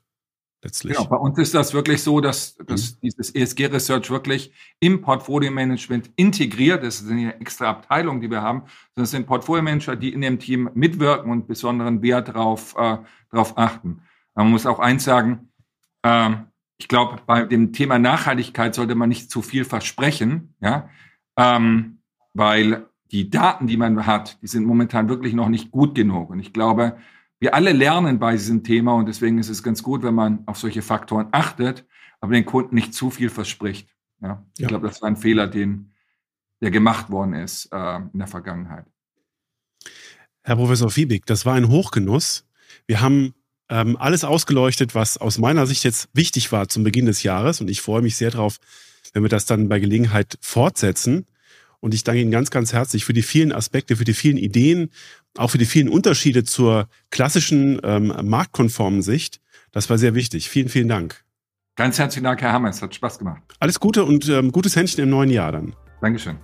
letztlich. 0.64 0.98
Genau, 0.98 1.10
bei 1.10 1.18
uns 1.18 1.38
ist 1.38 1.54
das 1.54 1.74
wirklich 1.74 2.02
so, 2.04 2.22
dass, 2.22 2.56
dass 2.58 2.94
mhm. 2.94 2.98
dieses 3.04 3.36
ESG-Research 3.36 4.10
wirklich 4.10 4.52
im 4.80 5.02
Portfolio-Management 5.02 6.12
integriert 6.16 6.84
ist. 6.84 7.02
Das 7.02 7.08
sind 7.08 7.20
ja 7.20 7.30
extra 7.32 7.70
Abteilungen, 7.70 8.22
die 8.22 8.30
wir 8.30 8.42
haben. 8.42 8.64
Das 8.96 9.12
sind 9.12 9.28
Portfolio-Manager, 9.28 9.96
die 9.96 10.14
in 10.14 10.22
dem 10.22 10.40
Team 10.40 10.70
mitwirken 10.74 11.32
und 11.32 11.48
besonderen 11.48 12.02
Wert 12.02 12.30
darauf 12.30 12.76
äh, 12.78 12.98
drauf 13.32 13.58
achten. 13.58 14.02
Man 14.36 14.50
muss 14.50 14.66
auch 14.66 14.80
eins 14.80 15.04
sagen, 15.04 15.52
äh, 16.04 16.32
ich 16.78 16.88
glaube, 16.88 17.22
bei 17.26 17.44
dem 17.44 17.74
Thema 17.74 17.98
Nachhaltigkeit 17.98 18.76
sollte 18.76 18.96
man 18.96 19.10
nicht 19.10 19.32
zu 19.32 19.42
viel 19.42 19.66
versprechen, 19.66 20.54
ja, 20.62 20.90
ähm, 21.36 22.00
weil 22.34 22.86
die 23.12 23.30
Daten, 23.30 23.68
die 23.68 23.78
man 23.78 24.06
hat, 24.06 24.42
die 24.42 24.48
sind 24.48 24.66
momentan 24.66 25.10
wirklich 25.10 25.34
noch 25.34 25.50
nicht 25.50 25.72
gut 25.72 25.96
genug. 25.96 26.30
Und 26.30 26.40
ich 26.40 26.54
glaube, 26.54 26.98
wir 27.40 27.54
alle 27.54 27.72
lernen 27.72 28.20
bei 28.20 28.34
diesem 28.34 28.64
Thema 28.64 28.96
und 28.96 29.08
deswegen 29.08 29.38
ist 29.38 29.50
es 29.50 29.64
ganz 29.64 29.84
gut, 29.84 30.04
wenn 30.04 30.16
man 30.16 30.44
auf 30.48 30.58
solche 30.58 30.82
Faktoren 30.82 31.28
achtet, 31.32 31.86
aber 32.20 32.34
den 32.34 32.46
Kunden 32.46 32.76
nicht 32.76 32.94
zu 32.94 33.10
viel 33.12 33.30
verspricht. 33.30 33.90
Ja, 34.22 34.44
ich 34.56 34.62
ja. 34.62 34.68
glaube, 34.68 34.88
das 34.88 35.02
war 35.02 35.10
ein 35.10 35.18
Fehler, 35.18 35.48
den, 35.48 35.94
der 36.62 36.72
gemacht 36.72 37.10
worden 37.12 37.34
ist 37.34 37.72
äh, 37.72 37.98
in 37.98 38.20
der 38.20 38.28
Vergangenheit. 38.28 38.86
Herr 40.44 40.56
Professor 40.56 40.90
Fiebig, 40.90 41.26
das 41.26 41.46
war 41.46 41.54
ein 41.54 41.70
Hochgenuss. 41.70 42.46
Wir 42.88 43.02
haben 43.02 43.36
ähm, 43.70 43.98
alles 43.98 44.24
ausgeleuchtet, 44.24 44.96
was 44.96 45.18
aus 45.18 45.38
meiner 45.38 45.68
Sicht 45.68 45.84
jetzt 45.84 46.10
wichtig 46.14 46.52
war 46.52 46.70
zum 46.70 46.84
Beginn 46.84 47.06
des 47.06 47.22
Jahres 47.22 47.62
und 47.62 47.70
ich 47.70 47.82
freue 47.82 48.02
mich 48.02 48.16
sehr 48.16 48.32
darauf, 48.32 48.58
wenn 49.14 49.24
wir 49.24 49.30
das 49.30 49.46
dann 49.46 49.70
bei 49.70 49.80
Gelegenheit 49.80 50.38
fortsetzen. 50.42 51.28
Und 51.80 51.94
ich 51.94 52.04
danke 52.04 52.22
Ihnen 52.22 52.32
ganz, 52.32 52.50
ganz 52.50 52.74
herzlich 52.74 53.06
für 53.06 53.14
die 53.14 53.22
vielen 53.22 53.52
Aspekte, 53.52 53.96
für 53.96 54.04
die 54.04 54.14
vielen 54.14 54.38
Ideen, 54.38 54.90
auch 55.38 55.52
für 55.52 55.58
die 55.58 55.66
vielen 55.66 55.90
Unterschiede 55.90 56.44
zur 56.44 56.88
klassischen 57.12 57.80
ähm, 57.84 58.14
marktkonformen 58.24 59.02
Sicht. 59.02 59.40
Das 59.72 59.90
war 59.90 59.98
sehr 59.98 60.16
wichtig. 60.16 60.50
Vielen, 60.50 60.70
vielen 60.70 60.88
Dank. 60.88 61.24
Ganz 61.76 62.00
herzlichen 62.00 62.24
Dank, 62.24 62.42
Herr 62.42 62.54
Hammer. 62.54 62.70
Es 62.70 62.82
hat 62.82 62.96
Spaß 62.96 63.20
gemacht. 63.20 63.44
Alles 63.60 63.80
Gute 63.80 64.04
und 64.04 64.28
ähm, 64.30 64.52
gutes 64.52 64.76
Händchen 64.76 65.04
im 65.04 65.12
neuen 65.12 65.30
Jahr 65.30 65.52
dann. 65.52 65.76
Dankeschön. 66.02 66.38